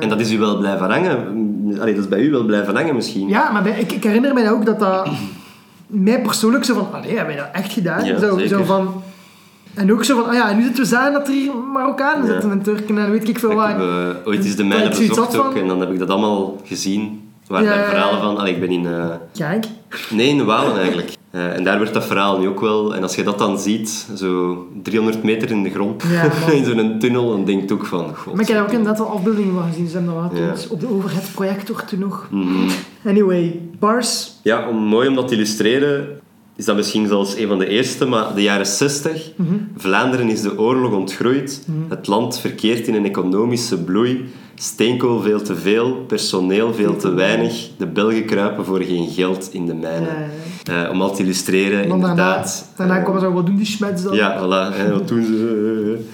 [0.00, 1.16] En dat is u wel blijven hangen.
[1.80, 3.28] Allee, dat is bij u wel blijven hangen misschien.
[3.28, 5.08] Ja, maar bij- ik, ik herinner mij ook dat dat
[5.86, 8.04] mij persoonlijk zo van, allee, hebben wij dat echt gedaan?
[8.04, 8.58] Ja, zo, zeker.
[8.58, 9.02] zo van,
[9.74, 12.26] en ook zo van, ah ja, en nu zitten we zagen dat er hier Marokkanen
[12.26, 12.32] Ja.
[12.32, 13.66] zitten en Turken en weet ik veel Ik wat.
[13.68, 16.08] heb eh, ooit eens de mijne ik bezocht ook van- en dan heb ik dat
[16.10, 17.28] allemaal gezien.
[17.46, 18.36] Er waren Ja, daar verhalen van.
[18.38, 18.86] Allee, ik ben in...
[18.86, 19.66] eh, Kijk.
[20.10, 21.12] Nee, in Walen eigenlijk.
[21.30, 22.94] Eh, en daar werd dat verhaal nu ook wel...
[22.94, 26.96] En als je dat dan ziet, zo 300 meter in de grond, Ja, in zo'n
[26.98, 28.14] tunnel, dan denk je ook van...
[28.16, 29.86] God, Maar ik heb daar ook inderdaad wel afbeeldingen van gezien.
[29.88, 30.48] Ze hebben dat wel Ja.
[30.54, 32.26] getoond op de overhead projector toen nog.
[32.30, 32.68] Mhm.
[33.06, 34.32] Anyway, bars.
[34.42, 36.19] Ja, om, mooi om dat te illustreren,
[36.60, 39.30] is dat misschien zelfs een van de eerste, maar de jaren 60.
[39.36, 39.54] Mhm.
[39.76, 41.66] Vlaanderen is de oorlog ontgroeid.
[41.88, 44.24] Het land verkeert in een economische bloei.
[44.54, 47.68] Steenkool veel te veel, personeel veel te weinig.
[47.76, 50.08] De Belgen kruipen voor geen geld in de mijnen.
[50.64, 52.68] Eh, om al te illustreren, En dan daarna, inderdaad.
[52.76, 54.14] daarna eh, komen ze wat doen die schmets dan.
[54.14, 54.76] ja, voilà.
[54.76, 56.04] Hè, wat doen ze?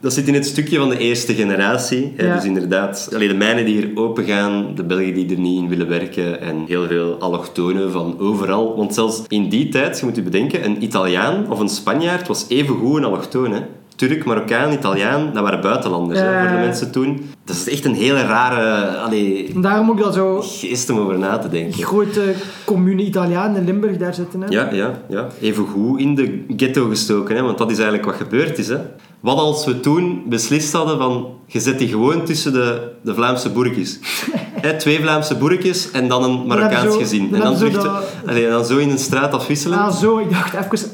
[0.00, 2.12] Dat zit in het stukje van de eerste generatie.
[2.16, 2.34] Hè, Ja.
[2.34, 5.68] Dus inderdaad, allee, de mijnen die hier open gaan, de Belgen die er niet in
[5.68, 8.76] willen werken en heel veel allochtonen van overal.
[8.76, 12.44] Want zelfs in die tijd, je moet je bedenken, een Italiaan of een Spanjaard was
[12.48, 13.52] even goed een allochtoon.
[13.52, 13.60] Hè.
[13.96, 17.20] Turk, Marokkaan, Italiaan, dat waren buitenlanders hè, voor de mensen toen.
[17.44, 21.38] Dat is echt een hele rare allee, daarom ook dat zo geest om over na
[21.38, 21.82] te denken.
[21.82, 22.32] grote
[22.64, 24.40] commune Italianen in Limburg daar zitten.
[24.40, 24.46] Hè.
[24.48, 25.28] Ja, ja, ja.
[25.40, 27.42] Even goed in de ghetto gestoken, hè?
[27.42, 28.68] want dat is eigenlijk wat gebeurd is.
[28.68, 28.76] Hè?
[29.20, 33.50] Wat als we toen beslist hadden van, je zet die gewoon tussen de, de Vlaamse
[33.50, 33.98] boerkjes.
[34.78, 37.34] Twee Vlaamse boerkjes en dan een Marokkaans gezin.
[37.34, 39.78] En dan, terug zo te- dat- allee, en dan zo in een straat afwisselen.
[39.78, 40.18] Ah, zo.
[40.18, 40.88] Ik dacht even...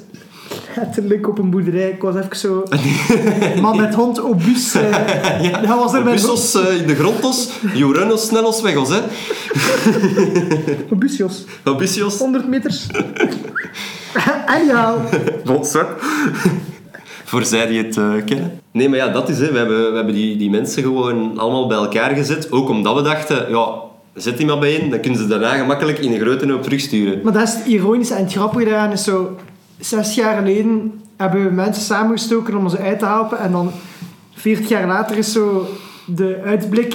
[0.77, 1.91] Letterlijk op een boerderij.
[1.91, 2.63] Ik was even zo...
[3.63, 4.75] Man met hond, obus.
[4.75, 6.13] eh, Dat was er bij...
[6.13, 9.01] Bussos eh, in de grondtos, Jorennos snellos wegos, hè.
[10.93, 11.45] Obus, Jos.
[11.65, 12.19] Obisios.
[12.19, 12.87] 100 meters.
[14.47, 14.99] Anyhow.
[15.45, 15.87] Bonsoir.
[17.27, 18.61] Voor zij die het eh, kennen.
[18.73, 19.53] Nee, maar ja, dat is hè.
[19.53, 22.53] We hebben, we hebben die, die mensen gewoon allemaal bij elkaar gezet.
[22.53, 23.69] Ook omdat we dachten, ja,
[24.15, 24.91] zet die maar bijeen.
[24.91, 27.21] Dan kunnen ze daarna gemakkelijk in een grote hoop terugsturen.
[27.23, 29.37] Maar dat is het ironische en het grappige daaraan is zo...
[29.79, 33.39] Zes jaar geleden hebben we mensen samengestoken om ze uit te helpen.
[33.39, 33.71] En dan
[34.35, 35.67] 40 jaar later is zo
[36.07, 36.95] de uitblik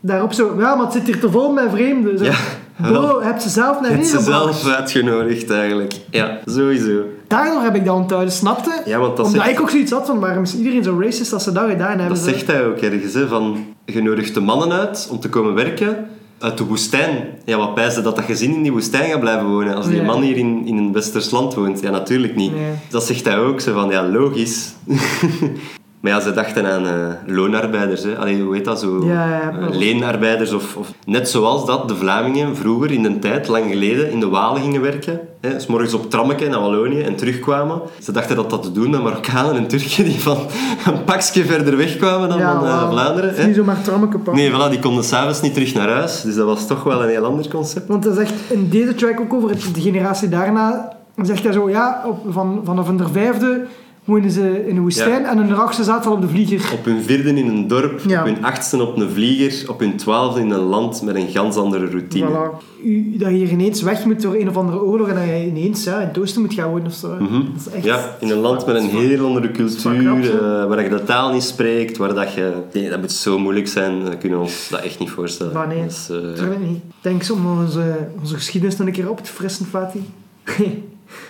[0.00, 0.54] daarop zo...
[0.58, 2.18] Ja, maar het zit hier te vol met vreemden.
[2.18, 2.34] Zo, Ja,
[2.76, 4.58] Bro, heb ze zelf naar Het hier ze gebracht.
[4.60, 5.92] zelf uitgenodigd eigenlijk.
[6.10, 7.00] Ja, sowieso.
[7.32, 8.82] Daardoor heb ik dat onthouden, snapte?
[8.84, 11.32] Ja, want dat Omdat zegt- ik ook zoiets had van, waarom is iedereen zo racist
[11.32, 12.08] als ze dat gedaan hebben?
[12.08, 15.54] Dat zegt hij ook ergens, hè, van je nodigt de mannen uit om te komen
[15.54, 16.06] werken
[16.38, 17.26] uit de woestijn.
[17.44, 20.22] Ja, wat pijzen dat dat gezin in die woestijn gaat blijven wonen als die man
[20.22, 21.80] hier in, in een westers land woont?
[21.80, 22.54] Ja, natuurlijk niet.
[22.54, 22.72] Nee.
[22.90, 24.72] Dat zegt hij ook, zo van, ja, logisch.
[26.02, 26.92] maar ja, ze dachten aan eh,
[27.26, 28.16] loonarbeiders, hè.
[28.18, 29.04] Allee, hoe heet dat zo?
[29.06, 30.92] Ja, ja, Eh, leenarbeiders of, of...
[31.06, 34.80] Net zoals dat de Vlamingen vroeger in de tijd, lang geleden, in de Walen gingen
[34.82, 35.20] werken.
[35.40, 37.80] Hè, s morgens op trammetje naar Wallonië en terugkwamen.
[38.00, 40.36] Ze dachten dat dat te doen met Marokkanen en Turken die van
[40.86, 42.90] een pakje verder weg kwamen dan Ja, van eh.
[42.90, 43.28] Vlaanderen.
[43.28, 43.40] Het Hè.
[43.42, 44.34] is niet zomaar trammeke pakken.
[44.42, 46.22] Nee, voilà, die konden s'avonds niet terug naar huis.
[46.22, 47.88] Dus dat was toch wel een heel ander concept.
[47.88, 51.70] Want hij zegt in deze track ook over het- de generatie daarna, zegt hij zo,
[51.70, 53.66] ja, op, van, vanaf hun vijfde
[54.04, 55.30] woonden ze in de woestijn Ja.
[55.30, 56.72] en hun achtste zaten al op de vlieger.
[56.72, 58.20] Op hun vierde in een dorp, Ja.
[58.20, 61.56] op hun achtste op een vlieger, op hun twaalfde in een land met een gans
[61.56, 62.26] andere routine.
[62.28, 62.64] Voilà.
[62.84, 65.46] U, dat je hier ineens weg moet door een of andere oorlog en dat je
[65.46, 67.08] ineens ja, in het oosten moet gaan wonen of zo.
[67.08, 67.28] Dat
[67.58, 67.76] is echt...
[67.76, 67.86] Mhm.
[67.86, 71.32] Ja, in een land met een heel andere cultuur, knap, eh, waar je de taal
[71.32, 72.52] niet spreekt, waar dat je...
[72.72, 75.52] Nee, dat moet zo moeilijk zijn, we kunnen ons dat echt niet voorstellen.
[75.52, 76.80] Maar nee, natuurlijk niet.
[77.00, 80.02] Denk zo om onze, onze geschiedenis nog een keer op te frissen, Fatih.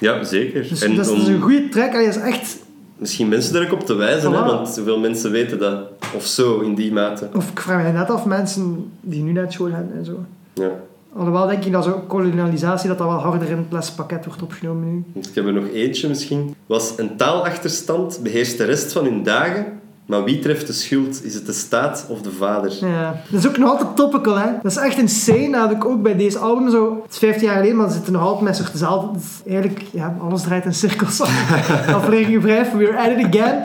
[0.01, 0.67] ja, zeker.
[0.69, 1.69] dus en dat is om dus een goede.
[1.93, 2.59] Allee, dat is echt...
[3.03, 5.79] misschien mensen er ook op te wijzen, hè, want zoveel mensen weten dat.
[6.15, 7.29] Of zo, in die mate.
[7.35, 10.25] Of ik vraag me net af, mensen die nu naar school gaan en zo.
[10.53, 10.71] Ja.
[11.17, 14.93] Alhoewel denk ik dat zo kolonialisatie dat dat wel harder in het lespakket wordt opgenomen
[14.93, 15.21] nu.
[15.21, 16.55] Ik heb er nog eentje misschien.
[16.67, 19.81] Was een taalachterstand beheerst de rest van hun dagen,
[20.13, 21.25] Maar wie treft de schuld?
[21.25, 22.73] Is het de staat of de vader?
[22.81, 23.15] Ja.
[23.31, 24.47] Dat is ook nog altijd topical, hè.
[24.63, 25.51] Dat is echt insane.
[25.51, 27.01] Dat had ik ook bij deze album zo...
[27.03, 29.19] Het is 15 jaar geleden, maar ze zitten nog altijd met zich dezelfde...
[29.47, 31.21] Eigenlijk, ja, alles draait in cirkels.
[31.97, 33.63] Aflevering 5, we're at it again.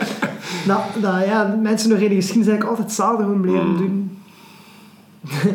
[0.66, 3.76] Dat, dat ja, mensen nog in de geschiedenis eigenlijk altijd hetzelfde gewoon blijven Mm.
[3.76, 4.18] doen.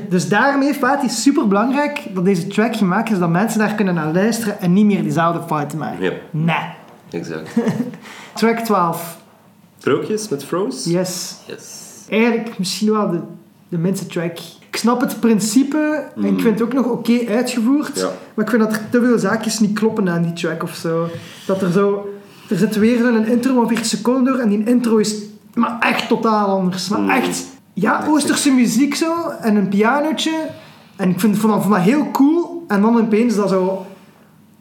[0.10, 3.94] dus daarmee, Fatih, is super belangrijk dat deze track gemaakt is, dat mensen daar kunnen
[3.94, 6.04] naar luisteren en niet meer diezelfde fouten maken.
[6.04, 6.56] Ja, Nee.
[7.22, 7.56] exact.
[8.34, 9.22] Track 12.
[9.84, 10.90] Sprookjes met Froze?
[10.92, 11.36] Yes.
[11.48, 11.64] Yes.
[12.10, 13.20] Eigenlijk misschien wel de,
[13.70, 14.38] de minste track.
[14.70, 18.00] Ik snap het principe en ik vind het ook nog oké uitgevoerd.
[18.00, 18.10] Ja.
[18.34, 21.08] Maar ik vind dat er te veel zaakjes niet kloppen aan die track of zo.
[21.48, 22.14] Dat er zo...
[22.50, 25.16] Er zit weer zo'n intro van 40 seconden door en die intro is
[25.54, 26.90] maar echt totaal anders.
[26.90, 27.10] Maar Mm.
[27.10, 27.46] echt...
[27.74, 30.48] Ja, Oosterse muziek zo en een pianootje.
[30.96, 32.64] En ik vind, dat, vond dat heel cool.
[32.68, 33.86] En dan opeens dat zo...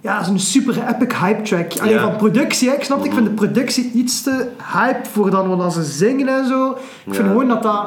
[0.03, 1.73] Ja, zo'n super epic hype track.
[1.81, 2.01] Alleen Ja.
[2.03, 2.75] van productie, hè.
[2.75, 6.47] ik snap ik vind de productie iets te hype voor dan wat ze zingen en
[6.47, 6.71] zo.
[6.71, 7.85] Ik vind Ja, gewoon dat dat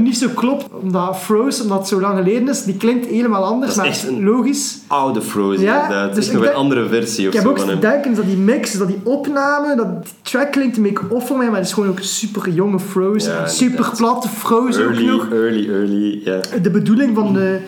[0.00, 0.66] niet zo klopt.
[0.82, 4.10] Omdat Froze, omdat het zo lang geleden is, die klinkt helemaal anders, Dat is maar
[4.12, 4.78] echt logisch.
[4.86, 6.14] Oude Froze, Ja, inderdaad.
[6.14, 8.36] Dus is ik nog een andere versie of Ik heb zo ook denken dat die
[8.36, 11.66] mix, dat die opname, dat die track klinkt een beetje off voor mij, maar het
[11.66, 13.42] is gewoon ook super jonge Froze.
[13.46, 15.28] Super platte Froze ook nog.
[15.32, 16.40] early, early, ja.
[16.62, 17.58] De bedoeling van de,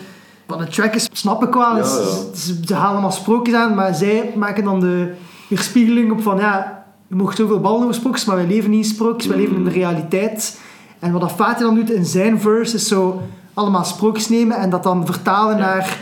[0.51, 1.85] van de track is, snap ik wel, Ja, ja.
[2.35, 5.13] Ze, ze halen allemaal sprookjes aan, maar zij maken dan de
[5.49, 8.91] weerspiegeling op van ja, je mag zoveel ballen over sprookjes, maar wij leven niet in
[8.91, 10.61] sprookjes, wij leven in de realiteit.
[10.99, 13.21] En wat dat Fatih dan doet in zijn verse is zo
[13.55, 15.65] allemaal sprookjes nemen en dat dan vertalen Ja.
[15.65, 15.99] naar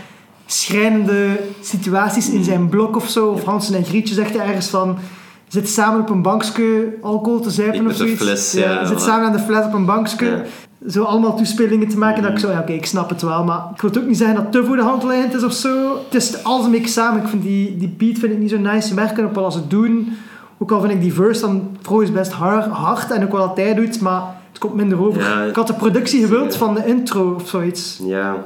[0.47, 3.29] schrijnende situaties in zijn blok of zo.
[3.29, 4.99] Of Hansen en Grietje zegt ergens van...
[5.49, 8.21] Zitten samen op een bankje alcohol te zuipen of zoiets.
[8.23, 10.27] fles, ja, zitten samen aan de fles op een bankje.
[10.27, 10.43] Ja.
[10.87, 12.51] Zo allemaal toespelingen te maken dat ik zo...
[12.51, 13.45] Ja, oké, ik snap het wel.
[13.45, 15.53] Maar ik wil ook niet zeggen dat het te voor de hand liggend is of
[15.53, 15.99] zo.
[16.05, 17.23] Het is alles een beetje samen.
[17.23, 20.13] Ik vind die, die beat vind ik niet zo nice werken op wat ze doen.
[20.59, 21.77] Ook al vind ik die verse dan...
[22.01, 25.21] Is best hard, hard en ook wat hij doet, maar het komt minder over.
[25.23, 26.59] Ja, ik had de productie gewild ja.
[26.59, 28.01] van de intro of zoiets.
[28.03, 28.37] Ja.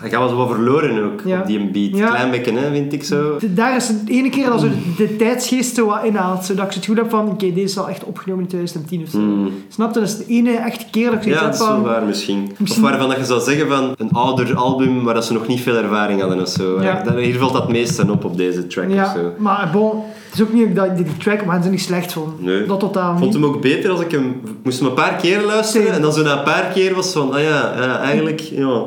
[0.00, 1.40] Hij gaat wel zo verloren ook, Ja.
[1.40, 1.96] op die beat.
[1.98, 2.08] Ja.
[2.08, 3.36] Klein beetje, hè, vind ik zo.
[3.48, 6.44] Daar is de ene keer dat zo de, de tijdsgeest zo wat inhaalt.
[6.44, 9.08] Zodat ik het goed heb van, oké, deze is al echt opgenomen in 2010 of
[9.08, 9.18] zo.
[9.18, 9.50] Mm.
[9.68, 10.00] Snap je?
[10.00, 11.82] Dat is de ene echte keer dat ik Ja, heb dat is wel van...
[11.82, 12.50] waar misschien.
[12.58, 15.46] Misschien- Of waarvan dat je zou zeggen van een ouder album waar dat ze nog
[15.46, 16.82] niet veel ervaring hadden of zo.
[16.82, 17.02] Ja.
[17.02, 19.32] Dat- Hier valt dat meeste op op deze track of Ja, zo.
[19.38, 19.90] maar bon,
[20.24, 22.42] het is ook niet dat ik die track waanzinnig slecht vond.
[22.42, 22.66] Nee.
[22.66, 23.42] Dat totaal Ik vond niet.
[23.42, 24.40] hem ook beter als ik hem...
[24.62, 27.32] Moest hem een paar keer luisteren en dan zo na een paar keer was van,
[27.32, 28.82] ah ja, ja eigenlijk, ja,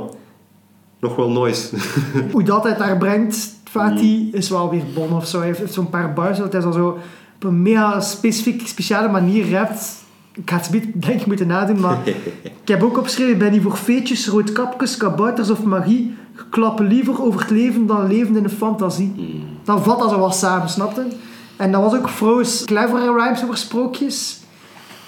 [1.01, 1.69] nog wel noise.
[2.31, 4.29] Hoe dat hij het daar brengt, Fatih, Mm.
[4.31, 5.37] is wel weer bon of zo.
[5.39, 6.99] Hij heeft, zo'n paar bars dat hij zo,
[7.35, 9.99] op een mega specifiek, speciale manier rapt.
[10.33, 10.69] Ik ga het
[11.05, 11.97] denk ik moeten nadoen, maar
[12.43, 16.13] ik heb ook opgeschreven, ben die voor feetjes, roodkapjes, kabouters of magie,
[16.49, 19.13] klappen liever over het leven dan leven in een fantasie.
[19.17, 19.43] Mm.
[19.63, 21.05] Dan vat dat zo wat samen, snapte?
[21.55, 24.39] En dat was ook Fro's clevere rhymes over sprookjes.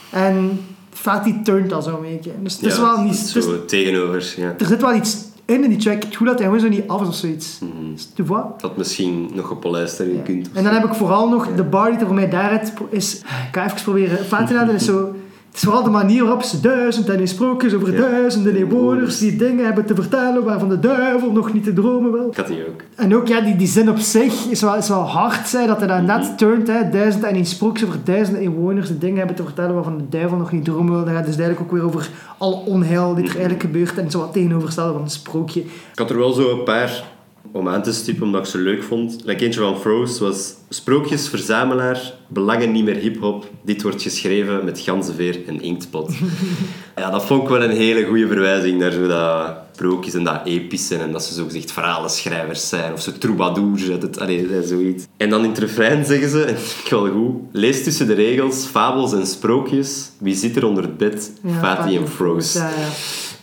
[0.09, 2.31] En Fatih turnt dat zo een beetje.
[2.43, 3.15] Dus het is wel niet...
[3.15, 4.53] Zo is- tegenover, ja.
[4.57, 6.03] er zit wel iets in in die track.
[6.03, 7.59] Het goed dat hij gewoon zo niet af is of zoiets.
[7.91, 8.43] Dus, tu vois?
[8.57, 10.47] Dat misschien nog gepolijster in kunt.
[10.47, 13.19] of En dan heb ik vooral nog de bar die er voor mij daaruit is.
[13.19, 14.25] Ik ga even proberen.
[14.25, 15.15] Fatina is zo.
[15.53, 17.99] Het is vooral de manier waarop ze duizend en een sprookjes over Ja.
[17.99, 22.27] duizenden inwoners die dingen hebben te vertellen waarvan de duivel nog niet te dromen wil.
[22.29, 22.81] Ik had die ook.
[22.95, 25.77] En ook ja, die, die zin op zich is wel, is wel hard, zei, dat
[25.77, 26.35] hij dat net Mhm.
[26.35, 26.67] turnt.
[26.67, 30.09] Hè, duizend en een sprookjes over duizenden inwoners die dingen hebben te vertellen waarvan de
[30.09, 31.03] duivel nog niet dromen wil.
[31.05, 34.11] Dan gaat het dus eigenlijk ook weer over al onheil die er eigenlijk gebeurt en
[34.11, 35.59] zo wat tegenoverstellen van een sprookje.
[35.61, 37.03] Ik had er wel zo een paar
[37.51, 39.21] om aan te stippen, omdat ik ze leuk vond.
[39.25, 43.49] Like eentje van Froze was Sprookjesverzamelaar, belangen niet meer hip-hop.
[43.63, 46.13] Dit wordt geschreven met ganzenveer en inktpot.
[46.95, 50.41] ja, dat vond ik wel een hele goede verwijzing naar zo dat sprookjes en dat
[50.45, 55.05] epische en dat ze zo gezegd verhalenschrijvers zijn of zo troubadours uit het, allee, zoiets.
[55.17, 58.07] En dan in het refrein zeggen ze, en dat vind ik wel goed, lees tussen
[58.07, 61.31] de regels, fabels en sprookjes, wie zit er onder het bed?
[61.43, 62.57] Ja, en Froze.
[62.57, 62.89] Ja, ja.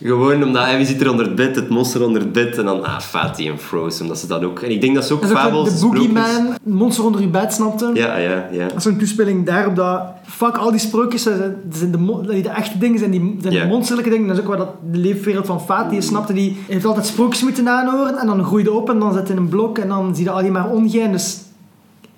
[0.03, 2.83] Gewoon omdat wie zit er onder het bed, het monster onder het bed en dan
[2.83, 4.59] ah, Fatih en Froze, omdat ze dat ook...
[4.59, 5.79] En ik denk dat ze ook Dat is ook fabels...
[5.79, 7.91] de boogeyman, monster onder je bed, snapte?
[7.93, 8.67] Ja, ja, ja.
[8.67, 10.01] Dat is een toespeling daarop dat...
[10.25, 11.55] Fuck, al die sprookjes, zijn,
[11.89, 14.27] de, de echte dingen, zijn, die, zijn de monsterlijke dingen.
[14.27, 16.33] Dat is ook wat dat de leefwereld van Fatih is, snapte.
[16.33, 19.41] Die heeft altijd sprookjes moeten aanhoren en dan groeide op en dan zit hij in
[19.41, 21.11] een blok en dan zie je alleen maar ongein.
[21.11, 21.41] Dus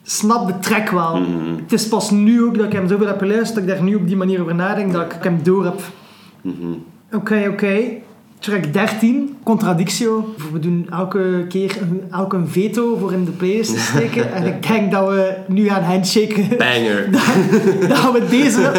[0.03, 1.17] snap de trek wel.
[1.17, 1.55] Mhm.
[1.61, 3.95] Het is pas nu ook dat ik hem zoveel heb geluisterd, dat ik daar nu
[3.95, 5.81] op die manier over nadenk, dat ik hem door heb.
[6.41, 6.73] Mhm.
[7.13, 8.01] Oké, oké.
[8.39, 10.33] Track 13, Contradictio.
[10.51, 14.33] We doen elke keer een, elke een veto voor in de playlist te steken.
[14.33, 16.57] en ik denk dat we nu gaan handshaken.
[16.57, 17.11] Banger.
[17.89, 18.71] dat we deze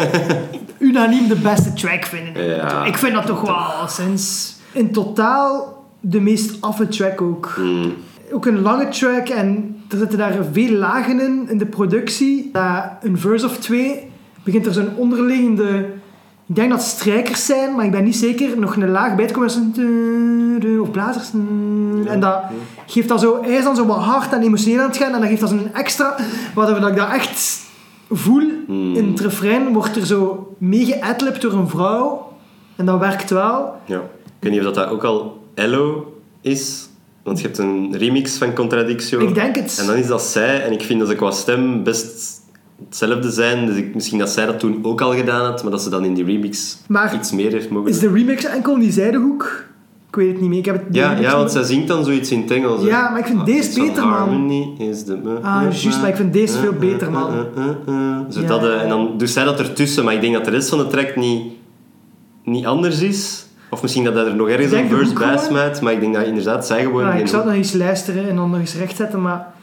[0.77, 2.43] unaniem de beste track vinden.
[2.43, 2.85] Ja.
[2.85, 7.55] Ik vind dat toch wel sinds in totaal de meest affe track ook.
[7.57, 7.93] Mm.
[8.31, 12.49] Ook een lange track en er zitten daar veel lagen in, in de productie.
[12.53, 14.11] Na een verse of twee
[14.43, 15.85] begint er zo'n onderliggende
[16.47, 18.59] Ik denk dat het strijkers zijn, maar ik ben niet zeker.
[18.59, 19.73] Nog een laag bij te komen.
[19.75, 21.31] een Of blazers.
[22.05, 22.39] En dat
[22.85, 23.41] geeft dat zo...
[23.41, 25.13] Hij is dan zo wat hard en emotioneel aan het gaan.
[25.13, 26.15] En dat geeft dat zo'n extra...
[26.55, 27.59] Waardoor dat ik dat echt
[28.09, 28.51] voel.
[28.67, 28.95] Hmm.
[28.95, 30.99] In het refrein wordt er zo mee
[31.39, 32.31] door een vrouw.
[32.75, 33.73] En dat werkt wel.
[33.85, 33.97] Ja.
[34.25, 36.89] Ik weet niet of dat, dat ook al Ello is.
[37.23, 39.19] Want je hebt een remix van Contradictio.
[39.19, 39.77] Ik denk het.
[39.79, 40.63] En dan is dat zij.
[40.63, 42.34] En ik vind dat ze qua stem best
[42.85, 43.65] hetzelfde zijn.
[43.65, 45.61] Dus ik, misschien dat zij dat toen ook al gedaan had.
[45.61, 48.43] Maar dat ze dan in die remix Maar iets meer heeft mogen Is de remix
[48.45, 49.63] enkel in die zijdehoek?
[50.09, 50.59] Ik weet het niet meer.
[50.59, 52.81] Ik heb het Ja, ja, want zij zingt dan zoiets in het Engels.
[52.81, 52.87] hè.
[52.87, 54.13] Ja, maar ik vind deze Iets van beter, man.
[54.13, 55.19] Harmony is de...
[55.41, 57.31] Ah, juist, maar ik vind deze veel beter, man.
[58.29, 58.47] Zo Ja.
[58.47, 60.77] dat, eh, en dan doet zij dat ertussen, maar ik denk dat de rest van
[60.77, 61.43] de track niet,
[62.43, 63.45] niet anders is.
[63.69, 66.13] Of misschien dat hij er nog ergens Ik een verse bij smijt, maar ik denk
[66.13, 67.01] dat inderdaad zij gewoon...
[67.03, 69.53] Ja, ik geen zou nog eens luisteren en dan nog eens rechtzetten, maar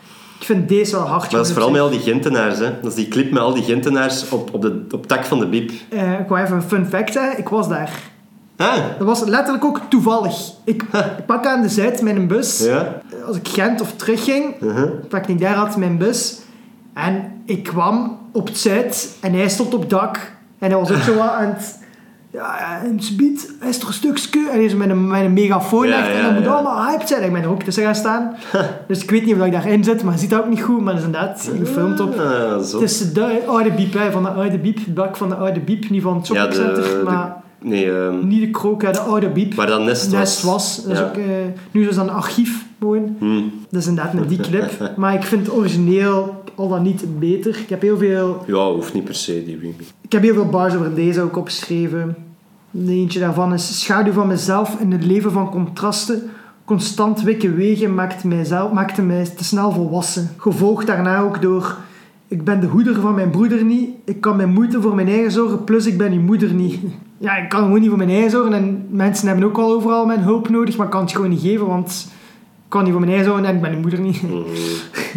[0.42, 1.22] ik vind deze wel hard.
[1.22, 2.70] Maar dat is vooral met al die Gentenaars, hè.
[2.82, 5.46] Dat is die clip met al die Gentenaars op, op, de, op tak van de
[5.46, 5.70] biep.
[5.88, 7.38] Eh, ik wou even een fun fact zeggen.
[7.38, 7.90] Ik was daar.
[8.56, 10.50] Ah, Dat was letterlijk ook toevallig.
[10.64, 10.82] Ik,
[11.18, 12.58] ik pak aan de Zuid mijn bus.
[12.64, 13.00] ja.
[13.26, 14.90] Als ik Gent of terugging, Uh-huh.
[15.08, 16.38] pakte ik daar altijd mijn bus.
[16.94, 20.16] En ik kwam op het Zuid en hij stond op het dak.
[20.58, 21.78] En hij was ook zo aan het...
[22.32, 24.40] Ja, en het biedt, hij is toch een stukje.
[24.48, 26.16] En hij is met een, met een megafoon Ja, echt.
[26.16, 27.22] en dat moet allemaal hyped zijn.
[27.22, 28.34] Ik ben er ook tussen gaan staan.
[28.88, 30.80] dus ik weet niet of ik daarin zit, maar je ziet dat ook niet goed.
[30.80, 32.14] Maar dat is inderdaad gefilmd op...
[32.64, 32.80] Zo.
[32.80, 34.76] Het is de oude biep, hè, van de oude biep.
[34.84, 36.82] Het dak van de oude biep, niet van het shoppingcenter.
[36.82, 39.54] de- maar Nee, ehm, niet de krook, hè, de oude biep.
[39.54, 40.18] waar dat nest was.
[40.18, 40.84] Nest was.
[40.84, 41.24] Dat is ook, eh,
[41.70, 43.16] nu is dat een archief gewoon.
[43.18, 43.52] Hmm.
[43.70, 44.92] Dat is inderdaad met die clip.
[44.96, 47.58] Maar ik vind het origineel al dan niet beter.
[47.58, 50.74] Ik heb heel veel, Ja, hoeft niet per se, die ik heb heel veel bars
[50.74, 52.16] over deze ook opgeschreven.
[52.86, 56.30] Eentje daarvan is schaduw van mezelf in het leven van contrasten.
[56.64, 60.30] Constant wikke wegen maakte, mijzelf, maakte mij te snel volwassen.
[60.36, 61.76] Gevolgd daarna ook door...
[62.32, 63.90] Ik ben de hoeder van mijn broeder niet.
[64.04, 66.80] Ik kan mijn moeite voor mijn eigen zorgen, plus ik ben uw moeder niet.
[67.18, 68.52] Ja, ik kan gewoon niet voor mijn eigen zorgen.
[68.52, 71.40] En mensen hebben ook al overal mijn hulp nodig, maar ik kan het gewoon niet
[71.40, 72.08] geven, want
[72.64, 74.18] ik kan niet voor mijn eigen zorgen en ik ben uw moeder niet.
[74.18, 74.44] Hmm.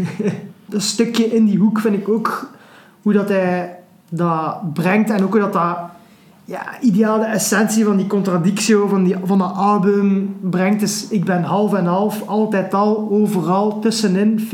[0.66, 2.50] dat stukje in die hoek vind ik ook
[3.02, 3.78] hoe dat hij
[4.10, 5.78] dat brengt en ook hoe dat dat
[6.46, 10.80] ja, ideaal de essentie van die contradictio van, die, van dat album brengt.
[10.80, 14.48] Dus ik ben half en half, altijd al, overal, tussenin, 50-50,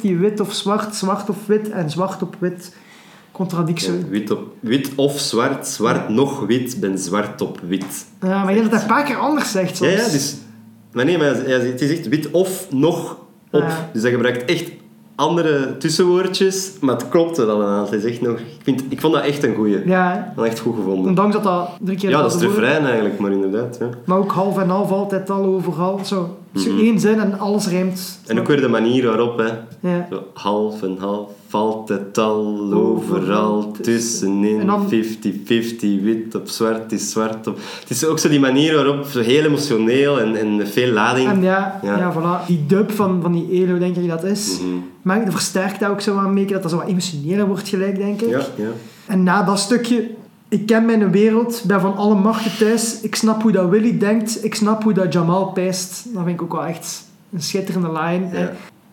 [0.00, 2.74] wit of zwart, zwart of wit en zwart op wit.
[3.32, 3.92] Contradictio.
[3.92, 8.06] Ja, wit, op, wit of zwart, zwart nog wit, ben zwart op wit.
[8.20, 10.06] Ja, maar ik denk dat een paar keer anders zegt Ja, soms.
[10.06, 10.36] ja, dus...
[10.92, 13.18] Maar nee, maar ja, het is echt wit of nog
[13.50, 13.60] op.
[13.62, 13.88] Ja.
[13.92, 14.70] Dus hij gebruikt echt
[15.18, 17.60] andere tussenwoordjes, maar het klopt wel.
[17.80, 18.38] Het is echt nog...
[18.38, 19.86] Ik, vind, ik vond dat echt een goeie.
[19.88, 21.08] Ja, Dat echt goed gevonden.
[21.08, 23.76] ondanks dat dat drie keer Ja, dat is de refrein eigenlijk, maar inderdaad.
[23.80, 23.88] Ja.
[24.04, 26.00] Maar ook half en half, altijd al, overal.
[26.04, 26.78] Zo, zo Mhm.
[26.80, 28.20] één zin en alles rijmt.
[28.26, 29.48] En ook weer de manier waarop, hè.
[29.90, 30.06] Ja.
[30.10, 33.82] Zo half en half, valt het al Overal tussenin.
[33.82, 37.58] tussenin, En dan- 50-50, wit op zwart is zwart op...
[37.80, 41.28] Het is ook zo die manier waarop, heel emotioneel en, en veel lading.
[41.28, 41.98] En ja, ja.
[41.98, 42.12] Ja.
[42.12, 42.46] voilà.
[42.46, 44.58] Die dub van, van die Elo, denk ik dat is.
[44.60, 44.68] Mhm.
[45.02, 47.96] Maar dat versterkt dat ook zo aan beetje, dat dat zo wat emotioneler wordt gelijk,
[47.96, 48.28] denk ik.
[48.30, 48.68] Ja, ja.
[49.06, 50.10] En na dat stukje,
[50.48, 53.00] ik ken mijn wereld, ben van alle machten thuis.
[53.00, 56.04] Ik snap hoe dat Willy denkt, ik snap hoe dat Jamal pijst.
[56.14, 58.38] Dat vind ik ook wel echt een schitterende line.
[58.38, 58.52] Ja.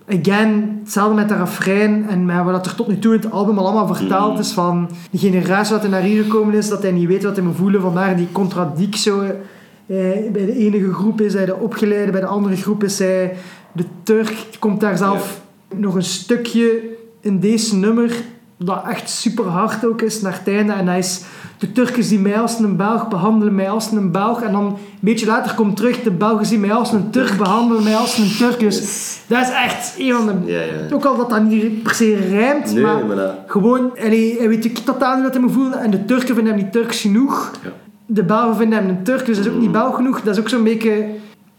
[0.09, 3.57] Again, hetzelfde met de refrein en met wat er tot nu toe in het album
[3.57, 4.39] al allemaal vertaald Mm.
[4.39, 7.35] is van die generatie wat er naar hier gekomen is, dat hij niet weet wat
[7.35, 7.81] hij moet voelen.
[7.81, 9.21] Vandaar die contradictio.
[9.21, 9.31] Eh,
[10.31, 13.35] bij de enige groep is hij de opgeleide, bij de andere groep is hij
[13.71, 14.45] de Turk.
[14.59, 15.41] Komt daar zelf
[15.75, 16.81] nog een stukje
[17.21, 18.11] in deze nummer
[18.57, 20.73] dat echt super hard ook is naar het einde.
[20.73, 21.21] En hij is
[21.57, 24.41] de Turken zien mij als een Belg, behandelen mij als een Belg.
[24.41, 27.83] En dan een beetje later komt terug, de Belgen zien mij als een Turk, behandelen
[27.83, 28.59] mij als een Turk.
[28.59, 29.19] Dus Yes.
[29.27, 30.51] dat is echt een van de...
[30.51, 30.93] Ja, ja.
[30.93, 33.31] Ook al dat dat niet per se rijmt, Nee, maar, maar dat...
[33.47, 35.79] gewoon, hij, hij weet ook totaal niet wat hij moet voelen.
[35.79, 37.51] En de Turken vinden hem niet Turks genoeg.
[37.63, 37.69] Ja.
[38.05, 40.21] De Belgen vinden hem een Turk, dus dat is ook niet Belg genoeg.
[40.21, 41.05] Dat is ook zo'n beetje...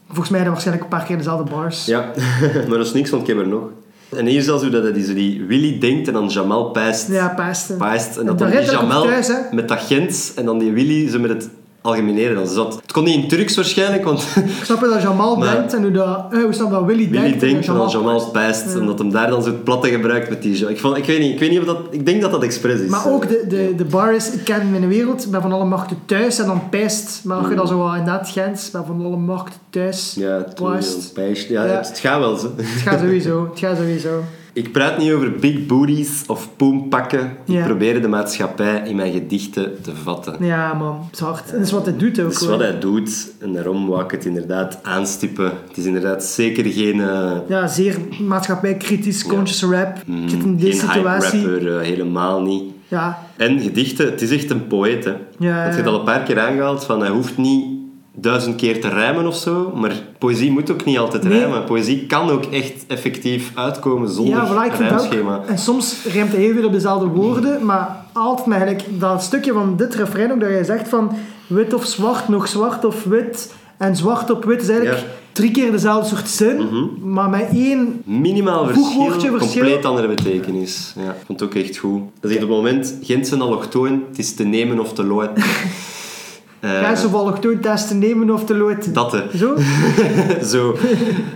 [0.07, 1.87] Volgens mij dat waarschijnlijk een paar keer dezelfde bars.
[1.87, 2.11] Ja,
[2.69, 3.63] maar dat is niks, want ik heb er nog.
[4.09, 7.09] En hier zelfs hoe dat hij zo die Willy denkt en dan Jamal pijst.
[7.09, 7.29] Ja,
[7.79, 11.31] pijst en dan die Jamal thuis, met dat Gent en dan die Willy zo met
[11.31, 11.49] het
[11.87, 12.35] algemeneren.
[12.37, 12.75] Dan zat.
[12.83, 15.83] Het kon niet in Turks waarschijnlijk, want Ik snap je dat Jamal Maar- denkt en
[15.83, 17.41] hoe, dat, eh, hoe snap dat Willy, Willy denkt.
[17.41, 18.73] denkt en dan Jamal pijst.
[18.73, 18.81] Ja.
[18.81, 20.69] Omdat hem daar dan zo het platte gebruikt met die...
[20.69, 21.79] Ik, vond, ik, weet niet, ik weet niet of dat...
[21.91, 22.91] Ik denk dat dat expres is.
[22.91, 25.97] Maar ook de, de, de bar is, ik ken mijn wereld, ben van alle machten
[26.07, 27.21] thuis en dan pijst.
[27.25, 30.15] Maar als je dat zo inderdaad Gent, ik ben van alle machten thuis.
[30.19, 30.47] Ja,
[31.15, 31.49] pijst.
[31.49, 31.71] Ja, Ja.
[31.77, 32.51] het gaat wel zo.
[32.57, 34.23] Het gaat sowieso, het gaat sowieso.
[34.57, 37.21] Ik praat niet over big booties of poempakken.
[37.21, 37.65] Ik Ja.
[37.65, 40.45] probeer de maatschappij in mijn gedichten te vatten.
[40.45, 41.51] Ja man, het is hard.
[41.51, 42.25] En dat is wat hij doet ook.
[42.25, 42.49] Dat is hoor.
[42.49, 45.53] wat hij doet en daarom wou ik het inderdaad aanstippen.
[45.69, 49.97] Het is inderdaad zeker geen, eh, Ja, zeer maatschappijkritisch, conscious rap.
[50.07, 51.43] mm, Ik zit in deze geen situatie.
[51.51, 52.63] rapper, eh, helemaal niet.
[52.89, 55.05] Ja, En gedichten, het is echt een poëet.
[55.05, 55.13] Hè.
[55.39, 57.65] Ja, Dat je het al een paar keer aangehaald, van hij hoeft niet
[58.19, 61.39] duizend keer te rijmen of zo, maar poëzie moet ook niet altijd Nee.
[61.39, 61.65] rijmen.
[61.65, 65.43] Poëzie kan ook echt effectief uitkomen zonder ja voilà, rijmschema.
[65.47, 69.53] En soms rijmt hij heel veel op dezelfde woorden, maar altijd met gelijk dat stukje
[69.53, 71.11] van dit refrein ook, dat jij zegt van
[71.47, 75.05] wit of zwart, nog zwart of wit, en zwart op wit is eigenlijk Ja.
[75.05, 75.15] Mhm.
[75.33, 76.69] drie keer dezelfde soort zin,
[77.03, 78.03] maar met één...
[78.05, 79.39] Minimaal verschil, verschil.
[79.39, 80.93] compleet andere betekenis.
[80.97, 82.01] Ja, ik vond het ook echt goed.
[82.21, 85.33] Dat is op het moment, Gentse allochtoon, het is te nemen of te lopen.
[86.67, 88.95] Eh, Ga je of allochtoon testen nemen of te lood.
[88.95, 89.21] dat hè.
[89.39, 89.55] Zo?
[90.57, 90.77] Zo.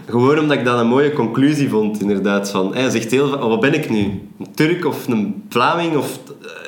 [0.09, 2.51] Gewoon omdat ik dat een mooie conclusie vond, inderdaad.
[2.51, 3.99] Van, hij zegt heel vaak, oh, wat ben ik nu?
[4.39, 6.19] Een Turk of een Vlaming of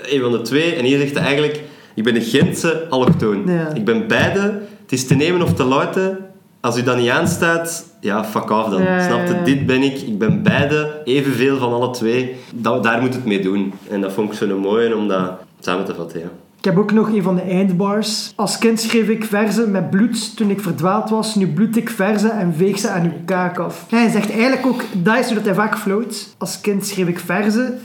[0.05, 0.75] eh, een van de twee?
[0.75, 1.63] En hier zegt hij eigenlijk,
[1.95, 3.43] ik ben een Gentse allochtoon.
[3.47, 3.75] Ja.
[3.75, 4.41] Ik ben beide.
[4.83, 6.19] Het is te nemen of te luiten.
[6.61, 8.83] Als u dat niet aanstaat, ja, fuck off dan.
[8.83, 9.35] Ja, ja, Snap je?
[9.35, 9.43] ja.
[9.45, 10.01] Dit ben ik.
[10.01, 11.01] Ik ben beide.
[11.05, 12.37] Evenveel van alle twee.
[12.55, 13.73] Dat, daar moet het mee doen.
[13.91, 15.31] En dat vond ik zo'n mooie om dat
[15.61, 16.27] samen te vatten, ja.
[16.63, 18.33] Ik heb ook nog een van de eindbars.
[18.37, 21.35] Als kind schreef ik verzen met bloed toen ik verdwaald was.
[21.35, 23.87] Nu bloed ik verzen en veeg ze aan uw kaak af.
[23.91, 26.35] Hij zegt eigenlijk ook, dat is hoe dat hij vaak floot.
[26.39, 27.79] Als kind schreef ik verzen.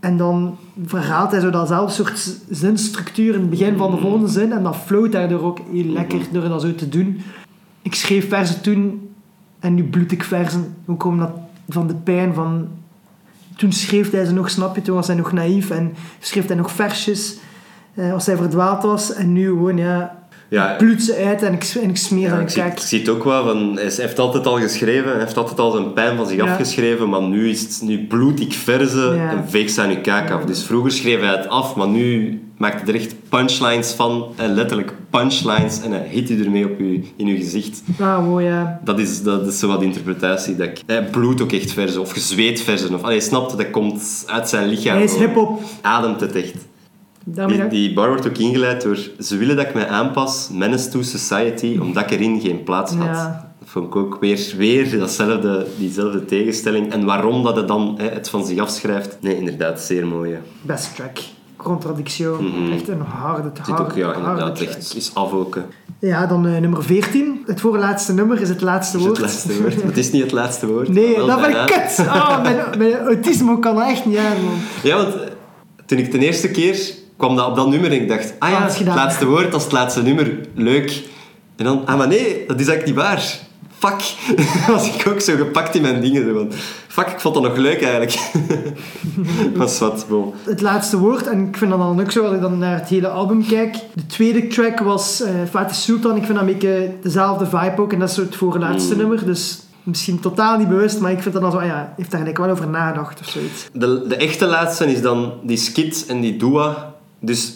[0.00, 4.52] En dan verhaalt hij zo datzelfde soort zinstructuur in het begin van de volgende zin.
[4.52, 7.20] En dat floot daardoor ook heel lekker door dat zo te doen.
[7.82, 9.10] Ik schreef verzen toen
[9.58, 10.74] en nu bloed ik verzen.
[10.86, 11.30] Ook omdat
[11.68, 12.68] van de pijn van
[13.58, 16.56] toen schreef hij ze nog, snap je, toen was hij nog naïef en schreef hij
[16.56, 17.36] nog versjes
[17.94, 19.12] eh, als hij verdwaald was.
[19.12, 22.48] En nu gewoon, ja, Ja, ze uit en ik, en ik smeer Ja, aan ik,
[22.48, 22.72] zie, kijk.
[22.72, 25.70] ik zie het ook wel, van, hij heeft altijd al geschreven, hij heeft altijd al
[25.70, 26.44] zijn pijn van zich Ja.
[26.44, 29.30] afgeschreven, maar nu is het nu bloed ik verzen Ja.
[29.30, 30.44] en veeg ze aan uw kaak af.
[30.44, 34.54] Dus vroeger schreef hij het af, maar nu maakt hij er echt punchlines van, en
[34.54, 37.82] letterlijk punchlines, en hij hit u ermee op u, in uw gezicht.
[38.00, 38.80] Ah, mooi, ja.
[38.84, 40.56] Dat is, dat is zo wat de interpretatie.
[40.56, 44.24] Dat ik, hij bloed ook echt verzen, of gezweet verzen, of allee, snapte, dat komt
[44.26, 44.94] uit zijn lichaam.
[44.94, 45.60] Hij is hip-hop.
[45.80, 46.54] Ademt het echt.
[47.70, 51.78] Die, bar wordt ook ingeleid door ze willen dat ik mij aanpas, menace to society,
[51.80, 53.06] omdat ik erin geen plaats had.
[53.06, 53.50] Ja.
[53.58, 56.92] Dat vond ik ook weer, weer datzelfde, diezelfde tegenstelling.
[56.92, 59.16] En waarom dat het dan hè, het van zich afschrijft.
[59.20, 60.32] Nee, inderdaad, zeer mooi.
[60.32, 60.38] hè.
[60.62, 61.18] Best track.
[61.56, 62.42] Contradictio.
[62.42, 62.72] Mhm.
[62.72, 65.32] Echt een harde, harde, ook, ja, harde inderdaad, echt is af.
[66.00, 67.42] Ja, dan eh, nummer 14.
[67.46, 69.18] Het voorlaatste nummer is het laatste Dat is woord.
[69.18, 69.82] het laatste woord.
[69.90, 70.88] Het is niet het laatste woord.
[70.88, 72.06] Nee, Wel dat ben ik kut.
[72.06, 74.54] Ah, mijn, mijn autisme kan echt niet aan, man.
[74.82, 75.20] Ja, want eh,
[75.86, 78.62] toen ik de eerste keer kwam dat op dat nummer en ik dacht, ah ja,
[78.62, 81.02] het laatste woord, dat is het laatste nummer, leuk.
[81.56, 83.38] En dan, ah maar nee, dat is eigenlijk niet waar.
[83.78, 84.14] Fuck.
[84.74, 86.24] was ik ook zo gepakt in mijn dingen.
[86.24, 86.52] Zo van,
[86.88, 88.18] fuck, ik vond dat nog leuk eigenlijk.
[89.56, 90.32] was wat, bon.
[90.44, 91.26] het laatste woord.
[91.26, 93.74] En ik vind dat dan ook zo, als ik dan naar het hele album kijk.
[93.94, 96.16] De tweede track was eh Fatih Sultan.
[96.16, 97.92] Ik vind dat een beetje dezelfde vibe ook.
[97.92, 98.98] En dat is zo het voorlaatste Mm.
[99.00, 99.24] nummer.
[99.26, 102.20] Dus misschien totaal niet bewust, maar ik vind dat dan zo, ah ja, heeft daar
[102.20, 103.68] gelijk wel over nagedacht of zoiets.
[103.72, 106.96] De, de echte laatste is dan die skit en die dua.
[107.20, 107.54] Dus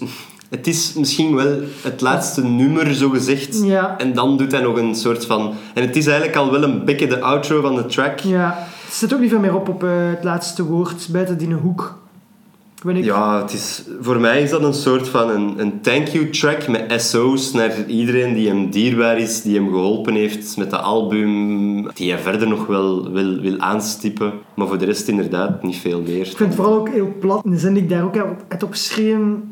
[0.52, 3.62] het is misschien wel het laatste nummer, zo gezegd.
[3.64, 3.98] Ja.
[3.98, 5.54] En dan doet hij nog een soort van...
[5.74, 8.18] En het is eigenlijk al wel een beetje de outro van de track.
[8.18, 11.52] Ja, er zit ook niet veel meer op op eh, het laatste woord, buiten die
[11.52, 12.00] hoek.
[12.84, 13.04] Ik.
[13.04, 16.68] Ja, het is, voor mij is dat een soort van een, een thank you track
[16.68, 21.92] met SO's naar iedereen die hem dierbaar is, die hem geholpen heeft met de album,
[21.94, 24.32] die hij verder nog wel wil, wil aanstippen.
[24.54, 26.26] Maar voor de rest inderdaad niet veel meer.
[26.26, 27.44] Ik vind het vooral ook heel plat.
[27.44, 29.51] In de zin die ik daar ook heb heb opgeschreven.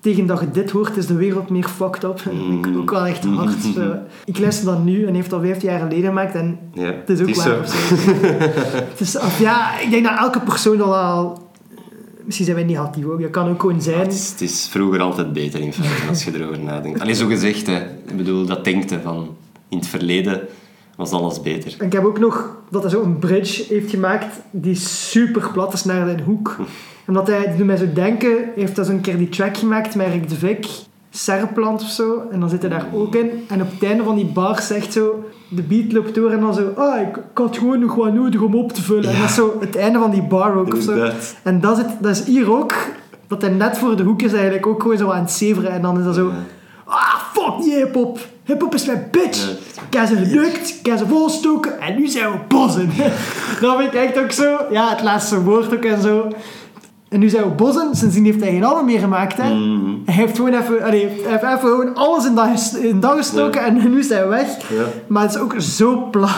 [0.00, 2.20] Tegen dat je dit hoort, is de wereld meer fucked up.
[2.64, 3.62] Ik ook wel echt hard.
[3.74, 3.94] Zo.
[4.24, 6.34] Ik luister dat nu en heeft al 15 jaar geleden gemaakt.
[6.34, 7.56] En Ja, het is ook waar.
[8.90, 11.48] het is, of ja, ik denk dat elke persoon dat al...
[12.24, 13.20] Misschien zijn wij negatief ook.
[13.20, 13.98] Dat kan ook gewoon zijn.
[13.98, 17.00] Het is, het is vroeger altijd beter in feite, als je erover nadenkt.
[17.00, 17.78] Alleen zo gezegd, hè.
[18.06, 19.36] Ik bedoel, dat denkte van...
[19.68, 20.40] In het verleden
[21.00, 21.74] was alles beter.
[21.78, 25.72] En ik heb ook nog dat hij zo een bridge heeft gemaakt die super plat
[25.72, 26.56] is naar een hoek.
[27.08, 30.06] Omdat hij, die doet mij zo denken, heeft hij zo'n keer die track gemaakt met
[30.06, 30.66] Rick de Vic,
[31.10, 32.22] Serplant of zo.
[32.30, 33.30] En dan zit hij daar ook in.
[33.48, 36.54] En op het einde van die bar zegt zo, de beat loopt door en dan
[36.54, 39.10] zo, ah, ik, ik had gewoon nog wat nodig om op te vullen.
[39.10, 40.90] En dat is zo het einde van die bar ook of zo.
[40.90, 41.36] Inderdaad.
[41.42, 42.74] En dat is, het, dat is hier ook,
[43.26, 45.70] dat hij net voor de hoek is eigenlijk ook gewoon zo aan het zeveren.
[45.70, 46.30] En dan is dat zo,
[46.84, 48.18] ah, fuck die hip-hop.
[48.44, 49.50] Hip-hop is mijn bitch.
[49.90, 52.90] Ik heb ze gelukt, ik heb ze volstoken en nu zijn we bossen.
[53.60, 54.56] dat vind ik echt ook zo.
[54.70, 56.28] Ja, het laatste woord ook en zo.
[57.08, 57.88] En nu zijn we bossen.
[57.96, 59.36] Sindsdien heeft hij geen album meer gemaakt.
[59.36, 59.54] Hè.
[59.54, 59.90] Mhm.
[60.04, 63.64] Hij heeft gewoon even, allee, heeft even gewoon alles in dat, ges- in dat gestoken
[63.64, 64.46] en nu is hij weg.
[65.06, 66.30] Maar het is ook zo plat.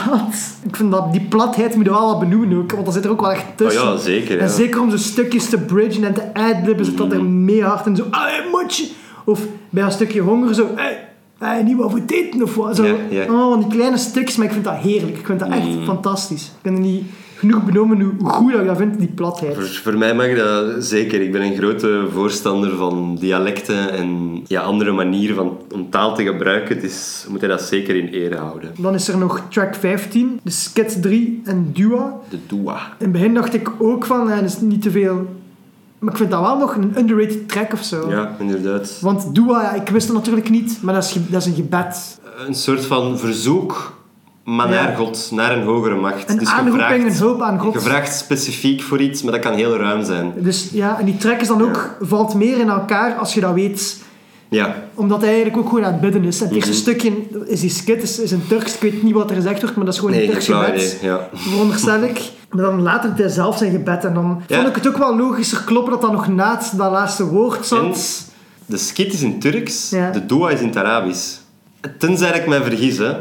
[0.62, 3.10] Ik vind dat die platheid moet je wel wat benoemen ook, want dat zit er
[3.10, 3.82] ook wel echt Oh tussen.
[3.82, 4.39] ja, zeker.
[4.39, 4.52] En Ja.
[4.52, 7.97] zeker om zo stukjes te bridgen en te adlibben zit dat er mee hard in.
[7.97, 8.05] Zo,
[8.52, 8.86] motje.
[9.24, 11.09] Of bij een stukje honger zo, hey,
[11.39, 12.77] hey, niet wat voor eten of wat.
[12.77, 13.24] Zo, Ja, ja.
[13.24, 15.19] Oh, die kleine stukjes, maar ik vind dat heerlijk.
[15.19, 15.85] Ik vind dat echt Mm.
[15.85, 16.44] fantastisch.
[16.44, 17.05] Ik kan er niet
[17.36, 19.55] genoeg benoemen hoe goed dat ik dat vind, die platheid.
[19.55, 21.20] Voor, voor mij mag dat zeker.
[21.20, 26.24] Ik ben een grote voorstander van dialecten en ja, andere manieren van, om taal te
[26.24, 26.81] gebruiken.
[26.81, 28.70] Dus we moeten dat zeker in ere houden.
[28.78, 32.16] Dan is er nog track 15, de skit 3 en Dua.
[32.28, 32.74] De Dua.
[32.74, 35.27] In het begin dacht ik ook van, eh, dat is niet te veel...
[36.03, 38.11] Maar ik vind dat wel nog een underrated track of zo.
[38.11, 38.99] Ja, inderdaad.
[39.01, 42.20] Want Dua, ja, ik wist het natuurlijk niet, maar dat is, dat is een gebed.
[42.47, 43.93] Een soort van verzoek,
[44.45, 44.83] maar Ja.
[44.83, 46.31] naar God, naar een hogere macht.
[46.31, 47.73] Een dus aanroeping, een hulp aan God.
[47.73, 50.33] Je vraagt specifiek voor iets, maar dat kan heel ruim zijn.
[50.37, 53.55] Dus ja, en die track is dan ook, valt meer in elkaar als je dat
[53.55, 54.03] weet.
[54.53, 56.41] Ja, Omdat hij eigenlijk ook gewoon aan het bidden is.
[56.41, 56.81] En het eerste Mhm.
[56.81, 57.12] stukje
[57.47, 58.74] is die skit, is, is een Turks.
[58.74, 60.99] Ik weet niet wat er gezegd wordt, maar dat is gewoon een Turks gebed.
[61.03, 61.29] Ja.
[61.33, 62.20] Veronderstel ik.
[62.51, 64.05] Maar dan later doet hij zelf zijn gebed.
[64.05, 66.91] En dan vond ik het ook wel logischer kloppen dat dat nog na het, dat
[66.91, 68.24] laatste woord zat.
[68.66, 71.37] De skit is in Turks, de dua is in het Arabisch.
[71.99, 73.12] Tenzij ik mij vergis, hè.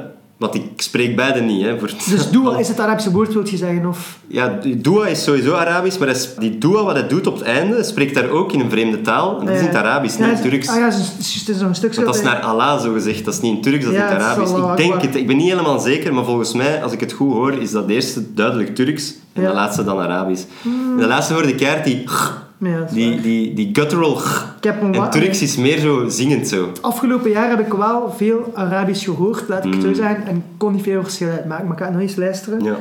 [0.41, 1.79] Want ik spreek beide niet, hè.
[1.79, 3.85] Voor het- Dus dua is het Arabische woord, wil je zeggen?
[3.85, 4.17] Of...
[4.27, 7.83] Ja, dua is sowieso Arabisch, maar is- die dua wat hij doet op het einde,
[7.83, 9.39] spreekt daar ook in een vreemde taal.
[9.39, 10.67] En dat is in het Arabisch, niet in het Turks.
[10.69, 12.39] Ah ja, het is, het is- het is nog een stuk Want dat is naar
[12.39, 13.25] Allah, zo gezegd.
[13.25, 14.51] Dat is niet in Turks, dat is in het het is Arabisch.
[14.71, 15.15] Ik denk het.
[15.15, 17.89] Ik ben niet helemaal zeker, maar volgens mij, als ik het goed hoor, is dat
[17.89, 20.43] eerste duidelijk Turks en de laatste dan Arabisch.
[20.63, 22.03] En de laatste hoorde ik die...
[22.63, 24.17] Ja, Die, die, die guttural...
[24.57, 26.71] Ik heb een En Turks is meer zo zingend zo.
[26.81, 29.81] Afgelopen jaar heb ik wel veel Arabisch gehoord, laat ik Mm.
[29.81, 30.25] zo zeggen.
[30.27, 32.63] En ik kon niet veel verschil uitmaken, maar ik ga het nog eens luisteren.
[32.63, 32.75] Ja.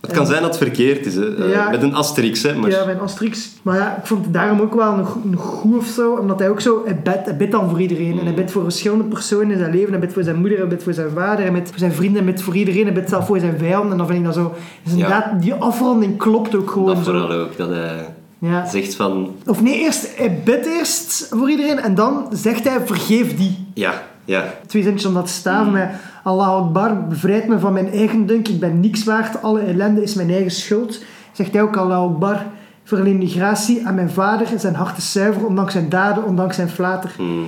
[0.00, 1.36] Het kan zijn dat het verkeerd is, hè.
[1.44, 1.70] Eh, Ja.
[1.70, 2.54] met een asterix, hè.
[2.54, 2.70] Maar...
[2.70, 3.48] Ja, mijn Asterix.
[3.62, 6.12] Maar ja, ik vond het daarom ook wel nog, nog goed of zo.
[6.14, 6.82] Omdat hij ook zo...
[6.84, 8.18] Hij bidt, hij bidt dan voor iedereen.
[8.18, 9.90] En hij bidt voor verschillende personen in zijn leven.
[9.90, 11.44] Hij bidt voor zijn moeder, hij bidt voor zijn vader.
[11.44, 12.84] Hij bidt voor zijn vrienden, hij bidt voor iedereen.
[12.84, 13.90] Hij bidt zelf voor zijn vijanden.
[13.92, 14.52] En dan vind ik dat zo...
[14.82, 14.98] Dus Ja.
[14.98, 17.02] inderdaad, die afronding klopt ook gewoon Dat zo.
[17.02, 17.56] vooral ook.
[17.56, 18.66] Dat hij Ja.
[18.66, 19.34] zegt van...
[19.46, 20.16] Of nee, eerst...
[20.16, 21.78] Hij bidt eerst voor iedereen.
[21.78, 23.66] En dan zegt hij, vergeef die.
[23.74, 24.54] Ja, ja.
[24.66, 25.88] Twee zinnetjes om dat te staven met...
[26.22, 28.48] Allah Akbar, bevrijd me van mijn eigen dunk.
[28.48, 29.42] Ik ben niks waard.
[29.42, 31.04] Alle ellende is mijn eigen schuld.
[31.32, 32.46] Zegt hij ook, Allah Akbar,
[32.84, 34.46] verleen die gratie aan mijn vader.
[34.56, 37.12] Zijn hart is zuiver, ondanks zijn daden, ondanks zijn flater.
[37.16, 37.44] Hmm.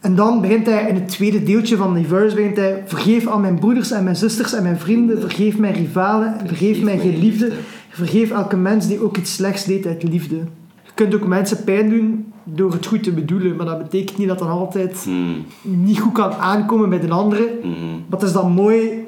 [0.00, 2.82] En dan begint hij in het tweede deeltje van die verse, begint hij...
[2.86, 5.20] Vergeef al mijn broeders en mijn zusters en mijn vrienden.
[5.20, 6.34] Vergeef mijn rivalen.
[6.46, 7.52] Vergeef mijn geliefden.
[7.88, 10.36] Vergeef elke mens die ook iets slechts deed uit liefde.
[10.82, 13.56] Je kunt ook mensen pijn doen door het goed te bedoelen.
[13.56, 15.44] Maar dat betekent niet dat dat altijd Hmm.
[15.62, 17.58] niet goed kan aankomen bij de andere.
[17.62, 17.70] Mhm.
[18.08, 19.06] Maar het is dan mooi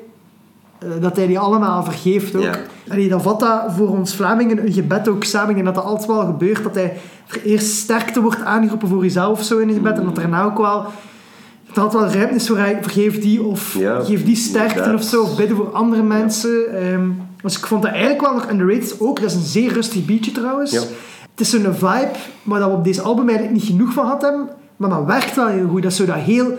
[0.79, 2.43] eh, dat hij die allemaal vergeeft ook.
[2.43, 2.57] Ja.
[2.89, 5.57] Allee, dan vat dat voor ons Vlamingen een gebed ook samen.
[5.57, 6.63] En dat dat altijd wel gebeurt.
[6.63, 6.97] Dat hij
[7.27, 9.99] er eerst sterkte wordt aangeroepen voor jezelf zo in een gebed.
[9.99, 10.85] En dat er daarna ook wel...
[11.73, 15.03] Dat altijd wel ruimte is voor hij, vergeef die of Ja, geef die sterkte of
[15.03, 15.23] zo.
[15.23, 16.83] Of bidden voor andere mensen.
[16.83, 17.09] Ehm,
[17.43, 19.21] dus ik vond dat eigenlijk wel nog underrated ook.
[19.21, 20.71] Dat is een zeer rustig beatje trouwens.
[20.71, 20.81] Ja.
[21.31, 22.11] Het is zo'n vibe
[22.43, 24.49] waar dat we op deze album eigenlijk niet genoeg van gehad hebben.
[24.77, 25.83] Maar dat werkt wel heel goed.
[25.83, 26.59] Dat is zo dat heel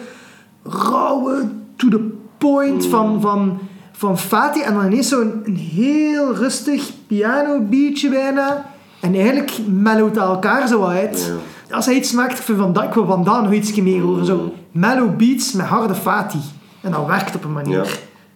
[0.64, 3.60] rauwe, to the point van, van,
[3.92, 4.66] van Fatih.
[4.68, 8.66] En dan ineens zo'n een heel rustig piano beatje bijna.
[9.00, 11.32] En eigenlijk mellowt dat elkaar zo uit.
[11.72, 14.02] Als hij iets maakt, ik, vind van, dat- ik wil van daar nog iets meer
[14.02, 14.26] horen.
[14.26, 16.42] Zo mellow beats met harde Fatih.
[16.82, 17.78] En dat werkt op een manier.
[17.84, 17.90] Ja.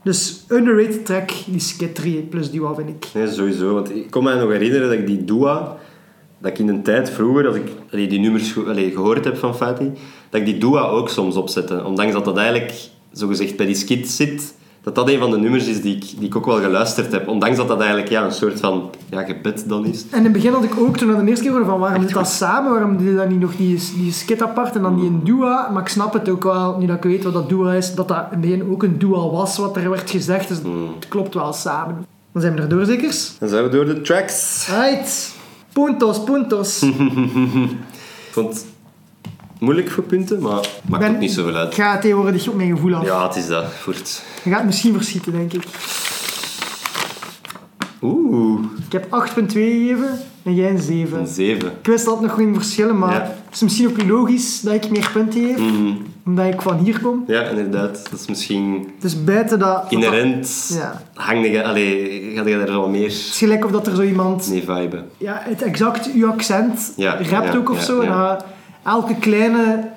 [0.06, 3.08] Dus underrated track, die 3 plus Dua vind ik.
[3.14, 3.74] Nee, sowieso.
[3.74, 5.78] Want ik kon me nog herinneren dat ik die Dua,
[6.40, 9.92] dat ik in een tijd vroeger, als ik die nummers gehoord heb van Fatih,
[10.30, 11.84] dat ik die Dua ook soms opzette.
[11.84, 12.74] Ondanks dat dat eigenlijk,
[13.12, 14.56] zogezegd, bij die skit zit,
[14.86, 17.28] dat dat een van de nummers is die ik, die ik ook wel geluisterd heb.
[17.28, 20.06] Ondanks dat dat eigenlijk ja, een soort van ja, gebed dan is.
[20.12, 22.02] En in het begin had ik ook, toen ik de eerste keer hoorde van waarom
[22.02, 24.96] doet dat samen, waarom doe je dat niet nog die, die skit apart en dan
[24.96, 27.50] die een dua, maar ik snap het ook wel, nu dat ik weet wat dat
[27.50, 30.48] dua is, dat dat in het begin ook een dua was, wat er werd gezegd,
[30.48, 30.58] dus
[30.96, 32.06] het klopt wel samen.
[32.32, 33.38] Dan zijn we er door, zekers?
[33.40, 34.68] Dan zijn we door de tracks.
[34.68, 35.34] Right.
[35.74, 36.82] Puntos, puntos.
[38.28, 38.66] Ik vond het
[39.66, 41.68] moeilijk voor punten, maar maakt Ben- ook niet zoveel uit.
[41.68, 43.06] Ik ga tegenwoordig op mijn gevoel af.
[43.06, 43.66] Ja, het is dat.
[43.74, 44.24] Voort.
[44.44, 45.64] Je gaat misschien verschieten, denk ik.
[48.02, 51.20] Oeh, Ik heb 8,2 gegeven en jij een 7.
[51.20, 51.68] een 7.
[51.82, 53.22] Ik wist dat nog ging verschillen, maar Ja.
[53.22, 55.92] het is misschien ook logisch dat ik meer punten geef, Mhm.
[56.26, 57.24] omdat ik van hier kom.
[57.28, 58.08] Ja, inderdaad.
[58.12, 59.86] Dat is misschien Dus buiten dat...
[59.90, 60.70] inherent.
[60.74, 61.02] Ja.
[61.14, 64.02] Hang je, allee, ga je daar wel meer Het is gelijk of dat er zo
[64.02, 65.10] iemand mee viben.
[65.18, 68.00] ja, het exact uw accent Ja, rapt ook of zo.
[68.00, 68.08] En
[68.86, 69.88] elke kleine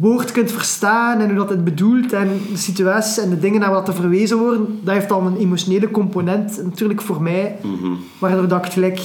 [0.00, 3.70] woord kunt verstaan en hoe dat het bedoelt en de situaties en de dingen naar
[3.70, 7.92] wat te verwezen worden, dat heeft dan een emotionele component, natuurlijk voor mij, Mhm.
[8.18, 8.98] waardoor dat ik gelijk...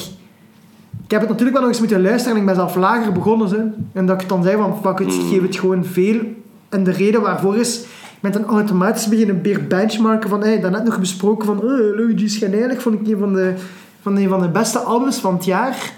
[1.06, 3.48] Ik heb het natuurlijk wel nog eens moeten luisteren en ik ben zelf lager begonnen.
[3.50, 3.68] Ze.
[3.94, 5.30] En dat ik dan zei van, fuck it, ik Mhm.
[5.30, 6.20] geef het gewoon veel.
[6.70, 7.86] En de reden waarvoor is,
[8.20, 12.82] met een automatisch beginnen weer benchmarken van, hey, daarnet nog besproken van, oh, Luigi's Schijnheilig
[12.82, 13.54] vond ik een van de,
[14.02, 15.92] van een van de beste albums van het jaar.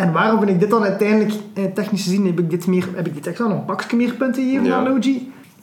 [0.00, 3.06] En waarom vind ik dit dan uiteindelijk, eh, technisch gezien, heb ik dit, meer, heb
[3.06, 4.98] ik dit echt wel een pakje meer punten gegeven Ja.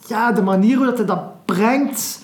[0.06, 2.20] Ja, de manier hoe dat hij dat brengt.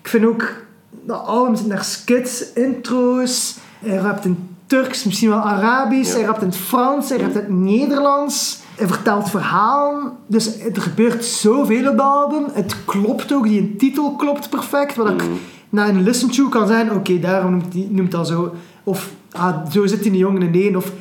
[0.00, 0.54] Ik vind ook
[0.90, 3.56] dat album zit naar skits, intro's.
[3.78, 6.10] Hij rapt in Turks, misschien wel Arabisch.
[6.10, 6.16] Ja.
[6.16, 8.60] Hij rapt in het Frans, hij rapt in het Nederlands.
[8.76, 10.12] Hij vertelt verhalen.
[10.26, 12.44] Dus er gebeurt zoveel op dat album.
[12.52, 14.96] Het klopt ook, die titel klopt perfect.
[14.96, 15.22] Wat ik
[15.68, 18.54] na een listen to kan zijn, oké, daarom noemt, die, noemt dat zo.
[18.84, 20.76] Of ah, zo zit die jongen in één.
[20.76, 20.92] Of,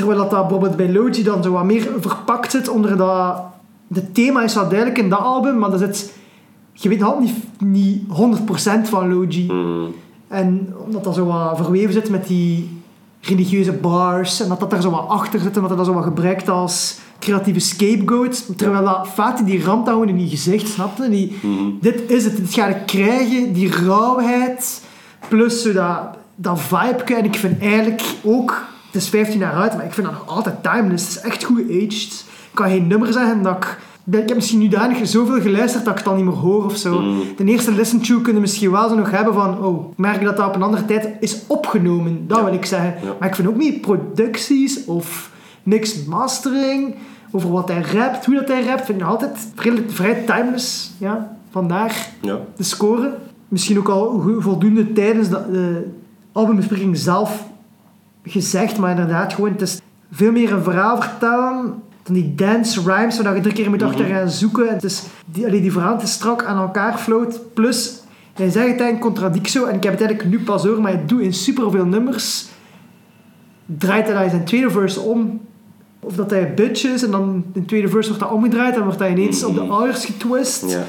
[0.00, 3.42] terwijl dat, dat bijvoorbeeld bij Logi dan zo wat meer verpakt zit onder dat...
[3.94, 6.12] Het thema is wel duidelijk in dat album, maar dat zit...
[6.72, 8.02] Je weet nog niet, niet
[8.86, 9.52] 100% van Logi.
[9.52, 9.94] Mm.
[10.28, 12.80] En omdat dat zo wat verweven zit met die
[13.20, 16.04] religieuze bars en dat dat er zo wat achter zit en dat dat zo wat
[16.04, 18.58] gebruikt als creatieve scapegoat.
[18.58, 21.10] Terwijl dat Fatih die ramt gewoon in die gezicht, snapte?
[21.10, 21.70] Die, Mhm.
[21.80, 24.82] Dit is het, dit ga ik krijgen, die rauwheid,
[25.28, 26.00] plus zo dat,
[26.34, 27.14] dat vibe.
[27.14, 30.28] En ik vind eigenlijk ook, het is 15 jaar uit, maar ik vind dat nog
[30.36, 31.06] altijd timeless.
[31.14, 32.24] Het is echt goed aged.
[32.50, 33.78] Ik kan geen nummer zeggen dat ik...
[34.10, 36.76] Ik heb misschien nu danig zoveel geluisterd dat ik het dan niet meer hoor of
[36.76, 37.00] zo.
[37.00, 37.22] Mm.
[37.36, 39.64] De eerste listen to kunnen misschien wel zo nog hebben van...
[39.64, 42.24] Oh, ik merk dat dat op een andere tijd is opgenomen.
[42.26, 42.44] Dat Ja.
[42.44, 42.94] wil ik zeggen.
[43.02, 43.14] Ja.
[43.18, 45.30] Maar ik vind ook niet producties of
[45.62, 46.94] niks mastering.
[47.30, 48.84] Over wat hij rapt, hoe dat hij rapt.
[48.84, 50.90] Vind ik nog altijd vrij, vrij timeless.
[50.98, 52.38] Ja, vandaar Ja.
[52.56, 53.14] de score.
[53.48, 55.90] Misschien ook al voldoende tijdens de, de
[56.32, 57.44] albumbespreking zelf
[58.24, 58.78] gezegd.
[58.78, 59.80] Maar inderdaad, gewoon, het is
[60.12, 64.04] veel meer een verhaal vertellen dan die dance rhymes, waar je drie keer moet achter
[64.04, 64.68] gaan zoeken.
[64.68, 67.40] Het is, die, allee, die verhaal te strak aan elkaar floot.
[67.54, 68.00] Plus,
[68.32, 69.64] hij zegt het eigenlijk contradictio.
[69.64, 72.48] En ik heb het eigenlijk nu pas door, maar hij doet in superveel nummers.
[73.66, 75.40] Draait hij zijn tweede verse om.
[76.00, 78.82] Of dat hij bitch is en dan in de tweede verse wordt dat omgedraaid en
[78.82, 80.70] wordt hij ineens op de ouders getwist.
[80.70, 80.84] Ja.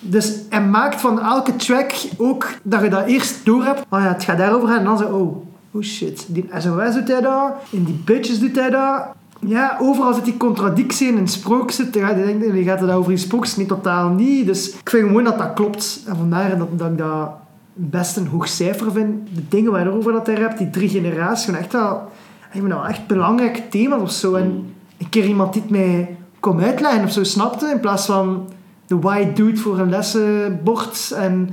[0.00, 3.84] Dus hij maakt van elke track ook dat je dat eerst door hebt.
[3.88, 4.78] Oh ja, het gaat daarover gaan.
[4.78, 5.46] En dan zo, oh,
[5.76, 6.24] oh shit.
[6.28, 7.52] Die SOS doet hij dat.
[7.70, 9.06] In die bitches doet hij dat.
[9.40, 11.16] Ja, overal zit die contradictie in.
[11.16, 11.94] In sprook zit.
[11.94, 14.46] Je denkt, je gaat het over die sprookjes niet totaal niet.
[14.46, 16.02] Dus ik vind gewoon dat dat klopt.
[16.06, 17.30] En vandaar dat, dat ik dat
[17.72, 19.28] best een hoog cijfer vind.
[19.34, 22.10] De dingen waarover dat hij rapt, die drie generaties, gewoon echt wel,
[22.52, 24.34] ik dat wel echt belangrijk thema of zo.
[24.34, 28.48] En een keer iemand die het mij kon uitleggen of zo snapte, in plaats van
[28.86, 31.12] de white dude voor een lessenbord.
[31.16, 31.48] En,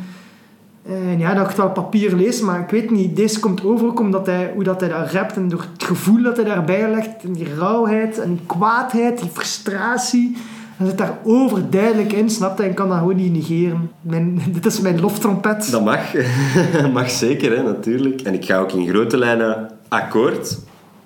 [0.85, 3.15] en ja, dat ik het wel papier lees, maar ik weet niet.
[3.15, 6.23] Deze komt over ook omdat hij, hoe dat hij daar rapt en door het gevoel
[6.23, 7.23] dat hij daarbij legt.
[7.23, 10.37] En die rauwheid en die kwaadheid, die frustratie.
[10.77, 12.63] Dat zit daar overduidelijk in, snap je?
[12.63, 13.91] En kan dat gewoon niet negeren.
[14.01, 15.71] Mijn, dit is mijn loftrompet.
[15.71, 15.99] Dat mag.
[16.93, 18.21] mag zeker, hè, natuurlijk.
[18.21, 20.59] En ik ga ook in grote lijnen akkoord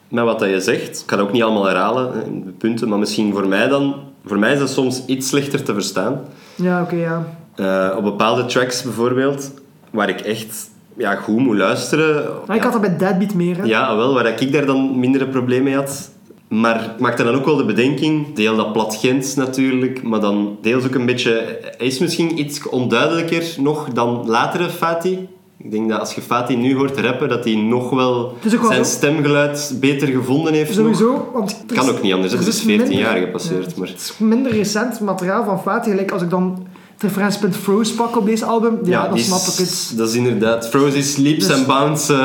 [0.07, 0.99] met wat dat je zegt.
[0.99, 2.11] Ik ga dat ook niet allemaal herhalen,
[2.45, 3.95] de punten, maar misschien voor mij dan...
[4.25, 6.19] Voor mij is dat soms iets slechter te verstaan.
[6.55, 7.27] Ja, oké, ja.
[7.55, 9.51] Eh, op bepaalde tracks bijvoorbeeld,
[9.97, 12.25] waar ik echt ja, goed moet luisteren.
[12.47, 13.63] Maar ik had dat bij Deadbeat meer, hè.
[13.63, 16.09] Ja, wel, waar ik daar dan mindere problemen mee had.
[16.47, 20.57] Maar ik maakte dan ook wel de bedenking, deel dat plat Gent natuurlijk, maar dan
[20.61, 21.31] deels ook een beetje...
[21.77, 25.17] Hij is misschien iets onduidelijker nog dan latere Fatih.
[25.57, 28.65] Ik denk dat als je Fatih nu hoort rappen, dat hij nog wel Het wel
[28.71, 30.67] zijn stemgeluid beter gevonden heeft.
[30.69, 30.77] nog.
[30.77, 31.63] Sowieso, want...
[31.69, 33.79] er Kan is- ook niet anders, er Het is is 14 minder- jaar gepasseerd, ja,
[33.79, 35.91] maar- Het is minder recent materiaal van Fatih.
[35.91, 36.67] Gelijk als ik dan
[36.97, 39.93] het referentiepunt Froze pak op deze album, ja, dan die snap ik het.
[39.95, 40.67] Dat is inderdaad...
[40.69, 42.17] Froze is leaps Dus- en bounds eh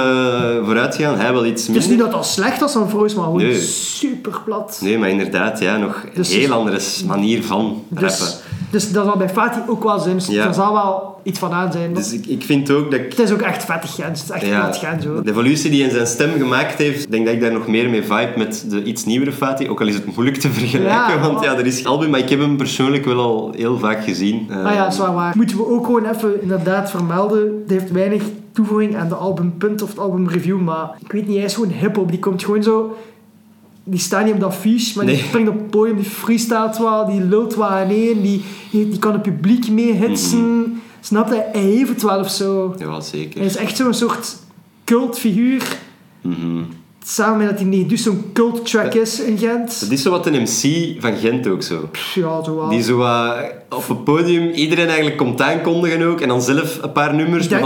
[0.64, 1.16] vooruit gaan.
[1.18, 1.90] Hij wel iets Het is minder.
[2.04, 3.60] niet dat al slecht was van Froze, maar gewoon Nee.
[3.60, 4.78] super plat.
[4.82, 8.26] Nee, maar inderdaad, ja, nog Dus- een heel andere manier van rappen.
[8.72, 10.14] Dus, dus dat zal bij Fatih ook wel zijn.
[10.16, 10.46] Dus Ja.
[10.46, 11.94] er zal wel iets van aan zijn.
[11.94, 13.10] Dus ik, ik vind ook dat ik...
[13.10, 14.20] Het is ook echt vettig Gens.
[14.20, 15.24] Het is echt Ja, Gens, hoor.
[15.24, 17.66] de evolutie die hij in zijn stem gemaakt heeft, ik denk dat ik daar nog
[17.66, 19.70] meer mee vibe met de iets nieuwere Fatih.
[19.70, 22.28] Ook al is het moeilijk te vergelijken, Ja, want ja, er is album, maar ik
[22.28, 24.46] heb hem persoonlijk wel al heel vaak gezien.
[24.50, 25.32] Eh, Ah ja, dat is wel waar.
[25.36, 27.38] Moeten we ook gewoon even inderdaad vermelden.
[27.62, 28.22] Het heeft weinig
[28.52, 32.10] toevoeging aan de albumpunt of het albumreview, maar ik weet niet, hij is gewoon hip-hop.
[32.10, 32.96] Die komt gewoon zo.
[33.84, 37.06] Die staat niet op dat fiche, maar die springt op het podium, die freestylt wel,
[37.06, 40.80] die lult wel aaneen, die, die, die kan het publiek mee hitsen.
[41.00, 41.42] Snap je?
[41.52, 42.74] Hij heeft het wel of zo.
[42.78, 43.38] Ja, zeker.
[43.38, 44.36] Hij is echt zo'n soort
[44.84, 45.62] cultfiguur.
[46.20, 46.62] Mhm.
[47.04, 49.80] Samen met dat hij niet dus zo'n cult track is in Gent.
[49.80, 51.88] Dat is zo wat een MC van Gent ook zo.
[51.92, 52.68] Pff, Ja, zo wel.
[52.68, 53.36] Die zo wat
[53.70, 56.20] op het podium iedereen eigenlijk komt aankondigen ook.
[56.20, 57.48] En dan zelf een paar nummers.
[57.48, 57.62] Denk-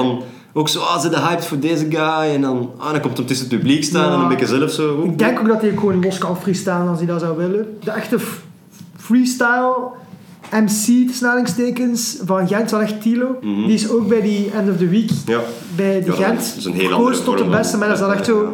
[0.57, 2.35] ook zo, ah, ze de hyped voor deze guy.
[2.35, 4.07] En dan, ah, dan komt hem tussen het publiek staan.
[4.07, 4.13] Ja.
[4.13, 5.03] En dan ben je zelf zo...
[5.03, 7.79] Ik denk ook dat hij gewoon los kan freestylen als hij dat zou willen.
[7.85, 8.19] De echte
[8.97, 9.75] freestyle
[10.51, 13.37] MC, tussen aanhalingstekens, van Gent, wel echt Tilo.
[13.41, 13.67] Mhm.
[13.67, 15.41] Die is ook bij die End of the Week, Ja.
[15.77, 17.77] bij de Ja, Gent, dat is een heel andere tot de beste.
[17.77, 18.53] Maar dat is dan echt zo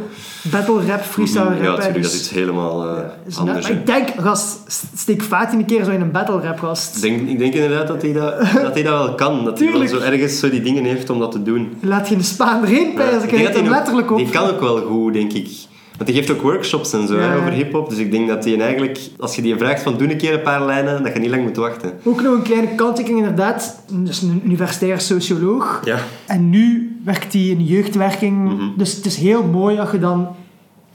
[0.51, 1.57] battle rap, freestyle rap.
[1.57, 2.03] Ja, hè, natuurlijk.
[2.03, 3.69] Dat dus- is helemaal eh, is anders.
[3.69, 4.59] maar ik denk, gast,
[4.97, 6.97] steek Fatih een keer zo in een battle rap, gast.
[6.97, 9.45] Ik denk, ik denk inderdaad dat hij dat, dat hij dat wel kan.
[9.45, 11.77] Dat hij wel zo ergens zo die dingen heeft om dat te doen.
[11.81, 14.17] Laat je de Spaan erin Ja, pijzen, ik denk dat hij hem letterlijk op.
[14.17, 15.71] Die kan ook wel goed, denk ik.
[16.03, 17.89] Want die geeft ook workshops en zo hè, over hip-hop.
[17.89, 20.43] Dus ik denk dat die eigenlijk, als je die vraagt van doe een keer een
[20.43, 21.93] paar lijnen, dat je niet lang moet wachten.
[22.05, 23.83] Ook nog een kleine kanttekening inderdaad.
[23.93, 25.81] Dus een universitair socioloog.
[25.85, 25.99] Ja.
[26.27, 28.61] En nu werkt hij in jeugdwerking.
[28.77, 30.29] Dus het is heel mooi als je dan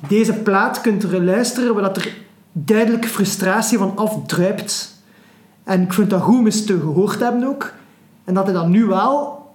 [0.07, 2.13] deze plaat kunt luisteren, waar dat er
[2.51, 5.01] duidelijk frustratie van afdruipt.
[5.63, 7.73] En ik vind dat goed om eens te gehoord hebben ook.
[8.23, 9.45] En dat hij dat nu wel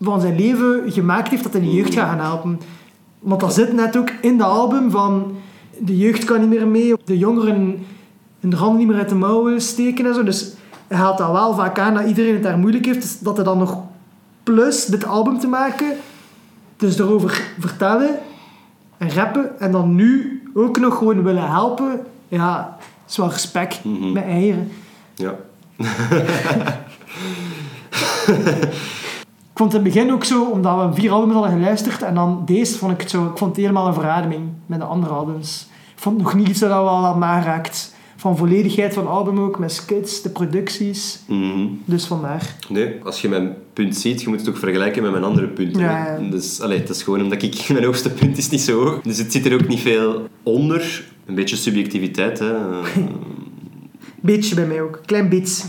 [0.00, 2.60] van zijn leven gemaakt heeft dat hij de jeugd gaat gaan helpen.
[3.22, 5.36] Want dat zit net ook in de album van
[5.78, 7.84] de jeugd kan niet meer mee, de jongeren
[8.40, 10.22] hun handen niet meer uit de mouwen steken en zo.
[10.24, 10.52] Dus
[10.86, 13.00] hij haalt dat wel vaak aan dat iedereen het daar moeilijk heeft.
[13.02, 13.78] Dus dat hij dan nog
[14.42, 15.86] plus dit album te maken,
[16.76, 18.18] dus erover vertellen
[18.98, 22.76] en rappen en dan nu ook nog gewoon willen helpen, ja,
[23.08, 24.12] is wel respect Mhm.
[24.12, 24.70] met eieren.
[25.14, 25.34] Ja.
[29.52, 32.14] Ik vond het in het begin ook zo, omdat we vier albums hadden geluisterd en
[32.14, 35.14] dan deze vond ik het zo, ik vond het helemaal een verademing met de andere
[35.14, 35.66] albums.
[35.94, 37.94] Ik vond nog niet iets dat wel al aanraakt.
[38.16, 41.20] Van volledigheid van het album ook, met skits, de producties.
[41.26, 41.66] Mhm.
[41.84, 42.56] Dus vandaar.
[42.68, 45.80] Nee, als je mijn punt ziet, je moet het ook vergelijken met mijn andere punten.
[45.80, 46.18] Ja.
[46.30, 49.00] Dus allee, het is gewoon omdat ik, mijn hoogste punt is niet zo hoog.
[49.00, 51.04] Dus het zit er ook niet veel onder.
[51.26, 52.52] Een beetje subjectiviteit, hè.
[54.20, 55.62] Beetje bij mij ook, klein beetje.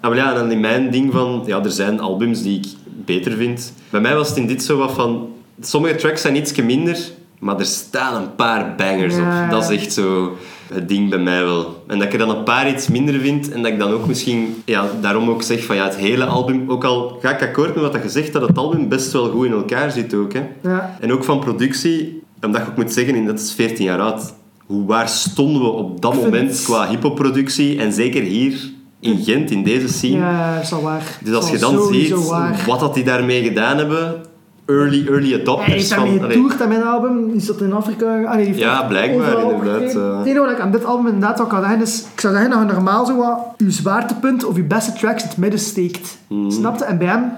[0.00, 1.42] Ah, maar ja, en dan in mijn ding van...
[1.46, 2.66] Ja, er zijn albums die ik
[3.04, 3.72] beter vind.
[3.90, 5.28] Bij mij was het in dit zo wat van...
[5.60, 6.98] Sommige tracks zijn ietsje minder,
[7.38, 9.44] maar er staan een paar bangers Ja.
[9.44, 9.50] op.
[9.50, 10.36] Dat is echt zo
[10.72, 11.82] het ding bij mij wel.
[11.86, 14.06] En dat ik er dan een paar iets minder vind en dat ik dan ook
[14.06, 14.62] misschien...
[14.64, 16.70] Ja, daarom ook zeg van ja, het hele album...
[16.70, 19.46] Ook al ga ik akkoord met wat je zegt, dat het album best wel goed
[19.46, 20.32] in elkaar zit ook.
[20.32, 20.42] Hè.
[20.62, 20.96] Ja.
[21.00, 24.34] En ook van productie, omdat je ook moet zeggen, dat is 14 jaar oud.
[24.66, 28.72] Hoe waar stonden we op dat Ik moment qua hippoproductie en zeker hier
[29.04, 30.16] in Gent, in deze scene.
[30.16, 31.18] Ja, dat is al waar.
[31.22, 32.64] Dus als je dan ziet waar.
[32.66, 34.22] wat dat die daarmee gedaan hebben,
[34.66, 36.04] early, early Hij adopters heeft van...
[36.04, 37.30] daarmee getoerd aan mijn album.
[37.34, 38.22] Is dat in Afrika?
[38.24, 40.18] Ah, nee, heeft Ja, blijkbaar, inderdaad, eh.
[40.18, 42.00] Het enige wat ik aan dit album inderdaad wel kan zeggen is...
[42.14, 45.28] Ik zou zeggen dat je normaal zo wat je zwaartepunt of je beste tracks in
[45.28, 46.18] het midden steekt.
[46.28, 46.50] Mhm.
[46.50, 46.84] Snap je?
[46.84, 47.32] En bij hem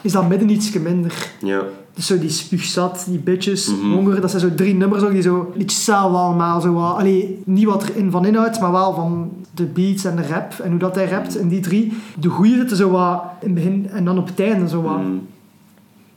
[0.00, 1.30] is dat midden ietsje minder.
[1.40, 1.60] ja.
[1.94, 3.92] Dus zo die spuugzat, die bitches, Mhm.
[3.92, 6.96] honger, dat zijn zo drie nummers ook die zo iets allemaal zo wat.
[6.96, 10.70] Allee, niet wat erin van inhoud, maar wel van de beats en de rap en
[10.70, 11.36] hoe dat hij rapt.
[11.38, 14.40] En die drie, de goeie zitten zo wat in het begin en dan op het
[14.40, 15.02] einde zo wat.
[15.02, 15.26] Mm.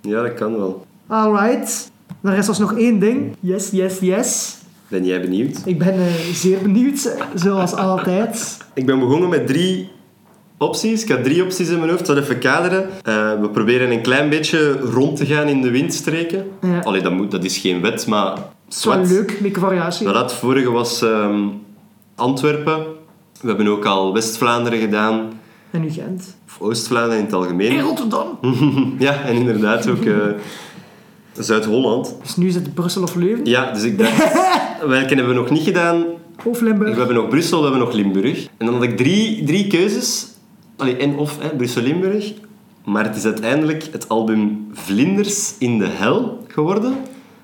[0.02, 0.86] ja, dat kan wel.
[1.08, 1.92] Alright.
[2.22, 3.36] Dan rest ons nog één ding.
[3.40, 4.58] Yes, yes, yes.
[4.88, 5.62] Ben jij benieuwd?
[5.66, 8.58] Ik ben eh, zeer benieuwd, zoals altijd.
[8.74, 9.90] Ik ben begonnen met drie
[10.58, 11.04] opties.
[11.04, 12.06] Ik had drie opties in mijn hoofd.
[12.06, 12.90] Zal even kaderen.
[13.04, 16.46] Eh, we proberen een klein beetje rond te gaan in de windstreken.
[16.62, 16.80] Ja.
[16.80, 18.34] Allee, dat, moet, dat is geen wet, maar...
[18.34, 19.10] Wel zwart.
[19.10, 20.06] leuk, beetje variatie.
[20.06, 21.40] Maar dat vorige was ehm,
[22.16, 22.78] Antwerpen.
[23.42, 25.40] We hebben ook al West-Vlaanderen gedaan.
[25.72, 26.36] En nu Gent.
[26.48, 27.78] Of Oost-Vlaanderen in het algemeen.
[27.78, 28.38] En Rotterdam.
[29.00, 30.16] Ja, en inderdaad ook eh,
[31.34, 32.16] Zuid-Holland.
[32.22, 33.46] Dus nu is het Brussel of Leuven.
[33.46, 34.18] Ja, dus ik dacht...
[34.88, 36.04] welke hebben we nog niet gedaan?
[36.44, 36.98] Of We Limburg.
[36.98, 38.48] hebben nog Brussel, we hebben nog Limburg.
[38.58, 40.28] En dan had ik drie, drie keuzes.
[40.84, 42.34] Allee, en of hè, Brussel-Limburg.
[42.86, 46.96] Maar het is uiteindelijk het album Vlinders in de Hel geworden.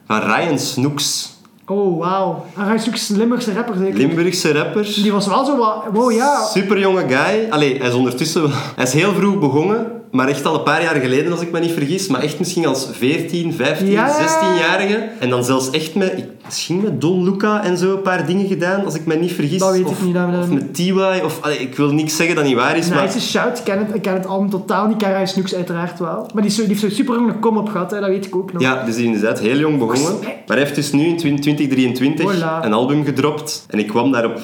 [0.05, 1.37] Van Ryan Snoeks.
[1.65, 2.45] Oh, wauw.
[2.57, 3.97] En hij is een Limburgse rapper zeker.
[3.97, 4.83] Limburgse rapper.
[4.83, 5.83] Die was wel zo wat...
[5.91, 6.43] Wow, ja.
[6.43, 7.49] Super jonge guy.
[7.49, 8.49] Allee, hij is ondertussen.
[8.75, 11.59] Hij is heel vroeg begonnen, maar echt al een paar jaar geleden, als ik me
[11.59, 12.07] niet vergis.
[12.07, 14.27] Maar echt misschien als 14, 15, Ja, ja, ja.
[14.27, 15.09] 16-jarige.
[15.19, 16.17] En dan zelfs echt met...
[16.17, 19.31] ik- Misschien met Don Luca en zo een paar dingen gedaan, als ik me niet
[19.31, 19.59] vergis.
[19.59, 21.37] Dat weet ik of, niet, dat Of niet- met TY, of...
[21.41, 23.03] Allee, ik wil niks zeggen dat niet waar is, maar...
[23.03, 23.57] Nice shout.
[23.57, 25.01] Ik ken het, ik ken het album totaal niet.
[25.01, 26.29] Ik Ryan Snoeks uiteraard wel.
[26.33, 27.99] Maar die, is zo, die heeft zo'n super jonge kom-op gehad, hè.
[27.99, 28.61] dat weet ik ook nog.
[28.61, 30.13] Ja, dus die is inderdaad heel jong begonnen.
[30.21, 32.65] Maar hij heeft dus nu in 2023 Voilà.
[32.65, 33.65] een album gedropt.
[33.67, 34.39] En ik kwam daarop...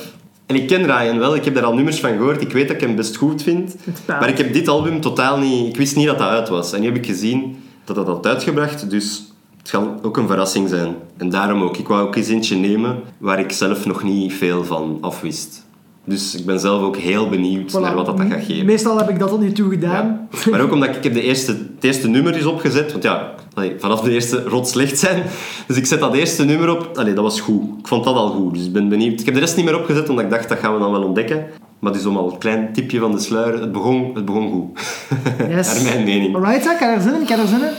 [0.45, 2.41] En ik ken Ryan wel, ik heb daar al nummers van gehoord.
[2.41, 3.75] Ik weet dat ik hem best goed vind.
[4.07, 5.67] Maar ik heb dit album totaal niet...
[5.67, 6.73] Ik wist niet dat dat uit was.
[6.73, 8.89] En nu heb ik gezien dat dat had uitgebracht.
[8.89, 10.95] Dus het zal ook een verrassing zijn.
[11.17, 11.77] En daarom ook.
[11.77, 15.64] Ik wou ook eens eentje nemen waar ik zelf nog niet veel van afwist.
[16.07, 17.81] Dus ik ben zelf ook heel benieuwd Voilà.
[17.81, 18.65] naar wat dat, dat gaat geven.
[18.65, 20.27] Meestal heb ik dat tot nu toe gedaan.
[20.45, 20.49] Ja.
[20.51, 22.91] Maar ook omdat ik, ik heb de eerste, het eerste nummer is opgezet.
[22.91, 25.23] Want ja, allee, vanaf de eerste rot slecht zijn.
[25.67, 26.91] Dus ik zet dat eerste nummer op.
[26.97, 27.63] Allee, dat was goed.
[27.79, 28.53] Ik vond dat al goed.
[28.53, 29.19] Dus ik ben benieuwd.
[29.19, 31.03] Ik heb de rest niet meer opgezet, omdat ik dacht, dat gaan we dan wel
[31.03, 31.45] ontdekken.
[31.79, 33.59] Maar dus om al een klein tipje van de sluier.
[33.61, 34.79] Het begon, het begon goed.
[35.55, 35.73] Yes.
[35.73, 36.35] Naar mijn mening.
[36.35, 37.21] Alright, ik heb er zin in.
[37.21, 37.73] Ik heb er zin in.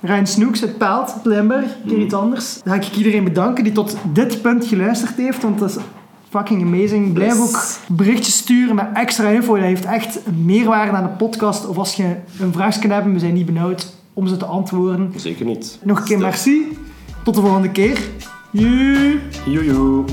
[0.00, 1.64] Ryan Snoeks uit Paalt, uit Limburg.
[1.64, 2.00] Een Mhm.
[2.00, 2.60] iets anders.
[2.64, 5.42] Dan ga ik iedereen bedanken die tot dit punt geluisterd heeft.
[5.42, 5.76] Want dat is
[6.30, 7.12] fucking amazing.
[7.12, 7.40] Blijf Yes.
[7.40, 9.54] ook berichtjes sturen met extra info.
[9.54, 11.66] Dat heeft echt meerwaarde aan de podcast.
[11.66, 15.12] Of als je een vraag kan hebben, we zijn niet benauwd om ze te antwoorden.
[15.16, 15.78] Zeker niet.
[15.82, 16.28] Nog een keer Stel.
[16.28, 16.78] merci.
[17.24, 17.98] Tot de volgende keer.
[18.52, 20.04] Joe.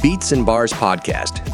[0.00, 1.53] Beats and Bars Podcast.